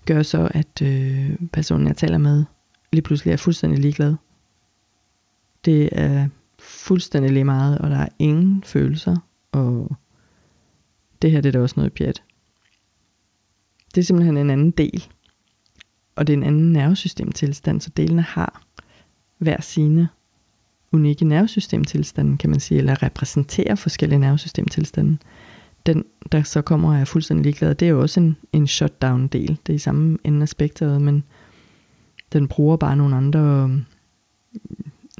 gør 0.06 0.22
så, 0.22 0.48
at 0.50 0.82
øh, 0.82 1.30
personen, 1.52 1.86
jeg 1.86 1.96
taler 1.96 2.18
med, 2.18 2.44
lige 2.92 3.02
pludselig 3.02 3.32
er 3.32 3.36
fuldstændig 3.36 3.78
ligeglad. 3.78 4.14
Det 5.64 5.88
er 5.92 6.28
fuldstændig 6.58 7.32
lige 7.32 7.44
meget, 7.44 7.78
og 7.78 7.90
der 7.90 7.96
er 7.96 8.08
ingen 8.18 8.62
følelser, 8.62 9.16
og 9.52 9.96
det 11.22 11.30
her 11.30 11.40
det 11.40 11.48
er 11.48 11.52
da 11.52 11.60
også 11.60 11.74
noget 11.76 11.92
pjat. 11.92 12.22
Det 13.94 14.00
er 14.00 14.04
simpelthen 14.04 14.36
en 14.36 14.50
anden 14.50 14.70
del. 14.70 15.06
Og 16.16 16.26
det 16.26 16.32
er 16.32 16.36
en 16.36 16.42
anden 16.42 16.72
nervesystemtilstand, 16.72 17.80
så 17.80 17.90
delene 17.96 18.22
har 18.22 18.62
hver 19.38 19.60
sine 19.60 20.08
unikke 20.92 21.24
nervesystemtilstande, 21.24 22.38
kan 22.38 22.50
man 22.50 22.60
sige, 22.60 22.78
eller 22.78 23.02
repræsenterer 23.02 23.74
forskellige 23.74 24.18
nervesystemtilstande. 24.18 25.18
Den, 25.86 26.04
der 26.32 26.42
så 26.42 26.62
kommer 26.62 26.88
og 26.88 26.96
er 26.96 27.04
fuldstændig 27.04 27.44
ligeglad, 27.44 27.74
det 27.74 27.86
er 27.86 27.90
jo 27.90 28.00
også 28.00 28.20
en, 28.20 28.36
en 28.52 28.66
shutdown-del. 28.66 29.58
Det 29.66 29.72
er 29.72 29.74
i 29.74 29.78
samme 29.78 30.18
ende 30.24 30.42
af 30.42 30.48
spektret, 30.48 31.02
men 31.02 31.24
den 32.36 32.48
bruger 32.48 32.76
bare 32.76 32.96
nogle 32.96 33.16
andre, 33.16 33.70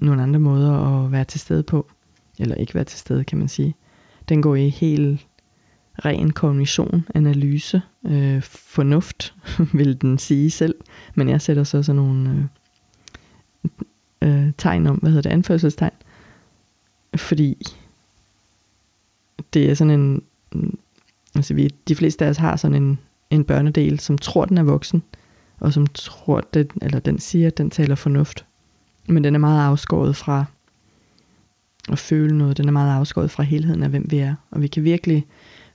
nogle 0.01 0.23
andre 0.23 0.41
måder 0.41 0.73
at 0.73 1.13
være 1.13 1.25
til 1.25 1.41
stede 1.41 1.63
på. 1.63 1.87
Eller 2.39 2.55
ikke 2.55 2.75
være 2.75 2.85
til 2.85 2.99
stede, 2.99 3.25
kan 3.25 3.39
man 3.39 3.49
sige. 3.49 3.75
Den 4.29 4.43
går 4.43 4.55
i 4.55 4.69
helt 4.69 5.27
ren 6.05 6.31
kognition, 6.31 7.07
analyse, 7.15 7.83
øh, 8.07 8.43
fornuft, 8.43 9.35
vil 9.79 10.01
den 10.01 10.19
sige 10.19 10.51
selv. 10.51 10.75
Men 11.15 11.29
jeg 11.29 11.41
sætter 11.41 11.65
så 11.65 11.83
sådan 11.83 12.03
nogle 12.03 12.51
øh, 14.23 14.47
øh, 14.47 14.53
tegn 14.59 14.87
om, 14.87 14.97
hvad 14.97 15.11
hedder 15.11 15.23
det, 15.23 15.31
anførselstegn. 15.31 15.93
Fordi 17.17 17.57
det 19.55 19.71
er 19.71 19.75
sådan 19.75 20.01
en, 20.01 20.23
altså 21.35 21.55
vi, 21.55 21.71
de 21.89 21.95
fleste 21.95 22.25
af 22.25 22.31
os 22.31 22.37
har 22.37 22.57
sådan 22.57 22.83
en, 22.83 22.99
en 23.31 23.45
børnedel, 23.45 24.01
som 24.01 24.19
tror, 24.19 24.45
den 24.45 24.59
er 24.59 24.63
voksen, 24.63 25.03
og 25.61 25.73
som 25.73 25.87
tror, 25.87 26.41
den, 26.41 26.69
eller 26.83 26.99
den 26.99 27.19
siger, 27.19 27.47
at 27.47 27.59
den 27.59 27.71
taler 27.71 27.95
fornuft. 27.95 28.47
Men 29.09 29.25
den 29.25 29.35
er 29.35 29.39
meget 29.39 29.67
afskåret 29.67 30.17
fra 30.17 30.45
at 31.93 31.99
føle 31.99 32.39
noget. 32.39 32.57
Den 32.57 32.69
er 32.69 32.73
meget 32.73 32.99
afskåret 32.99 33.31
fra 33.31 33.43
helheden 33.43 33.83
af, 33.83 33.91
hvem 33.91 34.07
vi 34.11 34.19
er. 34.19 34.35
Og 34.51 34.63
vi 34.63 34.67
kan 34.67 34.85
virkelig 34.85 35.27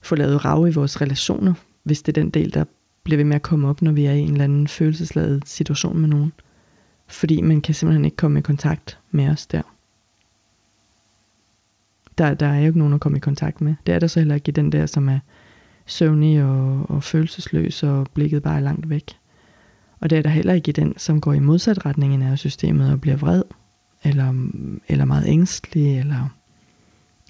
få 0.02 0.14
lavet 0.14 0.44
rav 0.44 0.68
i 0.68 0.72
vores 0.72 1.00
relationer, 1.00 1.54
hvis 1.82 2.02
det 2.02 2.18
er 2.18 2.22
den 2.22 2.30
del, 2.30 2.54
der 2.54 2.64
bliver 3.02 3.16
ved 3.16 3.24
med 3.24 3.36
at 3.36 3.42
komme 3.42 3.68
op, 3.68 3.82
når 3.82 3.92
vi 3.92 4.04
er 4.04 4.12
i 4.12 4.20
en 4.20 4.30
eller 4.30 4.44
anden 4.44 4.68
følelsesladet 4.68 5.48
situation 5.48 5.98
med 5.98 6.08
nogen. 6.08 6.32
Fordi 7.06 7.40
man 7.40 7.60
kan 7.60 7.74
simpelthen 7.74 8.04
ikke 8.04 8.16
komme 8.16 8.38
i 8.38 8.42
kontakt 8.42 8.98
med 9.10 9.28
os 9.28 9.46
der. 9.46 9.62
Der, 12.18 12.34
der 12.34 12.46
er 12.46 12.58
jo 12.60 12.66
ikke 12.66 12.78
nogen 12.78 12.94
at 12.94 13.00
komme 13.00 13.18
i 13.18 13.20
kontakt 13.20 13.60
med. 13.60 13.74
Det 13.86 13.94
er 13.94 13.98
der 13.98 14.06
så 14.06 14.20
heller 14.20 14.34
ikke 14.34 14.48
i 14.48 14.52
den 14.52 14.72
der, 14.72 14.86
som 14.86 15.08
er 15.08 15.18
søvnig 15.86 16.44
og, 16.44 16.90
og 16.90 17.02
følelsesløs 17.02 17.82
og 17.82 18.06
blikket 18.14 18.42
bare 18.42 18.56
er 18.56 18.60
langt 18.60 18.88
væk. 18.88 19.16
Og 20.02 20.10
det 20.10 20.18
er 20.18 20.22
der 20.22 20.30
heller 20.30 20.54
ikke 20.54 20.68
i 20.68 20.72
den, 20.72 20.98
som 20.98 21.20
går 21.20 21.32
i 21.32 21.38
modsat 21.38 21.86
retning 21.86 22.14
i 22.14 22.16
nervesystemet 22.16 22.92
og 22.92 23.00
bliver 23.00 23.16
vred, 23.16 23.42
eller, 24.02 24.48
eller 24.88 25.04
meget 25.04 25.26
ængstelig, 25.26 25.98
eller, 25.98 26.28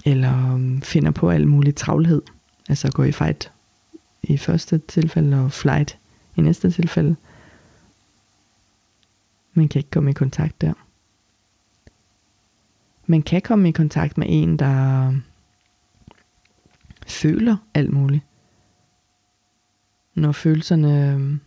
eller 0.04 0.54
um, 0.54 0.82
finder 0.82 1.10
på 1.10 1.30
al 1.30 1.48
mulig 1.48 1.76
travlhed. 1.76 2.22
Altså 2.68 2.90
går 2.92 3.04
i 3.04 3.12
fight 3.12 3.52
i 4.22 4.36
første 4.36 4.78
tilfælde 4.78 5.44
og 5.44 5.52
flight 5.52 5.98
i 6.36 6.40
næste 6.40 6.70
tilfælde. 6.70 7.16
Man 9.54 9.68
kan 9.68 9.78
ikke 9.78 9.90
komme 9.90 10.10
i 10.10 10.14
kontakt 10.14 10.60
der. 10.60 10.72
Man 13.06 13.22
kan 13.22 13.42
komme 13.42 13.68
i 13.68 13.72
kontakt 13.72 14.18
med 14.18 14.26
en, 14.30 14.58
der 14.58 15.14
føler 17.06 17.56
alt 17.74 17.92
muligt. 17.92 18.24
Når 20.14 20.32
følelserne 20.32 21.14
um, 21.14 21.40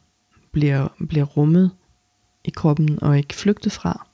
bliver, 0.55 0.87
bliver 1.09 1.25
rummet 1.25 1.71
i 2.43 2.49
kroppen 2.49 3.03
og 3.03 3.17
ikke 3.17 3.35
flygtet 3.35 3.71
fra. 3.71 4.07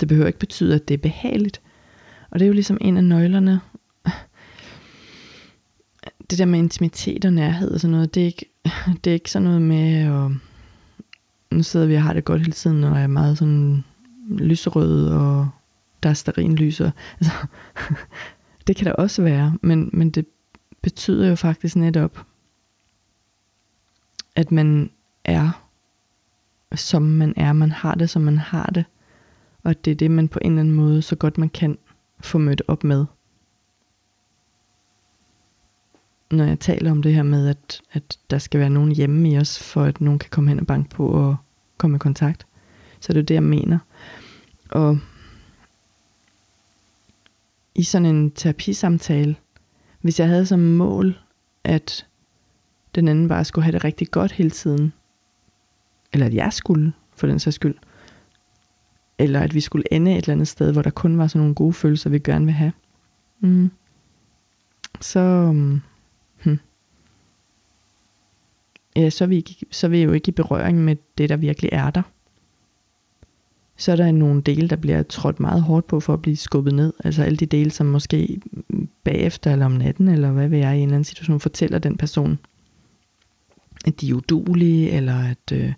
Det 0.00 0.08
behøver 0.08 0.26
ikke 0.26 0.38
betyde, 0.38 0.74
at 0.74 0.88
det 0.88 0.94
er 0.94 0.98
behageligt. 0.98 1.60
Og 2.30 2.38
det 2.38 2.44
er 2.44 2.46
jo 2.46 2.52
ligesom 2.52 2.78
en 2.80 2.96
af 2.96 3.04
nøglerne. 3.04 3.60
Det 6.30 6.38
der 6.38 6.44
med 6.44 6.58
intimitet 6.58 7.24
og 7.24 7.32
nærhed 7.32 7.70
og 7.70 7.80
sådan 7.80 7.92
noget, 7.92 8.14
det 8.14 8.20
er 8.20 8.26
ikke, 8.26 8.46
det 9.04 9.10
er 9.10 9.14
ikke 9.14 9.30
sådan 9.30 9.44
noget 9.44 9.62
med 9.62 9.94
at... 9.94 10.30
Nu 11.50 11.62
sidder 11.62 11.86
vi 11.86 11.94
og 11.94 12.02
har 12.02 12.12
det 12.12 12.24
godt 12.24 12.40
hele 12.40 12.52
tiden, 12.52 12.84
og 12.84 12.98
er 12.98 13.06
meget 13.06 13.38
sådan 13.38 13.84
lyserød, 14.28 15.08
og 15.08 15.48
der 16.02 16.08
er 16.08 16.14
sterinlyser. 16.14 16.90
Altså, 17.20 17.32
det 18.66 18.76
kan 18.76 18.86
der 18.86 18.92
også 18.92 19.22
være, 19.22 19.58
men, 19.62 19.90
men 19.92 20.10
det 20.10 20.26
betyder 20.82 21.28
jo 21.28 21.34
faktisk 21.34 21.76
netop, 21.76 22.26
at 24.36 24.52
man 24.52 24.90
er, 25.26 25.66
som 26.74 27.02
man 27.02 27.34
er. 27.36 27.52
Man 27.52 27.70
har 27.72 27.94
det, 27.94 28.10
som 28.10 28.22
man 28.22 28.38
har 28.38 28.66
det. 28.66 28.84
Og 29.62 29.84
det 29.84 29.90
er 29.90 29.94
det, 29.94 30.10
man 30.10 30.28
på 30.28 30.38
en 30.42 30.50
eller 30.50 30.60
anden 30.60 30.74
måde, 30.74 31.02
så 31.02 31.16
godt 31.16 31.38
man 31.38 31.48
kan, 31.48 31.78
få 32.20 32.38
mødt 32.38 32.62
op 32.68 32.84
med. 32.84 33.06
Når 36.30 36.44
jeg 36.44 36.60
taler 36.60 36.90
om 36.90 37.02
det 37.02 37.14
her 37.14 37.22
med, 37.22 37.48
at, 37.48 37.82
at 37.92 38.18
der 38.30 38.38
skal 38.38 38.60
være 38.60 38.70
nogen 38.70 38.92
hjemme 38.92 39.30
i 39.30 39.38
os, 39.38 39.58
for 39.72 39.82
at 39.82 40.00
nogen 40.00 40.18
kan 40.18 40.30
komme 40.30 40.50
hen 40.50 40.60
og 40.60 40.66
banke 40.66 40.90
på 40.90 41.08
og 41.08 41.36
komme 41.78 41.96
i 41.96 41.98
kontakt, 41.98 42.46
så 43.00 43.12
det 43.12 43.18
er 43.18 43.24
det, 43.24 43.34
jeg 43.34 43.42
mener. 43.42 43.78
Og 44.70 44.98
i 47.74 47.82
sådan 47.82 48.06
en 48.06 48.30
terapisamtale, 48.30 49.36
hvis 50.00 50.20
jeg 50.20 50.28
havde 50.28 50.46
som 50.46 50.58
mål, 50.58 51.18
at 51.64 52.06
den 52.94 53.08
anden 53.08 53.28
bare 53.28 53.44
skulle 53.44 53.64
have 53.64 53.72
det 53.72 53.84
rigtig 53.84 54.10
godt 54.10 54.32
hele 54.32 54.50
tiden, 54.50 54.92
eller 56.16 56.26
at 56.26 56.34
jeg 56.34 56.52
skulle, 56.52 56.92
for 57.16 57.26
den 57.26 57.38
sags 57.38 57.54
skyld. 57.54 57.74
Eller 59.18 59.40
at 59.40 59.54
vi 59.54 59.60
skulle 59.60 59.92
ende 59.92 60.12
et 60.12 60.16
eller 60.16 60.32
andet 60.32 60.48
sted, 60.48 60.72
hvor 60.72 60.82
der 60.82 60.90
kun 60.90 61.18
var 61.18 61.26
sådan 61.26 61.40
nogle 61.40 61.54
gode 61.54 61.72
følelser, 61.72 62.10
vi 62.10 62.18
gerne 62.18 62.44
vil 62.44 62.54
have. 62.54 62.72
Mm. 63.40 63.70
Så, 65.00 65.52
hmm. 66.44 66.58
ja, 68.96 69.10
så, 69.10 69.24
er 69.24 69.28
vi 69.28 69.36
ikke, 69.36 69.66
så 69.70 69.86
er 69.86 69.88
vi 69.88 70.02
jo 70.02 70.12
ikke 70.12 70.28
i 70.28 70.32
berøring 70.32 70.84
med 70.84 70.96
det, 71.18 71.28
der 71.28 71.36
virkelig 71.36 71.70
er 71.72 71.90
der. 71.90 72.02
Så 73.76 73.92
er 73.92 73.96
der 73.96 74.12
nogle 74.12 74.42
dele, 74.42 74.68
der 74.68 74.76
bliver 74.76 75.02
trådt 75.02 75.40
meget 75.40 75.62
hårdt 75.62 75.86
på 75.86 76.00
for 76.00 76.12
at 76.12 76.22
blive 76.22 76.36
skubbet 76.36 76.74
ned. 76.74 76.92
Altså 77.04 77.22
alle 77.22 77.36
de 77.36 77.46
dele, 77.46 77.70
som 77.70 77.86
måske 77.86 78.40
bagefter 79.04 79.52
eller 79.52 79.66
om 79.66 79.72
natten, 79.72 80.08
eller 80.08 80.30
hvad 80.32 80.48
ved 80.48 80.58
jeg, 80.58 80.74
i 80.74 80.76
en 80.76 80.82
eller 80.82 80.94
anden 80.94 81.04
situation, 81.04 81.40
fortæller 81.40 81.78
den 81.78 81.96
person, 81.96 82.38
at 83.86 84.00
de 84.00 84.10
er 84.10 84.14
udulige, 84.14 84.90
eller 84.90 85.14
at, 85.14 85.52
øh, 85.52 85.72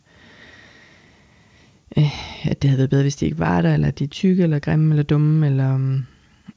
øh, 1.96 2.48
at 2.50 2.62
det 2.62 2.70
havde 2.70 2.78
været 2.78 2.90
bedre, 2.90 3.02
hvis 3.02 3.16
de 3.16 3.24
ikke 3.24 3.38
var 3.38 3.62
der, 3.62 3.74
eller 3.74 3.88
at 3.88 3.98
de 3.98 4.04
er 4.04 4.08
tykke, 4.08 4.42
eller 4.42 4.58
grimme, 4.58 4.90
eller 4.90 5.02
dumme, 5.02 5.46
eller, 5.46 5.76
mm, 5.76 6.02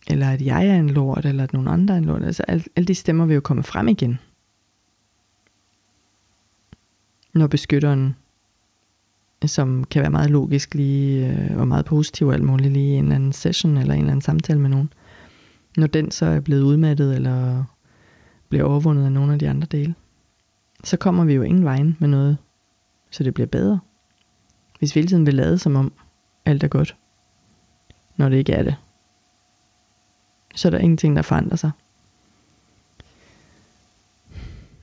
eller 0.08 0.30
at 0.30 0.42
jeg 0.42 0.68
er 0.68 0.76
en 0.76 0.90
lort, 0.90 1.26
eller 1.26 1.44
at 1.44 1.54
nogen 1.54 1.68
andre 1.68 1.94
er 1.94 1.98
en 1.98 2.06
lort. 2.06 2.24
Altså 2.24 2.44
alle, 2.48 2.64
alle 2.76 2.88
de 2.88 2.96
stemmer 2.96 3.26
vil 3.26 3.34
jo 3.34 3.42
komme 3.42 3.64
frem 3.64 3.88
igen. 3.88 4.20
Når 7.34 7.48
beskytteren, 7.48 8.16
som 9.46 9.84
kan 9.84 10.02
være 10.02 10.12
meget 10.12 10.30
logisk 10.30 10.76
lige, 10.76 11.28
øh, 11.28 11.58
og 11.58 11.68
meget 11.68 11.86
positiv 11.86 12.28
og 12.28 12.34
alt 12.34 12.44
muligt 12.44 12.74
lige 12.74 12.94
i 12.94 12.98
en 12.98 13.04
eller 13.04 13.16
anden 13.16 13.34
session, 13.34 13.78
eller 13.78 13.94
en 13.94 14.00
eller 14.00 14.12
anden 14.12 14.22
samtale 14.22 14.60
med 14.60 14.70
nogen, 14.70 14.94
når 15.78 15.88
den 15.88 16.12
så 16.12 16.26
er 16.26 16.40
blevet 16.40 16.62
udmattet, 16.62 17.16
eller 17.16 17.64
bliver 18.50 18.64
overvundet 18.66 19.06
af 19.06 19.12
nogle 19.12 19.34
af 19.34 19.40
de 19.40 19.50
andre 19.50 19.68
dele, 19.72 19.96
så 20.84 20.98
kommer 20.98 21.26
vi 21.26 21.34
jo 21.34 21.42
ingen 21.42 21.64
vejen 21.64 21.98
med 22.00 22.08
noget, 22.08 22.38
så 23.12 23.24
det 23.24 23.34
bliver 23.34 23.48
bedre. 23.48 23.80
Hvis 24.82 24.96
vi 24.96 25.00
hele 25.00 25.10
tiden 25.10 25.26
vil 25.26 25.34
lade 25.34 25.58
som 25.58 25.76
om 25.76 25.94
alt 26.46 26.64
er 26.64 26.68
godt, 26.68 26.96
når 28.18 28.30
det 28.30 28.38
ikke 28.38 28.54
er 28.54 28.64
det, 28.64 28.76
så 30.56 30.68
er 30.68 30.70
der 30.70 30.78
ingenting, 30.78 31.16
der 31.16 31.22
forandrer 31.22 31.56
sig. 31.56 31.72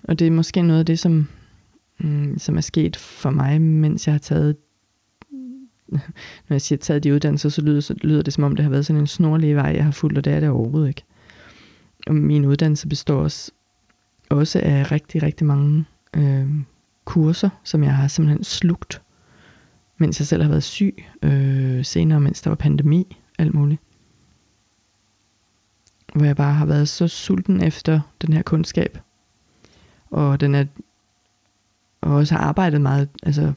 Og 0.03 0.19
det 0.19 0.27
er 0.27 0.31
måske 0.31 0.63
noget 0.63 0.81
af 0.81 0.87
det, 0.87 0.99
som, 0.99 1.29
mm, 1.99 2.39
som 2.39 2.57
er 2.57 2.61
sket 2.61 2.97
for 2.97 3.31
mig, 3.31 3.61
mens 3.61 4.07
jeg 4.07 4.15
har 4.15 4.19
taget, 4.19 4.57
når 6.49 6.51
jeg 6.51 6.61
siger 6.61 6.79
taget 6.79 7.05
de 7.05 7.15
uddannelser, 7.15 7.49
så 7.49 7.63
lyder, 7.63 7.81
så 7.81 7.95
lyder 7.95 8.23
det 8.23 8.33
som 8.33 8.45
om, 8.45 8.57
det 8.57 8.63
har 8.63 8.71
været 8.71 8.87
sådan 8.87 9.01
en 9.01 9.07
snorlig 9.07 9.57
vej, 9.57 9.73
jeg 9.77 9.85
har 9.85 9.93
fulgt, 9.93 10.19
og 10.19 10.25
det 10.25 10.33
er 10.33 10.41
det 10.41 10.49
overhovedet 10.49 10.89
ikke. 10.89 11.05
Og 12.07 12.15
min 12.15 12.45
uddannelse 12.45 12.89
består 12.89 13.23
også, 13.23 13.53
også 14.29 14.61
af 14.63 14.93
rigtig, 14.93 15.23
rigtig 15.23 15.47
mange 15.47 15.85
øh, 16.17 16.49
kurser, 17.05 17.51
som 17.65 17.83
jeg 17.83 17.97
har 17.97 18.09
simpelthen 18.09 18.45
slugt 18.45 19.03
mens 19.99 20.21
jeg 20.21 20.27
selv 20.27 20.43
har 20.43 20.49
været 20.49 20.63
syg, 20.63 21.05
øh, 21.23 21.85
senere 21.85 22.21
mens 22.21 22.43
der 22.43 22.51
var 22.51 22.55
pandemi, 22.55 23.17
alt 23.39 23.55
muligt. 23.55 23.81
Hvor 26.15 26.25
jeg 26.25 26.37
bare 26.37 26.55
har 26.55 26.67
været 26.67 26.89
så 26.89 27.09
sulten 27.09 27.63
efter 27.63 28.01
den 28.23 28.33
her 28.33 28.43
kundskab. 28.43 28.99
Og 30.11 30.41
den 30.41 30.55
er 30.55 30.65
og 32.01 32.15
også 32.15 32.35
har 32.35 32.43
arbejdet 32.43 32.81
meget, 32.81 33.09
altså 33.23 33.53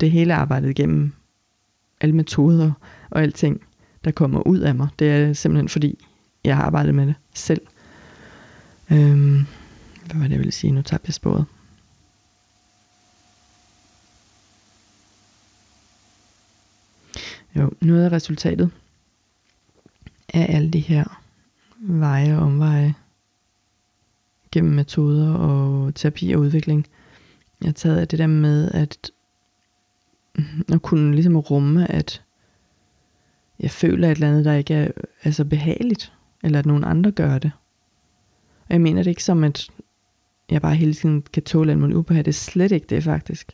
det 0.00 0.10
hele 0.10 0.34
arbejdet 0.34 0.70
igennem 0.70 1.12
alle 2.00 2.14
metoder 2.14 2.72
og 3.10 3.22
alting, 3.22 3.60
der 4.04 4.10
kommer 4.10 4.46
ud 4.46 4.58
af 4.58 4.74
mig. 4.74 4.88
Det 4.98 5.10
er 5.10 5.32
simpelthen 5.32 5.68
fordi, 5.68 6.06
jeg 6.44 6.56
har 6.56 6.62
arbejdet 6.62 6.94
med 6.94 7.06
det 7.06 7.14
selv. 7.34 7.60
Øhm, 8.92 9.46
hvad 10.06 10.16
var 10.16 10.22
det, 10.22 10.30
jeg 10.30 10.38
ville 10.38 10.52
sige? 10.52 10.72
Nu 10.72 10.82
tabte 10.82 11.08
jeg 11.08 11.14
sporet. 11.14 11.44
Jo, 17.56 17.70
noget 17.80 18.04
af 18.04 18.12
resultatet 18.12 18.70
af 20.28 20.56
alle 20.56 20.70
de 20.70 20.80
her 20.80 21.20
veje 21.78 22.36
og 22.36 22.42
omveje 22.42 22.94
gennem 24.52 24.74
metoder 24.74 25.34
og 25.34 25.94
terapi 25.94 26.32
og 26.32 26.40
udvikling. 26.40 26.86
Jeg 27.60 27.68
har 27.68 27.72
taget 27.72 27.98
af 27.98 28.08
det 28.08 28.18
der 28.18 28.26
med 28.26 28.70
at, 28.70 29.10
mm, 30.38 30.64
at 30.72 30.82
kunne 30.82 31.14
ligesom 31.14 31.36
rumme, 31.36 31.90
at 31.90 32.22
jeg 33.60 33.70
føler 33.70 34.08
et 34.08 34.14
eller 34.14 34.28
andet, 34.28 34.44
der 34.44 34.52
ikke 34.52 34.74
er 34.74 34.90
altså 35.22 35.44
behageligt, 35.44 36.12
eller 36.42 36.58
at 36.58 36.66
nogen 36.66 36.84
andre 36.84 37.10
gør 37.10 37.38
det. 37.38 37.50
Og 38.66 38.72
jeg 38.72 38.80
mener 38.80 39.02
det 39.02 39.10
ikke 39.10 39.24
som, 39.24 39.44
at 39.44 39.68
jeg 40.50 40.62
bare 40.62 40.74
hele 40.74 40.94
tiden 40.94 41.22
kan 41.32 41.42
tåle 41.42 41.72
alt 41.72 41.80
muligt 41.80 41.96
ubehag. 41.96 42.24
Det 42.24 42.30
er 42.30 42.32
slet 42.32 42.72
ikke 42.72 42.86
det 42.86 43.04
faktisk. 43.04 43.52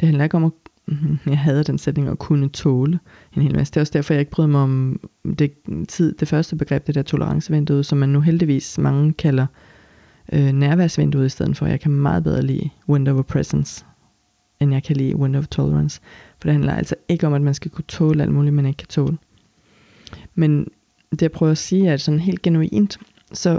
Det 0.00 0.08
handler 0.08 0.24
ikke 0.24 0.36
om 0.36 0.44
at 0.44 0.52
Mm-hmm. 0.88 1.18
jeg 1.26 1.38
havde 1.38 1.64
den 1.64 1.78
sætning 1.78 2.08
at 2.08 2.18
kunne 2.18 2.48
tåle 2.48 2.98
en 3.36 3.42
hel 3.42 3.56
masse. 3.56 3.70
Det 3.70 3.76
er 3.76 3.80
også 3.80 3.92
derfor, 3.92 4.14
jeg 4.14 4.20
ikke 4.20 4.30
bryder 4.30 4.48
mig 4.48 4.60
om 4.60 5.00
det, 5.38 5.52
tid, 5.88 6.14
det 6.14 6.28
første 6.28 6.56
begreb, 6.56 6.86
det 6.86 6.94
der 6.94 7.02
tolerancevinduet, 7.02 7.86
som 7.86 7.98
man 7.98 8.08
nu 8.08 8.20
heldigvis 8.20 8.78
mange 8.78 9.12
kalder 9.12 9.46
øh, 10.32 10.52
nærværsvinduet 10.52 11.26
i 11.26 11.28
stedet 11.28 11.56
for. 11.56 11.66
Jeg 11.66 11.80
kan 11.80 11.90
meget 11.90 12.24
bedre 12.24 12.42
lide 12.42 12.70
window 12.88 13.18
of 13.18 13.24
presence, 13.24 13.84
end 14.60 14.72
jeg 14.72 14.82
kan 14.82 14.96
lide 14.96 15.16
window 15.16 15.38
of 15.38 15.46
tolerance. 15.46 16.00
For 16.38 16.48
det 16.48 16.52
handler 16.52 16.74
altså 16.74 16.94
ikke 17.08 17.26
om, 17.26 17.34
at 17.34 17.42
man 17.42 17.54
skal 17.54 17.70
kunne 17.70 17.84
tåle 17.88 18.22
alt 18.22 18.32
muligt, 18.32 18.54
man 18.54 18.66
ikke 18.66 18.76
kan 18.76 18.88
tåle. 18.88 19.18
Men 20.34 20.68
det 21.10 21.22
jeg 21.22 21.32
prøver 21.32 21.52
at 21.52 21.58
sige, 21.58 21.88
er, 21.88 21.92
at 21.92 22.00
sådan 22.00 22.20
helt 22.20 22.42
genuint, 22.42 22.98
så 23.32 23.58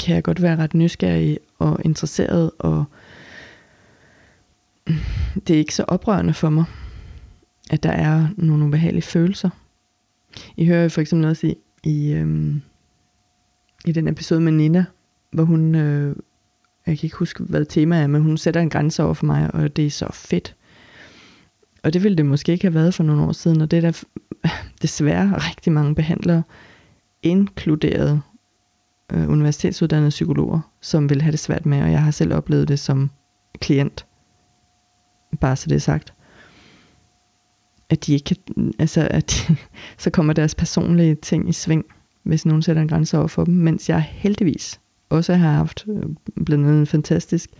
kan 0.00 0.14
jeg 0.14 0.22
godt 0.22 0.42
være 0.42 0.56
ret 0.56 0.74
nysgerrig 0.74 1.38
og 1.58 1.80
interesseret, 1.84 2.50
og 2.58 2.84
det 5.46 5.54
er 5.54 5.58
ikke 5.58 5.74
så 5.74 5.84
oprørende 5.88 6.34
for 6.34 6.50
mig, 6.50 6.64
at 7.70 7.82
der 7.82 7.90
er 7.90 8.28
nogle 8.36 8.64
ubehagelige 8.64 9.02
følelser. 9.02 9.50
I 10.56 10.66
hører 10.66 10.88
for 10.88 11.00
eksempel 11.00 11.20
noget 11.20 11.42
i, 11.42 11.54
i, 11.84 12.12
øhm, 12.12 12.62
i 13.84 13.92
den 13.92 14.08
episode 14.08 14.40
med 14.40 14.52
Nina, 14.52 14.84
hvor 15.32 15.44
hun, 15.44 15.74
øh, 15.74 16.16
jeg 16.86 16.98
kan 16.98 17.06
ikke 17.06 17.16
huske 17.16 17.44
hvad 17.44 17.64
temaet 17.64 18.02
er, 18.02 18.06
men 18.06 18.22
hun 18.22 18.36
sætter 18.36 18.60
en 18.60 18.70
grænse 18.70 19.02
over 19.02 19.14
for 19.14 19.26
mig, 19.26 19.54
og 19.54 19.76
det 19.76 19.86
er 19.86 19.90
så 19.90 20.08
fedt. 20.12 20.54
Og 21.82 21.92
det 21.92 22.02
ville 22.02 22.16
det 22.16 22.26
måske 22.26 22.52
ikke 22.52 22.64
have 22.64 22.74
været 22.74 22.94
for 22.94 23.04
nogle 23.04 23.22
år 23.22 23.32
siden, 23.32 23.60
og 23.60 23.70
det 23.70 23.76
er 23.76 23.80
der 23.80 24.02
desværre 24.82 25.32
rigtig 25.36 25.72
mange 25.72 25.94
behandlere, 25.94 26.42
inkluderet 27.22 28.22
øh, 29.12 29.28
universitetsuddannede 29.28 30.10
psykologer, 30.10 30.60
som 30.80 31.10
vil 31.10 31.22
have 31.22 31.32
det 31.32 31.38
svært 31.38 31.66
med, 31.66 31.82
og 31.82 31.90
jeg 31.90 32.02
har 32.02 32.10
selv 32.10 32.34
oplevet 32.34 32.68
det 32.68 32.78
som 32.78 33.10
klient. 33.60 34.06
Bare 35.40 35.56
så 35.56 35.68
det 35.68 35.74
er 35.74 35.80
sagt. 35.80 36.14
At 37.90 38.06
de 38.06 38.12
ikke 38.12 38.24
kan, 38.24 38.72
altså 38.78 39.08
at 39.10 39.30
de, 39.30 39.56
så 40.02 40.10
kommer 40.10 40.32
deres 40.32 40.54
personlige 40.54 41.14
ting 41.14 41.48
i 41.48 41.52
sving, 41.52 41.84
hvis 42.22 42.46
nogen 42.46 42.62
sætter 42.62 42.82
en 42.82 42.88
grænse 42.88 43.18
over 43.18 43.26
for 43.26 43.44
dem, 43.44 43.54
mens 43.54 43.88
jeg 43.88 44.02
heldigvis 44.02 44.80
også 45.10 45.34
har 45.34 45.52
haft 45.52 45.84
øh, 45.88 46.02
blandt 46.44 46.66
andet 46.66 46.80
en 46.80 46.86
fantastisk 46.86 47.50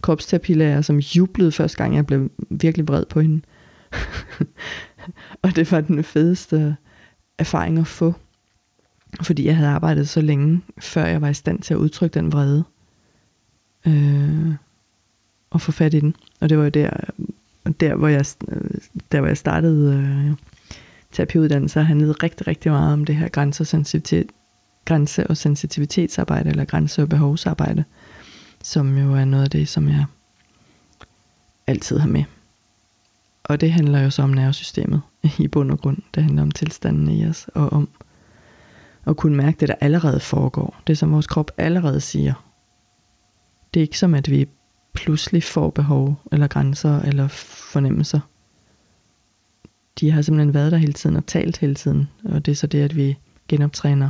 kropsterapilærer, 0.00 0.80
som 0.80 0.98
jublede 0.98 1.52
første 1.52 1.78
gang, 1.78 1.96
jeg 1.96 2.06
blev 2.06 2.30
virkelig 2.50 2.88
vred 2.88 3.04
på 3.06 3.20
hende. 3.20 3.40
og 5.42 5.56
det 5.56 5.72
var 5.72 5.80
den 5.80 6.04
fedeste 6.04 6.76
erfaring 7.38 7.78
at 7.78 7.86
få. 7.86 8.14
Fordi 9.22 9.46
jeg 9.46 9.56
havde 9.56 9.70
arbejdet 9.70 10.08
så 10.08 10.20
længe, 10.20 10.60
før 10.78 11.04
jeg 11.04 11.20
var 11.20 11.28
i 11.28 11.34
stand 11.34 11.60
til 11.60 11.74
at 11.74 11.78
udtrykke 11.78 12.14
den 12.14 12.32
vrede. 12.32 12.64
Øh, 13.86 14.54
og 15.52 15.60
få 15.60 15.72
fat 15.72 15.94
i 15.94 16.00
den. 16.00 16.16
Og 16.40 16.48
det 16.48 16.58
var 16.58 16.64
jo 16.64 16.70
der, 16.70 16.90
der 17.80 17.94
hvor 17.94 18.08
jeg, 18.08 18.24
der, 19.12 19.20
hvor 19.20 19.26
jeg 19.26 19.36
startede 19.36 19.94
øh, 19.94 20.36
terapiuddannelse, 21.12 21.80
handlede 21.80 22.12
rigtig, 22.12 22.46
rigtig 22.46 22.72
meget 22.72 22.92
om 22.92 23.04
det 23.04 23.16
her 23.16 23.28
grænse 23.28 23.62
og, 23.62 23.66
sensitivitet, 23.66 24.32
grænse- 24.84 25.26
og 25.26 25.36
sensitivitetsarbejde, 25.36 26.50
eller 26.50 26.64
grænse- 26.64 27.02
og 27.02 27.08
behovsarbejde, 27.08 27.84
som 28.62 28.98
jo 28.98 29.14
er 29.14 29.24
noget 29.24 29.44
af 29.44 29.50
det, 29.50 29.68
som 29.68 29.88
jeg 29.88 30.04
altid 31.66 31.98
har 31.98 32.08
med. 32.08 32.24
Og 33.44 33.60
det 33.60 33.72
handler 33.72 34.00
jo 34.00 34.10
så 34.10 34.22
om 34.22 34.30
nervesystemet 34.30 35.00
i 35.38 35.48
bund 35.48 35.70
og 35.70 35.80
grund. 35.80 35.98
Det 36.14 36.22
handler 36.22 36.42
om 36.42 36.50
tilstanden 36.50 37.08
i 37.08 37.26
os, 37.26 37.48
og 37.54 37.72
om 37.72 37.88
at 39.06 39.16
kunne 39.16 39.36
mærke 39.36 39.56
det, 39.60 39.68
der 39.68 39.74
allerede 39.80 40.20
foregår. 40.20 40.82
Det, 40.86 40.98
som 40.98 41.12
vores 41.12 41.26
krop 41.26 41.50
allerede 41.58 42.00
siger. 42.00 42.34
Det 43.74 43.80
er 43.80 43.82
ikke 43.82 43.98
som, 43.98 44.14
at 44.14 44.30
vi 44.30 44.48
pludselig 44.94 45.42
får 45.42 45.70
behov, 45.70 46.20
eller 46.32 46.46
grænser, 46.46 47.00
eller 47.00 47.28
fornemmelser. 47.72 48.20
De 50.00 50.10
har 50.10 50.22
simpelthen 50.22 50.54
været 50.54 50.72
der 50.72 50.78
hele 50.78 50.92
tiden 50.92 51.16
og 51.16 51.26
talt 51.26 51.58
hele 51.58 51.74
tiden, 51.74 52.08
og 52.24 52.46
det 52.46 52.52
er 52.52 52.56
så 52.56 52.66
det, 52.66 52.82
at 52.82 52.96
vi 52.96 53.18
genoptræner. 53.48 54.08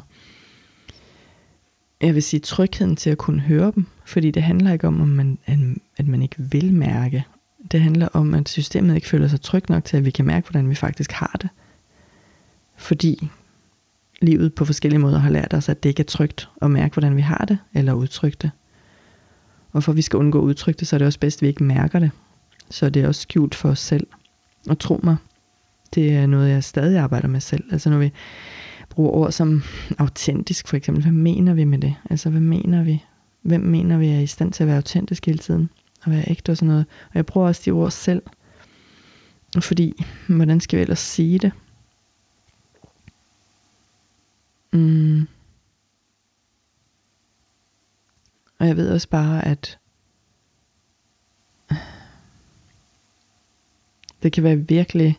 Jeg 2.01 2.15
vil 2.15 2.23
sige 2.23 2.41
trygheden 2.41 2.97
til 2.97 3.11
at 3.11 3.19
kunne 3.19 3.41
høre 3.41 3.73
dem, 3.75 3.87
fordi 4.05 4.31
det 4.31 4.43
handler 4.43 4.73
ikke 4.73 4.87
om, 4.87 5.01
at 5.01 5.09
man, 5.09 5.39
at 5.97 6.07
man 6.07 6.23
ikke 6.23 6.37
vil 6.39 6.75
mærke. 6.75 7.25
Det 7.73 7.81
handler 7.81 8.09
om, 8.09 8.35
at 8.35 8.49
systemet 8.49 8.95
ikke 8.95 9.09
føler 9.09 9.29
sig 9.29 9.41
trygt 9.41 9.69
nok 9.71 9.85
til, 9.85 9.97
at 9.97 10.05
vi 10.05 10.11
kan 10.11 10.25
mærke, 10.27 10.51
hvordan 10.51 10.71
vi 10.71 10.75
faktisk 10.75 11.13
har 11.13 11.39
det. 11.43 11.49
Fordi 12.77 13.29
livet 14.23 14.55
på 14.55 14.65
forskellige 14.65 15.01
måder 15.01 15.19
har 15.19 15.31
lært 15.31 15.55
os, 15.55 15.69
at 15.69 15.83
det 15.83 15.89
ikke 15.89 16.01
er 16.01 16.05
trygt 16.05 16.49
at 16.63 16.71
mærke, 16.71 16.95
hvordan 16.95 17.17
vi 17.17 17.21
har 17.23 17.45
det, 17.49 17.59
eller 17.75 17.93
udtrykke 17.93 18.39
det. 18.43 18.51
Og 19.73 19.83
for 19.83 19.93
at 19.93 19.97
vi 19.97 20.03
skal 20.03 20.17
undgå 20.17 20.39
at 20.39 20.45
udtrykke 20.45 20.79
det, 20.79 20.89
så 20.89 20.97
er 20.97 20.99
det 20.99 21.07
også 21.07 21.19
bedst, 21.19 21.39
at 21.39 21.43
vi 21.43 21.49
ikke 21.49 21.65
mærker 21.65 21.99
det. 21.99 22.11
Så 22.71 22.91
det 22.91 23.03
er 23.03 23.09
også 23.09 23.21
skjult 23.21 23.55
for 23.55 23.69
os 23.69 23.79
selv. 23.79 24.07
Og 24.69 24.79
tro 24.79 25.01
mig, 25.03 25.17
det 25.95 26.13
er 26.13 26.27
noget, 26.27 26.51
jeg 26.51 26.65
stadig 26.65 26.99
arbejder 26.99 27.29
med 27.29 27.41
selv. 27.41 27.65
Altså 27.73 27.91
når 27.91 27.99
vi 27.99 28.13
bruger 28.91 29.11
ord 29.11 29.33
som 29.33 29.63
autentisk 29.99 30.69
for 30.69 30.77
eksempel, 30.77 31.03
hvad 31.03 31.13
mener 31.13 31.55
vi 31.55 31.65
med 31.65 31.79
det? 31.79 31.95
Altså 32.11 32.31
hvad 32.31 32.41
mener 32.41 32.83
vi? 32.83 33.05
Hvem 33.43 33.61
mener 33.61 33.99
vi 33.99 34.09
er 34.09 34.21
i 34.21 34.27
stand 34.27 34.53
til 34.53 34.63
at 34.63 34.67
være 34.67 34.77
autentisk 34.77 35.27
hele 35.27 35.39
tiden? 35.39 35.71
Og 36.03 36.13
være 36.13 36.31
ægte 36.31 36.51
og 36.51 36.57
sådan 36.57 36.69
noget. 36.69 36.87
Og 37.09 37.15
jeg 37.15 37.27
bruger 37.27 37.47
også 37.47 37.63
de 37.65 37.71
ord 37.71 37.91
selv. 37.91 38.23
Fordi, 39.61 40.05
hvordan 40.29 40.61
skal 40.61 40.77
vi 40.77 40.83
ellers 40.83 40.99
sige 40.99 41.39
det? 41.39 41.53
Mm. 44.73 45.27
Og 48.63 48.69
jeg 48.69 48.77
ved 48.77 48.91
også 48.91 49.09
bare, 49.09 49.45
at 49.45 49.79
det 54.23 54.33
kan 54.33 54.45
være 54.45 54.57
virkelig, 54.57 55.19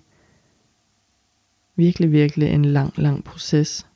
virkelig, 1.76 2.12
virkelig 2.12 2.50
en 2.50 2.66
lang, 2.66 3.00
lang 3.00 3.24
proces. 3.24 3.88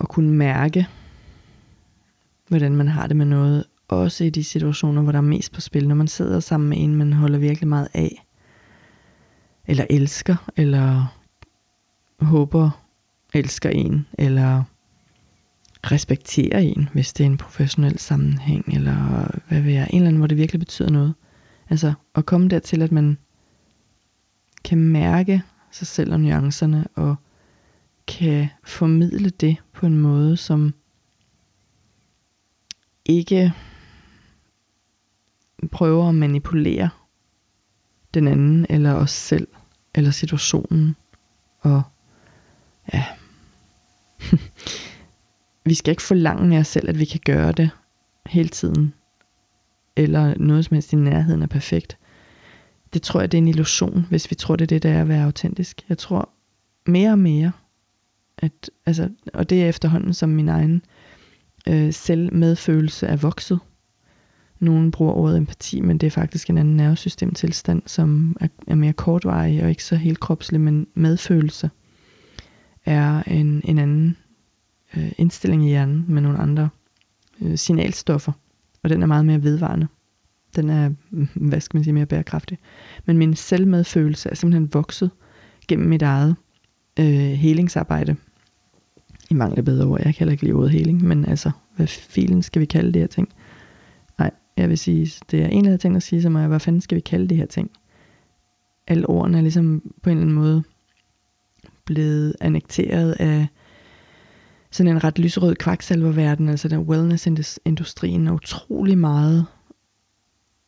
At 0.00 0.08
kunne 0.08 0.30
mærke, 0.30 0.86
hvordan 2.48 2.76
man 2.76 2.88
har 2.88 3.06
det 3.06 3.16
med 3.16 3.26
noget. 3.26 3.64
Også 3.88 4.24
i 4.24 4.30
de 4.30 4.44
situationer, 4.44 5.02
hvor 5.02 5.12
der 5.12 5.18
er 5.18 5.22
mest 5.22 5.52
på 5.52 5.60
spil. 5.60 5.88
Når 5.88 5.94
man 5.94 6.08
sidder 6.08 6.40
sammen 6.40 6.68
med 6.68 6.78
en, 6.80 6.96
man 6.96 7.12
holder 7.12 7.38
virkelig 7.38 7.68
meget 7.68 7.88
af. 7.94 8.26
Eller 9.66 9.86
elsker, 9.90 10.50
eller 10.56 11.16
håber 12.20 12.70
elsker 13.34 13.70
en, 13.70 14.06
eller 14.18 14.64
respekterer 15.84 16.58
en, 16.58 16.88
hvis 16.92 17.12
det 17.12 17.24
er 17.24 17.30
en 17.30 17.38
professionel 17.38 17.98
sammenhæng, 17.98 18.74
eller 18.74 19.28
hvad 19.48 19.60
ved 19.60 19.72
jeg, 19.72 19.88
en 19.90 19.96
eller 19.96 20.08
anden, 20.08 20.18
hvor 20.18 20.26
det 20.26 20.36
virkelig 20.36 20.60
betyder 20.60 20.90
noget. 20.90 21.14
Altså 21.70 21.92
at 22.14 22.26
komme 22.26 22.48
dertil, 22.48 22.82
at 22.82 22.92
man 22.92 23.18
kan 24.64 24.78
mærke 24.78 25.42
sig 25.70 25.86
selv 25.86 26.12
og 26.12 26.20
nuancerne, 26.20 26.86
og 26.94 27.16
kan 28.06 28.48
formidle 28.64 29.30
det 29.30 29.56
på 29.72 29.86
en 29.86 29.98
måde, 29.98 30.36
som 30.36 30.74
ikke 33.04 33.52
prøver 35.72 36.08
at 36.08 36.14
manipulere 36.14 36.90
den 38.14 38.28
anden, 38.28 38.66
eller 38.68 38.94
os 38.94 39.10
selv, 39.10 39.48
eller 39.94 40.10
situationen, 40.10 40.96
og 41.60 41.82
ja, 42.92 43.04
vi 45.68 45.74
skal 45.74 45.90
ikke 45.90 46.02
forlange 46.02 46.56
af 46.56 46.60
os 46.60 46.66
selv, 46.66 46.88
at 46.88 46.98
vi 46.98 47.04
kan 47.04 47.20
gøre 47.24 47.52
det 47.52 47.70
hele 48.26 48.48
tiden, 48.48 48.94
eller 49.96 50.34
noget 50.38 50.64
som 50.64 50.74
helst 50.74 50.92
i 50.92 50.96
nærheden 50.96 51.42
er 51.42 51.46
perfekt. 51.46 51.98
Det 52.92 53.02
tror 53.02 53.20
jeg, 53.20 53.32
det 53.32 53.38
er 53.38 53.42
en 53.42 53.48
illusion, 53.48 54.06
hvis 54.08 54.30
vi 54.30 54.34
tror, 54.34 54.56
det 54.56 54.64
er 54.64 54.66
det, 54.66 54.82
der 54.82 54.90
er 54.90 55.00
at 55.00 55.08
være 55.08 55.24
autentisk. 55.24 55.84
Jeg 55.88 55.98
tror 55.98 56.28
mere 56.86 57.10
og 57.10 57.18
mere, 57.18 57.52
at, 58.38 58.70
altså, 58.86 59.08
og 59.34 59.50
det 59.50 59.62
er 59.62 59.68
efterhånden 59.68 60.14
som 60.14 60.28
min 60.28 60.48
egen 60.48 60.82
øh, 61.68 61.92
selvmedfølelse 61.92 63.06
er 63.06 63.16
vokset. 63.16 63.58
Nogen 64.60 64.90
bruger 64.90 65.12
ordet 65.12 65.36
empati, 65.36 65.80
men 65.80 65.98
det 65.98 66.06
er 66.06 66.10
faktisk 66.10 66.50
en 66.50 66.58
anden 66.58 66.76
nervesystemtilstand, 66.76 67.82
som 67.86 68.36
er, 68.40 68.48
er 68.66 68.74
mere 68.74 68.92
kortvarig 68.92 69.62
og 69.62 69.68
ikke 69.68 69.84
så 69.84 69.96
helt 69.96 70.20
kropslig, 70.20 70.60
men 70.60 70.86
medfølelse 70.94 71.70
er 72.84 73.22
en, 73.22 73.62
en 73.64 73.78
anden 73.78 74.16
øh, 74.96 75.12
indstilling 75.18 75.64
i 75.64 75.68
hjernen 75.68 76.04
med 76.08 76.22
nogle 76.22 76.38
andre 76.38 76.68
øh, 77.42 77.58
signalstoffer, 77.58 78.32
og 78.82 78.90
den 78.90 79.02
er 79.02 79.06
meget 79.06 79.26
mere 79.26 79.42
vedvarende. 79.42 79.86
Den 80.56 80.70
er, 80.70 80.90
hvad 81.48 81.60
skal 81.60 81.76
man 81.76 81.84
sige, 81.84 81.94
mere 81.94 82.06
bæredkraftig. 82.06 82.58
Men 83.06 83.18
min 83.18 83.34
selvmedfølelse 83.36 84.30
er 84.30 84.34
simpelthen 84.34 84.74
vokset 84.74 85.10
gennem 85.68 85.88
mit 85.88 86.02
eget 86.02 86.36
øh, 87.00 87.06
helingsarbejde. 87.06 88.16
I 89.30 89.34
mangler 89.34 89.62
bedre 89.62 89.86
ord, 89.86 89.98
jeg 89.98 90.04
kan 90.04 90.14
heller 90.18 90.32
ikke 90.32 90.44
lide 90.44 90.54
ordet 90.54 90.70
heling, 90.70 91.04
men 91.04 91.24
altså, 91.24 91.50
hvad 91.76 91.86
filen 91.86 92.42
skal 92.42 92.60
vi 92.60 92.66
kalde 92.66 92.92
det 92.92 93.02
her 93.02 93.06
ting? 93.06 93.28
Nej, 94.18 94.30
jeg 94.56 94.68
vil 94.68 94.78
sige, 94.78 95.12
det 95.30 95.42
er 95.42 95.48
en 95.48 95.66
af 95.66 95.70
de 95.70 95.78
ting 95.78 95.96
at 95.96 96.02
sige 96.02 96.20
til 96.20 96.30
mig, 96.30 96.48
hvad 96.48 96.60
fanden 96.60 96.80
skal 96.80 96.96
vi 96.96 97.00
kalde 97.00 97.28
det 97.28 97.36
her 97.36 97.46
ting? 97.46 97.70
Alle 98.86 99.08
ordene 99.08 99.38
er 99.38 99.42
ligesom 99.42 99.92
på 100.02 100.10
en 100.10 100.16
eller 100.16 100.22
anden 100.22 100.36
måde 100.36 100.62
blevet 101.84 102.36
annekteret 102.40 103.12
af 103.12 103.46
sådan 104.70 104.92
en 104.92 105.04
ret 105.04 105.18
lyserød 105.18 105.54
kvaksalververden, 105.54 106.48
altså 106.48 106.68
den 106.68 106.78
wellness-industrien 106.78 108.26
er 108.26 108.32
utrolig 108.32 108.98
meget 108.98 109.46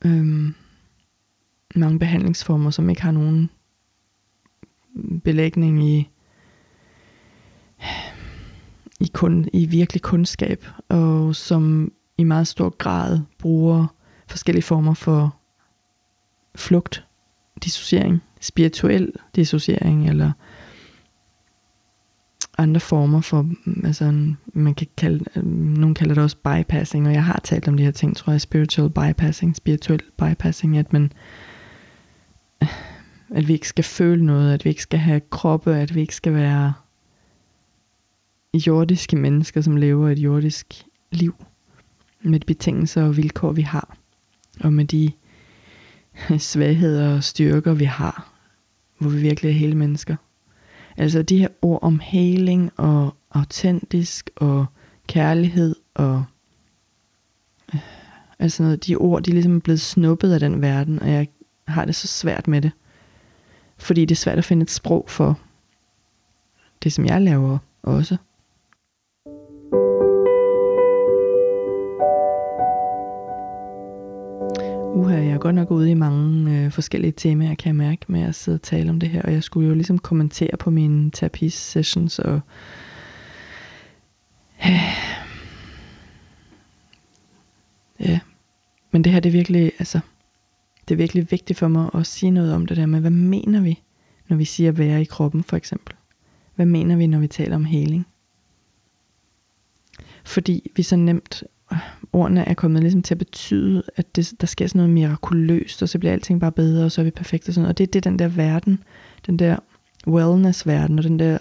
øhm, 0.05 0.55
mange 1.75 1.99
behandlingsformer, 1.99 2.71
som 2.71 2.91
ikke 2.91 3.03
har 3.03 3.11
nogen 3.11 3.51
belægning 5.25 5.89
i 5.89 6.09
i, 9.01 9.11
kun, 9.15 9.49
i 9.53 9.67
virkelig 9.67 10.03
kundskab, 10.03 10.67
og 10.89 11.37
som 11.37 11.93
i 12.19 12.25
meget 12.25 12.47
stor 12.47 12.69
grad 12.69 13.21
bruger 13.39 13.87
forskellige 14.29 14.63
former 14.63 14.95
for 14.95 15.37
flugt, 16.55 17.05
dissociering, 17.65 18.23
spirituel 18.41 19.13
dissociering, 19.37 20.09
eller 20.09 20.33
andre 22.59 22.81
former 22.81 23.21
for, 23.21 23.43
mm, 23.43 23.83
altså 23.85 24.35
man 24.53 24.75
kan 24.75 24.87
kalde, 24.97 25.25
mm, 25.37 25.43
nogen 25.53 25.95
kalder 25.95 26.15
det 26.15 26.23
også 26.23 26.37
bypassing, 26.37 27.07
og 27.07 27.13
jeg 27.13 27.25
har 27.25 27.41
talt 27.45 27.69
om 27.69 27.77
de 27.77 27.85
her 27.85 27.91
ting, 27.91 28.17
tror 28.17 28.33
jeg, 28.33 28.41
spiritual 28.41 28.91
bypassing, 28.91 29.57
spirituel 29.57 30.01
bypassing, 30.19 30.79
at 30.79 30.93
man, 30.93 31.13
øh, 32.63 32.69
at 33.31 33.49
vi 33.49 33.53
ikke 33.53 33.69
skal 33.69 33.85
føle 33.85 34.27
noget, 34.27 34.55
at 34.55 34.65
vi 34.65 34.71
ikke 34.71 34.83
skal 34.83 34.99
have 34.99 35.21
kroppe, 35.31 35.77
at 35.77 35.95
vi 35.95 36.01
ikke 36.01 36.15
skal 36.15 36.35
være 36.35 36.73
jordiske 38.55 39.17
mennesker, 39.17 39.61
som 39.61 39.77
lever 39.77 40.09
et 40.09 40.19
jordisk 40.19 40.83
liv, 41.11 41.35
med 42.23 42.41
de 42.41 42.47
betingelser 42.47 43.03
og 43.03 43.17
vilkår, 43.17 43.53
vi 43.53 43.63
har, 43.63 43.97
og 44.61 44.73
med 44.73 44.85
de 44.85 45.13
øh, 46.31 46.39
svagheder 46.39 47.17
og 47.17 47.25
styrker, 47.25 47.75
vi 47.75 47.85
har, 47.85 48.33
hvor 48.99 49.11
vi 49.11 49.21
virkelig 49.21 49.49
er 49.49 49.55
hele 49.55 49.77
mennesker. 49.77 50.17
Altså 51.01 51.23
de 51.23 51.39
her 51.39 51.49
ord 51.63 51.79
om 51.83 52.01
heling 52.01 52.71
og 52.77 53.15
autentisk 53.31 54.31
og 54.37 54.67
kærlighed 55.07 55.77
og 55.95 56.25
øh, 57.75 57.81
altså 58.39 58.63
noget, 58.63 58.87
de 58.87 58.97
ord, 58.97 59.23
de 59.23 59.31
er 59.31 59.35
ligesom 59.35 59.61
blevet 59.61 59.81
snuppet 59.81 60.33
af 60.33 60.41
den 60.41 60.63
verden, 60.63 61.03
og 61.03 61.11
jeg 61.11 61.29
har 61.69 61.85
det 61.85 61.95
så 61.95 62.07
svært 62.07 62.49
med 62.49 62.61
det. 62.61 62.71
Fordi 63.79 64.01
det 64.01 64.11
er 64.11 64.17
svært 64.17 64.39
at 64.39 64.45
finde 64.45 64.63
et 64.63 64.71
sprog 64.71 65.05
for 65.09 65.41
det, 66.83 66.93
som 66.93 67.07
jeg 67.07 67.23
laver 67.23 67.59
også. 67.83 68.17
Uha, 75.01 75.17
jeg 75.17 75.33
er 75.33 75.39
godt 75.39 75.55
nok 75.55 75.71
ude 75.71 75.91
i 75.91 75.95
mange 75.95 76.65
øh, 76.65 76.71
forskellige 76.71 77.13
temaer, 77.13 77.55
kan 77.55 77.67
jeg 77.67 77.77
mærke, 77.77 78.05
med 78.09 78.23
at 78.23 78.35
sidde 78.35 78.57
og 78.57 78.63
tale 78.63 78.91
om 78.91 79.01
det 79.01 79.09
her. 79.09 79.23
Og 79.23 79.33
jeg 79.33 79.43
skulle 79.43 79.69
jo 79.69 79.75
ligesom 79.75 79.99
kommentere 79.99 80.57
på 80.57 80.71
mine 80.71 81.11
terapisessions. 81.11 82.19
og 82.19 82.41
ja, 88.01 88.21
men 88.91 89.05
det 89.05 89.13
her 89.13 89.21
det 89.21 89.29
er 89.29 89.33
virkelig, 89.33 89.73
altså, 89.79 90.01
det 90.89 90.95
er 90.95 90.97
virkelig 90.97 91.31
vigtigt 91.31 91.59
for 91.59 91.69
mig 91.69 91.91
at 91.95 92.07
sige 92.07 92.31
noget 92.31 92.55
om 92.55 92.67
det 92.67 92.77
der 92.77 92.87
med, 92.87 93.01
hvad 93.01 93.11
mener 93.11 93.61
vi, 93.61 93.83
når 94.29 94.37
vi 94.37 94.45
siger 94.45 94.73
være 94.73 95.01
i 95.01 95.05
kroppen 95.05 95.45
for 95.45 95.57
eksempel? 95.57 95.95
Hvad 96.55 96.67
mener 96.67 96.97
vi, 96.97 97.07
når 97.07 97.19
vi 97.19 97.29
taler 97.29 97.57
om 97.57 97.65
heling? 97.65 98.07
Fordi 100.25 100.71
vi 100.77 100.83
så 100.83 100.97
nemt 100.97 101.45
ordene 102.13 102.49
er 102.49 102.55
kommet 102.55 102.83
ligesom 102.83 103.03
til 103.03 103.15
at 103.15 103.19
betyde, 103.19 103.83
at 103.97 104.17
det, 104.17 104.33
der 104.41 104.47
sker 104.47 104.67
sådan 104.67 104.79
noget 104.79 104.95
mirakuløst, 104.95 105.83
og 105.83 105.89
så 105.89 105.99
bliver 105.99 106.13
alting 106.13 106.41
bare 106.41 106.53
bedre, 106.53 106.85
og 106.85 106.93
så 106.93 107.01
er 107.01 107.05
vi 107.05 107.11
perfekte 107.11 107.51
og 107.51 107.55
sådan 107.55 107.63
noget. 107.63 107.73
Og 107.73 107.79
det 107.79 107.87
er 107.87 107.91
det, 107.91 108.05
den 108.05 108.19
der 108.19 108.29
verden, 108.29 108.83
den 109.27 109.39
der 109.39 109.57
wellness-verden, 110.07 110.99
og 110.99 111.05
den 111.05 111.19
der 111.19 111.39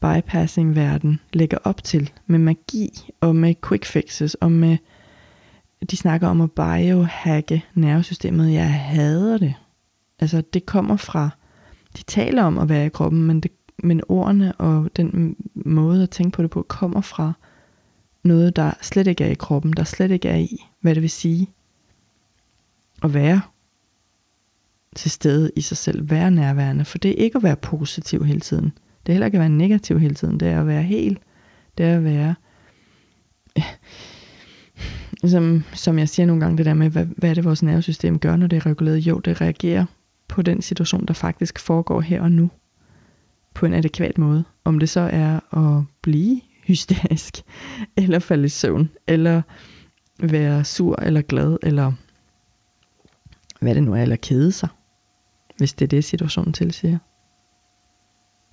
bypassing-verden 0.00 1.20
lægger 1.32 1.58
op 1.64 1.84
til, 1.84 2.10
med 2.26 2.38
magi, 2.38 3.10
og 3.20 3.36
med 3.36 3.54
quick 3.68 3.84
fixes, 3.84 4.34
og 4.34 4.52
med, 4.52 4.76
de 5.90 5.96
snakker 5.96 6.28
om 6.28 6.40
at 6.40 6.52
biohacke 6.52 7.64
nervesystemet. 7.74 8.52
Jeg 8.52 8.74
hader 8.74 9.38
det. 9.38 9.54
Altså, 10.18 10.42
det 10.52 10.66
kommer 10.66 10.96
fra, 10.96 11.30
de 11.96 12.02
taler 12.02 12.42
om 12.42 12.58
at 12.58 12.68
være 12.68 12.86
i 12.86 12.88
kroppen, 12.88 13.26
men, 13.26 13.40
det, 13.40 13.50
men 13.78 14.00
ordene 14.08 14.52
og 14.52 14.90
den 14.96 15.36
måde 15.54 16.02
at 16.02 16.10
tænke 16.10 16.36
på 16.36 16.42
det 16.42 16.50
på, 16.50 16.62
kommer 16.62 17.00
fra 17.00 17.32
noget, 18.24 18.56
der 18.56 18.72
slet 18.82 19.06
ikke 19.06 19.24
er 19.24 19.30
i 19.30 19.34
kroppen, 19.34 19.72
der 19.72 19.84
slet 19.84 20.10
ikke 20.10 20.28
er 20.28 20.36
i, 20.36 20.64
hvad 20.80 20.94
det 20.94 21.02
vil 21.02 21.10
sige 21.10 21.50
at 23.02 23.14
være 23.14 23.40
til 24.96 25.10
stede 25.10 25.50
i 25.56 25.60
sig 25.60 25.76
selv, 25.76 26.10
være 26.10 26.30
nærværende, 26.30 26.84
for 26.84 26.98
det 26.98 27.10
er 27.10 27.24
ikke 27.24 27.36
at 27.36 27.42
være 27.42 27.56
positiv 27.56 28.24
hele 28.24 28.40
tiden. 28.40 28.64
Det 29.06 29.12
er 29.12 29.12
heller 29.12 29.26
ikke 29.26 29.36
at 29.36 29.40
være 29.40 29.48
negativ 29.48 29.98
hele 29.98 30.14
tiden, 30.14 30.40
det 30.40 30.48
er 30.48 30.60
at 30.60 30.66
være 30.66 30.82
helt, 30.82 31.18
det 31.78 31.86
er 31.86 31.96
at 31.96 32.04
være, 32.04 32.34
som, 35.20 35.22
ligesom, 35.22 35.64
som 35.72 35.98
jeg 35.98 36.08
siger 36.08 36.26
nogle 36.26 36.40
gange, 36.40 36.58
det 36.58 36.66
der 36.66 36.74
med, 36.74 36.90
hvad, 36.90 37.06
hvad 37.16 37.30
er 37.30 37.34
det 37.34 37.44
vores 37.44 37.62
nervesystem 37.62 38.18
gør, 38.18 38.36
når 38.36 38.46
det 38.46 38.56
er 38.56 38.66
reguleret? 38.66 38.98
Jo, 38.98 39.18
det 39.18 39.40
reagerer 39.40 39.84
på 40.28 40.42
den 40.42 40.62
situation, 40.62 41.04
der 41.06 41.14
faktisk 41.14 41.58
foregår 41.58 42.00
her 42.00 42.22
og 42.22 42.32
nu, 42.32 42.50
på 43.54 43.66
en 43.66 43.74
adekvat 43.74 44.18
måde. 44.18 44.44
Om 44.64 44.78
det 44.78 44.88
så 44.88 45.00
er 45.00 45.56
at 45.56 45.84
blive 46.02 46.40
hysterisk, 46.68 47.42
eller 47.96 48.18
falde 48.18 48.44
i 48.44 48.48
søvn, 48.48 48.90
eller 49.06 49.42
være 50.22 50.64
sur 50.64 50.96
eller 50.96 51.22
glad, 51.22 51.56
eller 51.62 51.92
hvad 53.60 53.74
det 53.74 53.82
nu 53.82 53.94
er, 53.94 54.02
eller 54.02 54.16
kede 54.16 54.52
sig, 54.52 54.68
hvis 55.56 55.72
det 55.72 55.84
er 55.84 55.88
det, 55.88 56.04
situationen 56.04 56.52
tilsiger. 56.52 56.98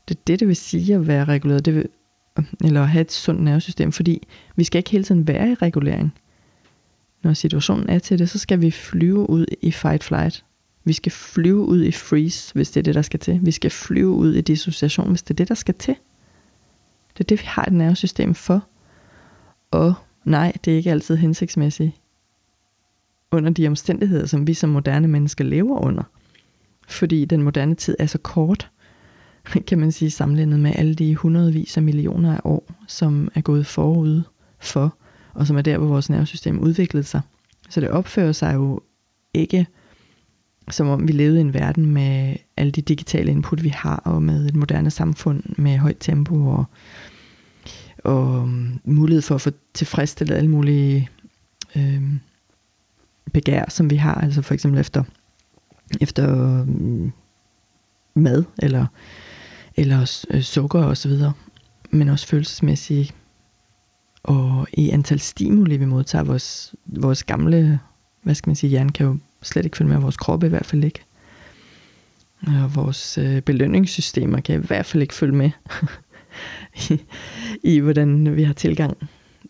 Det 0.08 0.18
er 0.18 0.22
det, 0.28 0.40
det 0.40 0.48
vil 0.48 0.56
sige 0.56 0.96
at 0.96 1.08
være 1.08 1.26
reguleret, 1.26 1.66
det 1.66 1.76
vil, 1.76 1.90
eller 2.64 2.82
at 2.82 2.90
have 2.90 3.02
et 3.02 3.12
sundt 3.12 3.44
nervesystem, 3.44 3.92
fordi 3.92 4.28
vi 4.56 4.64
skal 4.64 4.80
ikke 4.80 4.90
hele 4.90 5.04
tiden 5.04 5.28
være 5.28 5.52
i 5.52 5.54
regulering. 5.54 6.14
Når 7.24 7.34
situationen 7.34 7.90
er 7.90 8.00
til 8.00 8.20
det, 8.20 8.30
så 8.30 8.40
skal 8.40 8.62
vi 8.62 8.72
flyve 8.72 9.30
ud 9.30 9.46
i 9.62 9.72
fight-flight. 9.72 10.46
Vi 10.84 10.94
skal 10.94 11.12
flyve 11.12 11.60
ud 11.60 11.84
i 11.84 11.92
freeze, 11.92 12.54
hvis 12.54 12.72
det 12.72 12.80
er 12.80 12.84
det, 12.84 12.96
der 12.96 13.02
skal 13.02 13.20
til. 13.20 13.40
Vi 13.44 13.52
skal 13.52 13.72
flyve 13.72 14.10
ud 14.10 14.34
i 14.34 14.42
dissociation, 14.42 15.10
hvis 15.10 15.24
det 15.24 15.30
er 15.30 15.36
det, 15.36 15.50
der 15.50 15.56
skal 15.56 15.74
til. 15.74 15.96
Det 17.18 17.24
er 17.24 17.28
det, 17.28 17.42
vi 17.42 17.46
har 17.46 17.64
et 17.64 17.74
nervesystem 17.74 18.36
for. 18.36 18.68
Og 19.72 19.94
nej, 20.24 20.54
det 20.66 20.74
er 20.74 20.78
ikke 20.78 20.92
altid 20.92 21.16
hensigtsmæssigt 21.16 21.92
under 23.32 23.50
de 23.50 23.68
omstændigheder, 23.68 24.26
som 24.26 24.48
vi 24.48 24.54
som 24.54 24.70
moderne 24.70 25.08
mennesker 25.08 25.44
lever 25.44 25.80
under. 25.80 26.04
Fordi 26.88 27.26
den 27.26 27.42
moderne 27.42 27.76
tid 27.76 27.96
er 28.00 28.06
så 28.06 28.18
kort, 28.18 28.72
kan 29.68 29.80
man 29.80 29.92
sige, 29.92 30.12
sammenlignet 30.12 30.60
med 30.60 30.72
alle 30.76 30.96
de 30.96 31.16
hundredvis 31.16 31.78
af 31.78 31.84
millioner 31.84 32.36
af 32.36 32.40
år, 32.44 32.72
som 32.88 33.32
er 33.36 33.42
gået 33.42 33.66
forud 33.66 34.22
for, 34.60 34.98
og 35.34 35.48
som 35.48 35.58
er 35.58 35.62
der, 35.62 35.78
hvor 35.78 35.88
vores 35.88 36.10
nervesystem 36.10 36.60
udviklede 36.60 37.04
sig. 37.04 37.22
Så 37.70 37.82
det 37.82 37.90
opfører 37.90 38.32
sig 38.32 38.54
jo 38.54 38.82
ikke 39.34 39.68
som 40.72 40.88
om 40.88 41.08
vi 41.08 41.14
levede 41.14 41.38
i 41.38 41.42
en 41.42 41.54
verden 41.54 41.86
med 41.86 42.36
alle 42.58 42.72
de 42.72 42.82
digitale 42.82 43.32
input, 43.32 43.64
vi 43.64 43.70
har, 43.70 43.96
og 43.96 44.24
med 44.24 44.46
et 44.46 44.56
moderne 44.56 44.92
samfund 44.92 45.44
med 45.58 45.78
højt 45.78 45.98
tempo 46.00 46.48
og, 46.48 46.66
og 48.06 48.42
øhm, 48.42 48.80
mulighed 48.84 49.22
for 49.22 49.36
at 49.36 49.42
få 49.42 49.52
tilfredsstillet 49.74 50.36
alle 50.36 50.50
mulige 50.50 51.10
øh, 51.76 52.04
begær, 53.34 53.66
som 53.70 53.90
vi 53.90 53.96
har, 53.96 54.16
altså 54.16 54.42
for 54.42 54.54
eksempel 54.54 54.80
efter, 54.80 55.04
efter 56.02 56.62
øh, 56.62 56.68
mad, 58.14 58.44
eller, 58.58 58.86
eller 59.76 60.26
øh, 60.30 60.42
sukker 60.42 60.84
og 60.84 60.98
så 60.98 61.08
videre, 61.08 61.34
men 61.92 62.10
også 62.10 62.28
følelsesmæssigt, 62.28 63.16
og 64.24 64.68
i 64.74 64.90
antal 64.90 65.20
stimuli, 65.20 65.78
vi 65.78 65.86
modtager, 65.86 66.24
vores, 66.24 66.76
vores 66.86 67.24
gamle, 67.24 67.80
hvad 68.24 68.36
skal 68.36 68.50
man 68.50 68.56
sige, 68.56 68.70
hjerne 68.70 68.92
kan 68.92 69.06
jo 69.06 69.18
slet 69.42 69.66
ikke 69.66 69.78
følge 69.78 69.92
med, 69.92 70.02
vores 70.02 70.18
krop 70.18 70.44
i 70.44 70.48
hvert 70.48 70.66
fald 70.66 70.84
ikke. 70.84 71.00
Og 72.48 72.76
vores 72.76 73.18
øh, 73.18 73.42
belønningssystemer 73.42 74.40
kan 74.40 74.56
i 74.56 74.66
hvert 74.66 74.86
fald 74.86 75.02
ikke 75.02 75.14
følge 75.14 75.36
med. 75.36 75.52
i, 76.76 77.02
i, 77.64 77.80
hvordan 77.80 78.36
vi 78.36 78.44
har 78.44 78.54
tilgang 78.54 78.98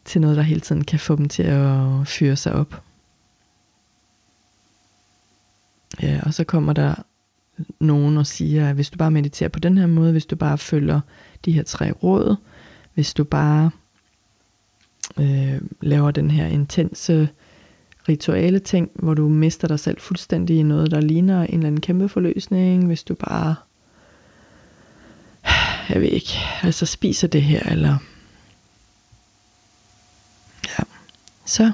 til 0.06 0.22
noget, 0.22 0.38
der 0.38 0.44
hele 0.44 0.60
tiden 0.60 0.84
kan 0.84 1.00
få 1.00 1.16
dem 1.16 1.30
til 1.30 1.44
at 1.44 2.08
fyre 2.08 2.36
sig 2.36 2.54
op. 2.54 2.84
Ja, 6.02 6.20
og 6.24 6.34
så 6.34 6.44
kommer 6.44 6.74
der 6.74 6.96
nogen 7.80 8.18
og 8.18 8.28
siger, 8.28 8.70
at 8.70 8.76
hvis 8.76 8.90
du 8.90 8.98
bare 8.98 9.12
mediterer 9.12 9.50
på 9.50 9.60
den 9.60 9.78
her 9.78 9.88
måde, 9.88 10.12
hvis 10.12 10.26
du 10.26 10.36
bare 10.36 10.58
følger 10.58 11.00
de 11.46 11.52
her 11.52 11.64
tre 11.64 11.92
råd, 11.92 12.36
hvis 12.94 13.14
du 13.14 13.24
bare 13.24 13.72
øh, 15.20 15.62
laver 15.82 16.12
den 16.12 16.32
her 16.32 16.46
intense 16.46 17.30
rituale 18.10 18.60
ting, 18.60 18.92
hvor 18.94 19.14
du 19.14 19.30
mister 19.30 19.68
dig 19.68 19.80
selv 19.80 20.00
fuldstændig 20.00 20.58
i 20.58 20.64
noget, 20.64 20.92
der 20.92 21.02
ligner 21.02 21.44
en 21.44 21.54
eller 21.54 21.68
anden 21.68 21.82
kæmpe 21.82 22.10
forløsning, 22.10 22.88
hvis 22.88 23.04
du 23.04 23.16
bare 23.16 23.56
jeg 25.90 26.02
ved 26.02 26.08
ikke, 26.08 26.34
altså 26.64 26.86
spiser 26.86 27.28
det 27.28 27.42
her, 27.42 27.60
eller 27.60 27.98
ja, 30.68 30.84
så 31.46 31.72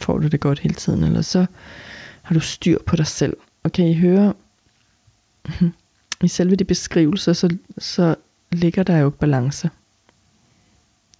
får 0.00 0.18
du 0.18 0.28
det 0.28 0.40
godt 0.40 0.58
hele 0.58 0.74
tiden, 0.74 1.04
eller 1.04 1.22
så 1.22 1.46
har 2.22 2.34
du 2.34 2.40
styr 2.40 2.78
på 2.86 2.96
dig 2.96 3.06
selv. 3.06 3.36
Og 3.62 3.72
kan 3.72 3.86
I 3.86 3.94
høre, 3.94 4.34
i 6.22 6.28
selve 6.28 6.56
de 6.56 6.64
beskrivelser, 6.64 7.32
så, 7.32 7.56
så 7.78 8.14
ligger 8.52 8.82
der 8.82 8.98
jo 8.98 9.06
ikke 9.06 9.18
balance. 9.18 9.70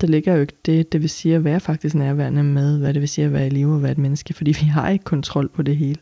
Der 0.00 0.06
ligger 0.06 0.34
jo 0.34 0.40
ikke 0.40 0.56
det, 0.66 0.92
det 0.92 1.02
vil 1.02 1.10
sige 1.10 1.34
at 1.34 1.44
være 1.44 1.60
faktisk 1.60 1.94
nærværende 1.94 2.42
med, 2.42 2.78
hvad 2.78 2.94
det 2.94 3.00
vil 3.00 3.08
sige 3.08 3.24
at 3.24 3.32
være 3.32 3.46
i 3.46 3.50
live 3.50 3.74
og 3.74 3.82
være 3.82 3.92
et 3.92 3.98
menneske, 3.98 4.34
fordi 4.34 4.50
vi 4.60 4.66
har 4.66 4.88
ikke 4.88 5.04
kontrol 5.04 5.48
på 5.48 5.62
det 5.62 5.76
hele. 5.76 6.00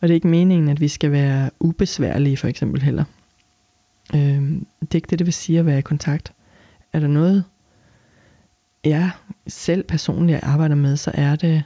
Og 0.00 0.08
det 0.08 0.10
er 0.10 0.14
ikke 0.14 0.28
meningen, 0.28 0.68
at 0.68 0.80
vi 0.80 0.88
skal 0.88 1.12
være 1.12 1.50
ubesværlige 1.60 2.36
for 2.36 2.48
eksempel 2.48 2.82
heller. 2.82 3.04
Øhm, 4.14 4.66
det 4.80 4.90
er 4.90 4.96
ikke 4.96 5.10
det, 5.10 5.18
det 5.18 5.26
vil 5.26 5.34
sige 5.34 5.58
at 5.58 5.66
være 5.66 5.78
i 5.78 5.82
kontakt. 5.82 6.32
Er 6.92 7.00
der 7.00 7.08
noget, 7.08 7.44
jeg 8.84 9.10
selv 9.46 9.84
personligt 9.84 10.42
arbejder 10.42 10.74
med, 10.74 10.96
så 10.96 11.10
er 11.14 11.36
det, 11.36 11.62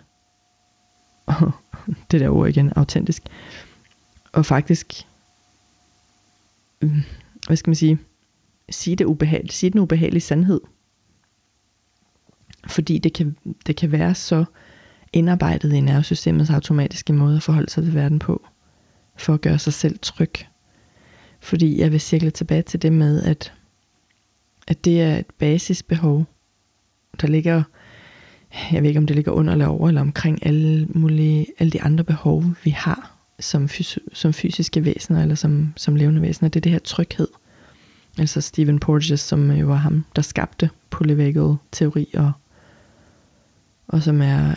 oh, 1.27 1.51
det 2.11 2.21
der 2.21 2.29
ord 2.29 2.49
igen, 2.49 2.73
autentisk, 2.77 3.23
og 4.33 4.47
faktisk, 4.47 4.93
øh, 6.81 6.97
hvad 7.47 7.57
skal 7.57 7.71
man 7.71 7.77
sige, 7.77 7.99
sige 8.71 8.97
det 8.97 9.05
ubehageligt, 9.05 9.53
sige 9.53 9.71
den 9.71 9.81
ubehagelige 9.81 10.21
sandhed. 10.21 10.61
Fordi 12.67 12.99
det 12.99 13.13
kan, 13.13 13.37
det 13.67 13.77
kan 13.77 13.93
være 13.93 14.15
så 14.15 14.45
indarbejdet 15.13 15.73
i 15.73 15.81
nervesystemets 15.81 16.51
automatiske 16.51 17.13
måde 17.13 17.37
at 17.37 17.43
forholde 17.43 17.71
sig 17.71 17.85
til 17.85 17.95
verden 17.95 18.19
på, 18.19 18.47
for 19.17 19.35
at 19.35 19.41
gøre 19.41 19.59
sig 19.59 19.73
selv 19.73 19.99
tryg. 20.03 20.33
Fordi 21.45 21.81
jeg 21.81 21.93
vil 21.93 22.01
cirkle 22.01 22.31
tilbage 22.31 22.63
til 22.63 22.83
det 22.83 22.93
med, 22.93 23.23
at, 23.23 23.53
at 24.67 24.85
det 24.85 25.03
er 25.03 25.17
et 25.17 25.27
basisbehov, 25.39 26.25
der 27.21 27.27
ligger, 27.27 27.63
jeg 28.73 28.83
ved 28.83 28.89
ikke 28.89 28.99
om 28.99 29.07
det 29.07 29.17
ligger 29.17 29.33
under 29.33 29.53
eller 29.53 29.67
over, 29.67 29.89
eller 29.89 30.01
omkring 30.01 30.47
alle, 30.47 30.87
mulige, 30.87 31.47
alle 31.59 31.71
de 31.71 31.83
andre 31.83 32.05
behov, 32.05 32.45
vi 32.65 32.71
har 32.71 33.17
som, 33.41 33.65
fys- 33.69 33.99
som 34.13 34.33
fysiske 34.33 34.85
væsener, 34.85 35.23
eller 35.23 35.35
som, 35.35 35.73
som 35.77 35.97
levende 35.97 36.23
væsener. 36.23 36.49
Det 36.49 36.61
er 36.61 36.63
det 36.63 36.73
her 36.73 36.79
tryghed. 36.79 37.29
Altså 38.19 38.41
Stephen 38.41 38.79
Porges, 38.79 39.21
som 39.21 39.51
jo 39.51 39.67
var 39.67 39.77
ham, 39.77 40.05
der 40.17 40.23
skabte 40.23 40.71
polyvagal 40.91 41.57
teori, 41.73 42.11
og, 42.15 42.33
og 43.89 44.03
som 44.03 44.21
er, 44.23 44.55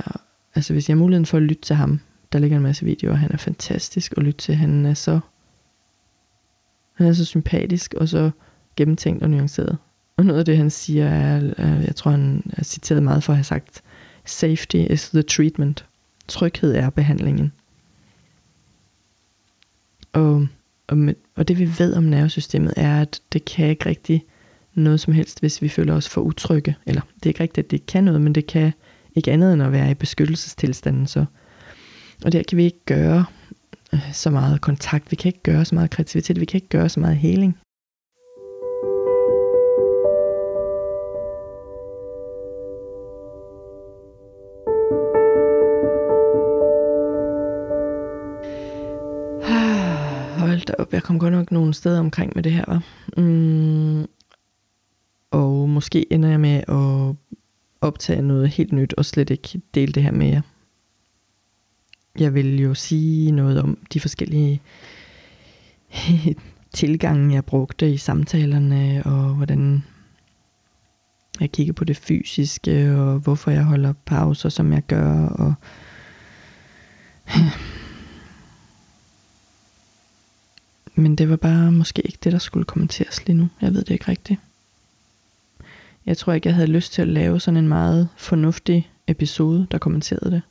altså 0.56 0.74
hvis 0.74 0.90
jeg 0.90 0.96
har 0.96 1.00
muligheden 1.00 1.26
for 1.26 1.38
at 1.38 1.44
lytte 1.44 1.62
til 1.62 1.76
ham, 1.76 2.00
der 2.32 2.40
ligger 2.40 2.58
en 2.58 2.64
masse 2.64 2.86
videoer, 2.86 3.16
han 3.16 3.32
er 3.32 3.38
fantastisk 3.38 4.14
at 4.18 4.24
lytte 4.24 4.40
til, 4.40 4.56
han 4.56 4.86
er 4.86 4.94
så, 4.94 5.20
han 6.98 7.08
er 7.08 7.14
så 7.14 7.26
sympatisk, 7.26 7.94
og 7.94 8.10
så 8.10 8.32
gennemtænkt 8.76 9.24
og 9.24 9.30
nuanceret. 9.30 9.78
Og 10.18 10.26
noget 10.26 10.40
af 10.40 10.46
det, 10.46 10.58
han 10.58 10.70
siger, 10.70 11.08
er, 11.08 11.54
jeg 11.82 11.96
tror, 11.96 12.12
han 12.12 12.44
er 12.54 12.64
citeret 12.64 13.04
meget 13.04 13.24
for 13.24 13.34
at 13.34 13.38
have 13.38 13.44
sagt, 13.44 13.82
safety 14.26 14.76
is 14.76 15.10
the 15.10 15.22
treatment. 15.22 15.86
Tryghed 16.28 16.76
er 16.76 16.90
behandlingen. 16.90 17.52
Og, 20.14 20.48
og, 20.88 20.98
med, 20.98 21.14
og 21.36 21.48
det 21.48 21.60
vi 21.60 21.70
ved 21.80 21.94
om 21.94 22.04
nervesystemet 22.04 22.74
er, 22.78 23.02
at 23.02 23.22
det 23.34 23.46
kan 23.46 23.70
ikke 23.70 23.86
rigtig 23.86 24.26
noget 24.74 25.00
som 25.00 25.14
helst, 25.14 25.40
hvis 25.40 25.62
vi 25.62 25.70
føler 25.70 25.94
os 25.94 26.10
for 26.10 26.22
utrygge. 26.22 26.76
Eller 26.86 27.02
det 27.02 27.26
er 27.26 27.30
ikke 27.30 27.44
rigtigt, 27.44 27.66
at 27.66 27.72
det 27.72 27.86
kan 27.86 28.04
noget, 28.04 28.22
men 28.22 28.36
det 28.36 28.48
kan 28.48 28.74
ikke 29.16 29.32
andet 29.32 29.54
end 29.54 29.64
at 29.64 29.72
være 29.72 29.92
i 29.92 29.94
beskyttelsestilstanden. 29.94 31.08
Så. 31.08 31.26
Og 32.26 32.32
der 32.32 32.44
kan 32.44 32.58
vi 32.58 32.64
ikke 32.64 32.86
gøre 32.86 33.26
Øh, 33.94 34.14
så 34.14 34.30
meget 34.30 34.62
kontakt, 34.62 35.12
vi 35.12 35.16
kan 35.16 35.30
ikke 35.30 35.44
gøre 35.44 35.66
så 35.66 35.76
meget 35.76 35.90
kreativitet, 35.90 36.40
vi 36.40 36.46
kan 36.46 36.58
ikke 36.58 36.70
gøre 36.70 36.90
så 36.90 37.00
meget 37.00 37.18
heling. 37.18 37.58
da 50.68 50.74
op. 50.80 50.94
Jeg 50.94 51.04
kom 51.04 51.20
godt 51.20 51.34
nok 51.34 51.52
nogle 51.52 51.74
steder 51.74 52.00
omkring 52.00 52.32
med 52.36 52.44
det 52.44 52.52
her, 52.52 52.66
var. 52.68 52.84
Mm, 53.18 54.06
og 55.32 55.70
måske 55.70 56.14
ender 56.14 56.30
jeg 56.30 56.40
med 56.40 56.64
at 56.68 57.16
optage 57.82 58.22
noget 58.22 58.50
helt 58.50 58.72
nyt, 58.72 58.94
og 58.94 59.06
slet 59.06 59.30
ikke 59.30 59.62
dele 59.74 59.94
det 59.94 60.04
her 60.04 60.12
med 60.12 60.28
jer. 60.28 60.42
Jeg 62.20 62.34
vil 62.34 62.60
jo 62.60 62.74
sige 62.74 63.32
noget 63.32 63.62
om 63.62 63.78
de 63.94 64.00
forskellige 64.00 64.62
tilgange, 66.74 67.36
jeg 67.36 67.46
brugte 67.46 67.94
i 67.94 67.98
samtalerne, 67.98 69.02
og 69.06 69.34
hvordan 69.36 69.84
jeg 71.40 71.52
kigger 71.52 71.74
på 71.74 71.84
det 71.84 71.98
fysiske, 71.98 72.96
og 72.96 73.20
hvorfor 73.20 73.52
jeg 73.52 73.64
holder 73.64 73.94
pauser, 74.06 74.50
som 74.50 74.74
jeg 74.74 74.84
gør, 74.84 75.28
og 75.28 75.54
Men 80.96 81.16
det 81.16 81.30
var 81.30 81.36
bare 81.36 81.72
måske 81.72 82.02
ikke 82.02 82.18
det, 82.24 82.32
der 82.32 82.40
skulle 82.40 82.66
kommenteres 82.66 83.28
lige 83.28 83.38
nu. 83.38 83.48
Jeg 83.62 83.74
ved 83.74 83.84
det 83.84 83.94
ikke 83.94 84.08
rigtigt. 84.08 84.40
Jeg 86.06 86.18
tror 86.18 86.34
ikke, 86.34 86.48
jeg 86.48 86.56
havde 86.56 86.68
lyst 86.68 86.94
til 86.94 87.02
at 87.02 87.08
lave 87.08 87.40
sådan 87.40 87.58
en 87.58 87.68
meget 87.68 88.10
fornuftig 88.18 88.92
episode, 89.08 89.68
der 89.72 89.78
kommenterede 89.78 90.32
det. 90.32 90.42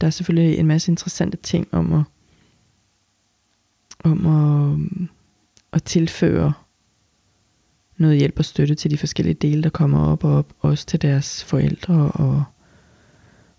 Der 0.00 0.06
er 0.06 0.10
selvfølgelig 0.10 0.58
en 0.58 0.66
masse 0.66 0.92
interessante 0.92 1.36
ting 1.36 1.68
om 1.72 1.92
at, 1.92 2.04
om 4.04 4.26
at, 4.26 5.08
at 5.72 5.82
tilføre 5.82 6.52
noget 7.96 8.18
hjælp 8.18 8.38
og 8.38 8.44
støtte 8.44 8.74
til 8.74 8.90
de 8.90 8.98
forskellige 8.98 9.34
dele, 9.34 9.62
der 9.62 9.68
kommer 9.68 10.06
op, 10.06 10.24
og 10.24 10.34
op, 10.34 10.52
også 10.60 10.86
til 10.86 11.02
deres 11.02 11.44
forældre 11.44 11.94
og 11.94 12.44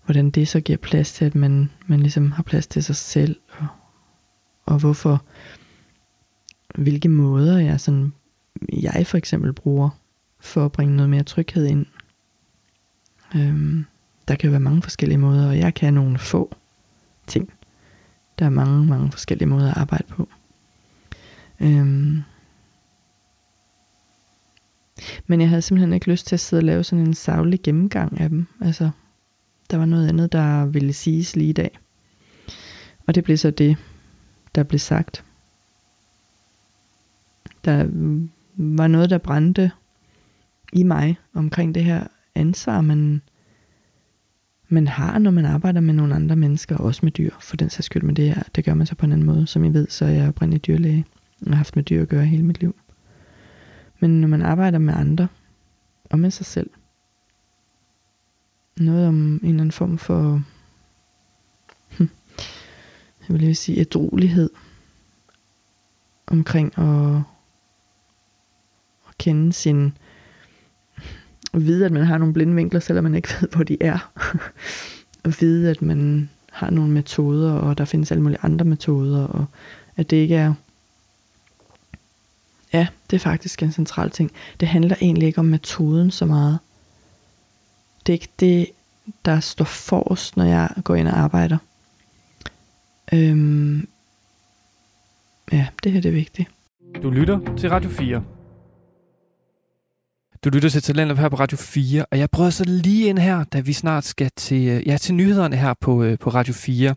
hvordan 0.04 0.30
det 0.30 0.48
så 0.48 0.60
giver 0.60 0.78
plads 0.78 1.12
til, 1.12 1.24
at 1.24 1.34
man, 1.34 1.70
man 1.86 2.00
ligesom 2.00 2.32
har 2.32 2.42
plads 2.42 2.66
til 2.66 2.84
sig 2.84 2.96
selv, 2.96 3.36
og, 3.48 3.66
og 4.66 4.78
hvorfor, 4.78 5.24
hvilke 6.74 7.08
måder 7.08 7.58
jeg 7.58 7.80
sådan, 7.80 8.12
jeg 8.72 9.06
for 9.06 9.18
eksempel 9.18 9.52
bruger, 9.52 9.90
for 10.40 10.64
at 10.64 10.72
bringe 10.72 10.96
noget 10.96 11.10
mere 11.10 11.22
tryghed 11.22 11.66
ind. 11.66 11.86
Øhm, 13.34 13.84
der 14.28 14.34
kan 14.34 14.50
være 14.50 14.60
mange 14.60 14.82
forskellige 14.82 15.18
måder, 15.18 15.48
og 15.48 15.58
jeg 15.58 15.74
kan 15.74 15.94
nogle 15.94 16.18
få 16.18 16.56
ting. 17.26 17.52
Der 18.38 18.44
er 18.44 18.50
mange, 18.50 18.86
mange 18.86 19.12
forskellige 19.12 19.48
måder 19.48 19.70
at 19.70 19.76
arbejde 19.76 20.04
på. 20.08 20.28
Øhm, 21.60 22.22
men 25.26 25.40
jeg 25.40 25.48
havde 25.48 25.62
simpelthen 25.62 25.92
ikke 25.92 26.10
lyst 26.10 26.26
til 26.26 26.36
at 26.36 26.40
sidde 26.40 26.60
og 26.60 26.64
lave 26.64 26.84
sådan 26.84 27.06
en 27.06 27.14
savlig 27.14 27.62
gennemgang 27.62 28.20
af 28.20 28.28
dem. 28.28 28.46
Altså, 28.60 28.90
der 29.70 29.76
var 29.76 29.84
noget 29.84 30.08
andet, 30.08 30.32
der 30.32 30.66
ville 30.66 30.92
siges 30.92 31.36
lige 31.36 31.50
i 31.50 31.52
dag. 31.52 31.78
Og 33.06 33.14
det 33.14 33.24
blev 33.24 33.36
så 33.36 33.50
det, 33.50 33.76
der 34.54 34.62
blev 34.62 34.78
sagt. 34.78 35.24
Der 37.64 37.86
var 38.56 38.86
noget, 38.86 39.10
der 39.10 39.18
brændte 39.18 39.70
i 40.72 40.82
mig 40.82 41.18
omkring 41.34 41.74
det 41.74 41.84
her 41.84 42.06
ansvar, 42.34 42.80
man, 42.80 43.22
man 44.68 44.88
har, 44.88 45.18
når 45.18 45.30
man 45.30 45.44
arbejder 45.44 45.80
med 45.80 45.94
nogle 45.94 46.14
andre 46.14 46.36
mennesker, 46.36 46.76
også 46.76 47.00
med 47.02 47.12
dyr, 47.12 47.30
for 47.40 47.56
den 47.56 47.70
sags 47.70 47.86
skyld, 47.86 48.02
men 48.02 48.16
det, 48.16 48.28
er, 48.28 48.42
det 48.54 48.64
gør 48.64 48.74
man 48.74 48.86
så 48.86 48.94
på 48.94 49.06
en 49.06 49.12
anden 49.12 49.26
måde. 49.26 49.46
Som 49.46 49.64
I 49.64 49.68
ved, 49.68 49.88
så 49.88 50.04
er 50.04 50.08
jeg 50.08 50.28
oprindelig 50.28 50.66
dyrlæge, 50.66 51.04
og 51.40 51.48
har 51.50 51.56
haft 51.56 51.76
med 51.76 51.84
dyr 51.84 52.02
at 52.02 52.08
gøre 52.08 52.24
hele 52.24 52.42
mit 52.42 52.60
liv. 52.60 52.76
Men 54.00 54.20
når 54.20 54.28
man 54.28 54.42
arbejder 54.42 54.78
med 54.78 54.94
andre, 54.94 55.28
og 56.04 56.18
med 56.18 56.30
sig 56.30 56.46
selv, 56.46 56.70
noget 58.76 59.08
om 59.08 59.14
en 59.14 59.40
eller 59.42 59.50
anden 59.50 59.72
form 59.72 59.98
for, 59.98 60.42
hm, 61.98 62.10
jeg 63.20 63.28
vil 63.28 63.40
lige 63.40 63.54
sige, 63.54 63.80
ædrolighed 63.80 64.50
omkring 66.26 66.78
at, 66.78 67.16
at 69.08 69.18
kende 69.18 69.52
sin, 69.52 69.98
at 71.54 71.66
vide, 71.66 71.86
at 71.86 71.92
man 71.92 72.06
har 72.06 72.18
nogle 72.18 72.34
blinde 72.34 72.54
vinkler, 72.54 72.80
selvom 72.80 73.04
man 73.04 73.14
ikke 73.14 73.28
ved, 73.40 73.48
hvor 73.48 73.64
de 73.64 73.76
er. 73.80 74.10
og 75.24 75.32
vide, 75.40 75.70
at 75.70 75.82
man 75.82 76.30
har 76.52 76.70
nogle 76.70 76.90
metoder, 76.92 77.52
og 77.52 77.78
der 77.78 77.84
findes 77.84 78.10
alle 78.10 78.22
mulige 78.22 78.38
andre 78.42 78.64
metoder, 78.64 79.26
og 79.26 79.46
at 79.96 80.10
det 80.10 80.16
ikke 80.16 80.34
er 80.34 80.54
Ja, 82.72 82.86
det 83.10 83.16
er 83.16 83.20
faktisk 83.20 83.62
en 83.62 83.72
central 83.72 84.10
ting. 84.10 84.30
Det 84.60 84.68
handler 84.68 84.96
egentlig 85.00 85.26
ikke 85.26 85.38
om 85.38 85.44
metoden 85.44 86.10
så 86.10 86.26
meget 86.26 86.58
det 88.08 88.12
er 88.12 88.16
ikke 88.16 88.28
det, 88.40 88.68
der 89.24 89.40
står 89.40 89.64
forrest, 89.64 90.36
når 90.36 90.44
jeg 90.44 90.70
går 90.84 90.94
ind 90.94 91.08
og 91.08 91.18
arbejder. 91.18 91.58
Øhm, 93.12 93.88
ja, 95.52 95.66
det 95.84 95.92
her 95.92 96.00
det 96.00 96.08
er 96.08 96.12
vigtigt. 96.12 96.50
Du 97.02 97.10
lytter 97.10 97.56
til 97.56 97.70
Radio 97.70 97.90
4. 97.90 98.37
Du 100.44 100.50
lytter 100.50 100.68
til 100.68 100.82
Talentlab 100.82 101.18
her 101.18 101.28
på 101.28 101.36
Radio 101.36 101.58
4, 101.58 102.04
og 102.10 102.18
jeg 102.18 102.30
prøver 102.30 102.50
så 102.50 102.64
lige 102.64 103.08
ind 103.08 103.18
her, 103.18 103.44
da 103.44 103.60
vi 103.60 103.72
snart 103.72 104.04
skal 104.04 104.30
til, 104.36 104.68
øh, 104.68 104.88
ja, 104.88 104.96
til 104.96 105.14
nyhederne 105.14 105.56
her 105.56 105.74
på, 105.80 106.02
øh, 106.02 106.18
på 106.18 106.30
Radio 106.30 106.54
4. 106.54 106.94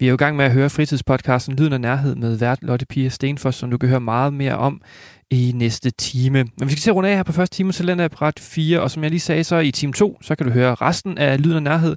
Vi 0.00 0.06
er 0.06 0.08
jo 0.08 0.14
i 0.14 0.16
gang 0.16 0.36
med 0.36 0.44
at 0.44 0.52
høre 0.52 0.70
fritidspodcasten 0.70 1.56
Lyden 1.56 1.72
af 1.72 1.80
Nærhed 1.80 2.14
med 2.14 2.36
vært 2.36 2.58
Lotte 2.62 2.86
Pia 2.86 3.08
Stenfors, 3.08 3.54
som 3.54 3.70
du 3.70 3.78
kan 3.78 3.88
høre 3.88 4.00
meget 4.00 4.34
mere 4.34 4.58
om 4.58 4.80
i 5.30 5.52
næste 5.54 5.90
time. 5.90 6.38
Men 6.58 6.68
vi 6.68 6.70
skal 6.70 6.78
se 6.78 6.90
runde 6.90 7.08
af 7.08 7.16
her 7.16 7.22
på 7.22 7.32
første 7.32 7.56
time, 7.56 7.72
så 7.72 7.86
den 7.86 8.00
er 8.00 8.08
på 8.08 8.24
ret 8.24 8.40
4, 8.40 8.80
og 8.80 8.90
som 8.90 9.02
jeg 9.02 9.10
lige 9.10 9.20
sagde, 9.20 9.44
så 9.44 9.58
i 9.58 9.70
time 9.70 9.92
2, 9.92 10.18
så 10.22 10.34
kan 10.34 10.46
du 10.46 10.52
høre 10.52 10.74
resten 10.74 11.18
af 11.18 11.42
Lyden 11.42 11.56
af 11.56 11.62
Nærhed, 11.62 11.96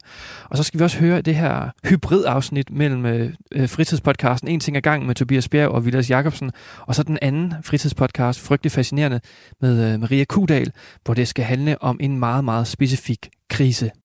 og 0.49 0.57
så 0.57 0.63
skal 0.63 0.79
vi 0.79 0.83
også 0.83 0.99
høre 0.99 1.21
det 1.21 1.35
her 1.35 1.69
hybridafsnit 1.85 2.71
mellem 2.71 3.05
øh, 3.05 3.33
øh 3.51 3.69
fritidspodcasten 3.69 4.47
En 4.47 4.59
ting 4.59 4.77
ad 4.77 4.81
gang 4.81 5.05
med 5.05 5.15
Tobias 5.15 5.49
Bjerg 5.49 5.69
og 5.69 5.85
Vilas 5.85 6.09
Jacobsen, 6.09 6.51
og 6.87 6.95
så 6.95 7.03
den 7.03 7.17
anden 7.21 7.53
fritidspodcast, 7.63 8.39
Frygtelig 8.39 8.71
Fascinerende, 8.71 9.19
med 9.61 9.93
øh, 9.93 9.99
Maria 9.99 10.23
Kudal, 10.23 10.71
hvor 11.05 11.13
det 11.13 11.27
skal 11.27 11.45
handle 11.45 11.83
om 11.83 11.97
en 12.01 12.19
meget, 12.19 12.43
meget 12.43 12.67
specifik 12.67 13.29
krise. 13.49 13.91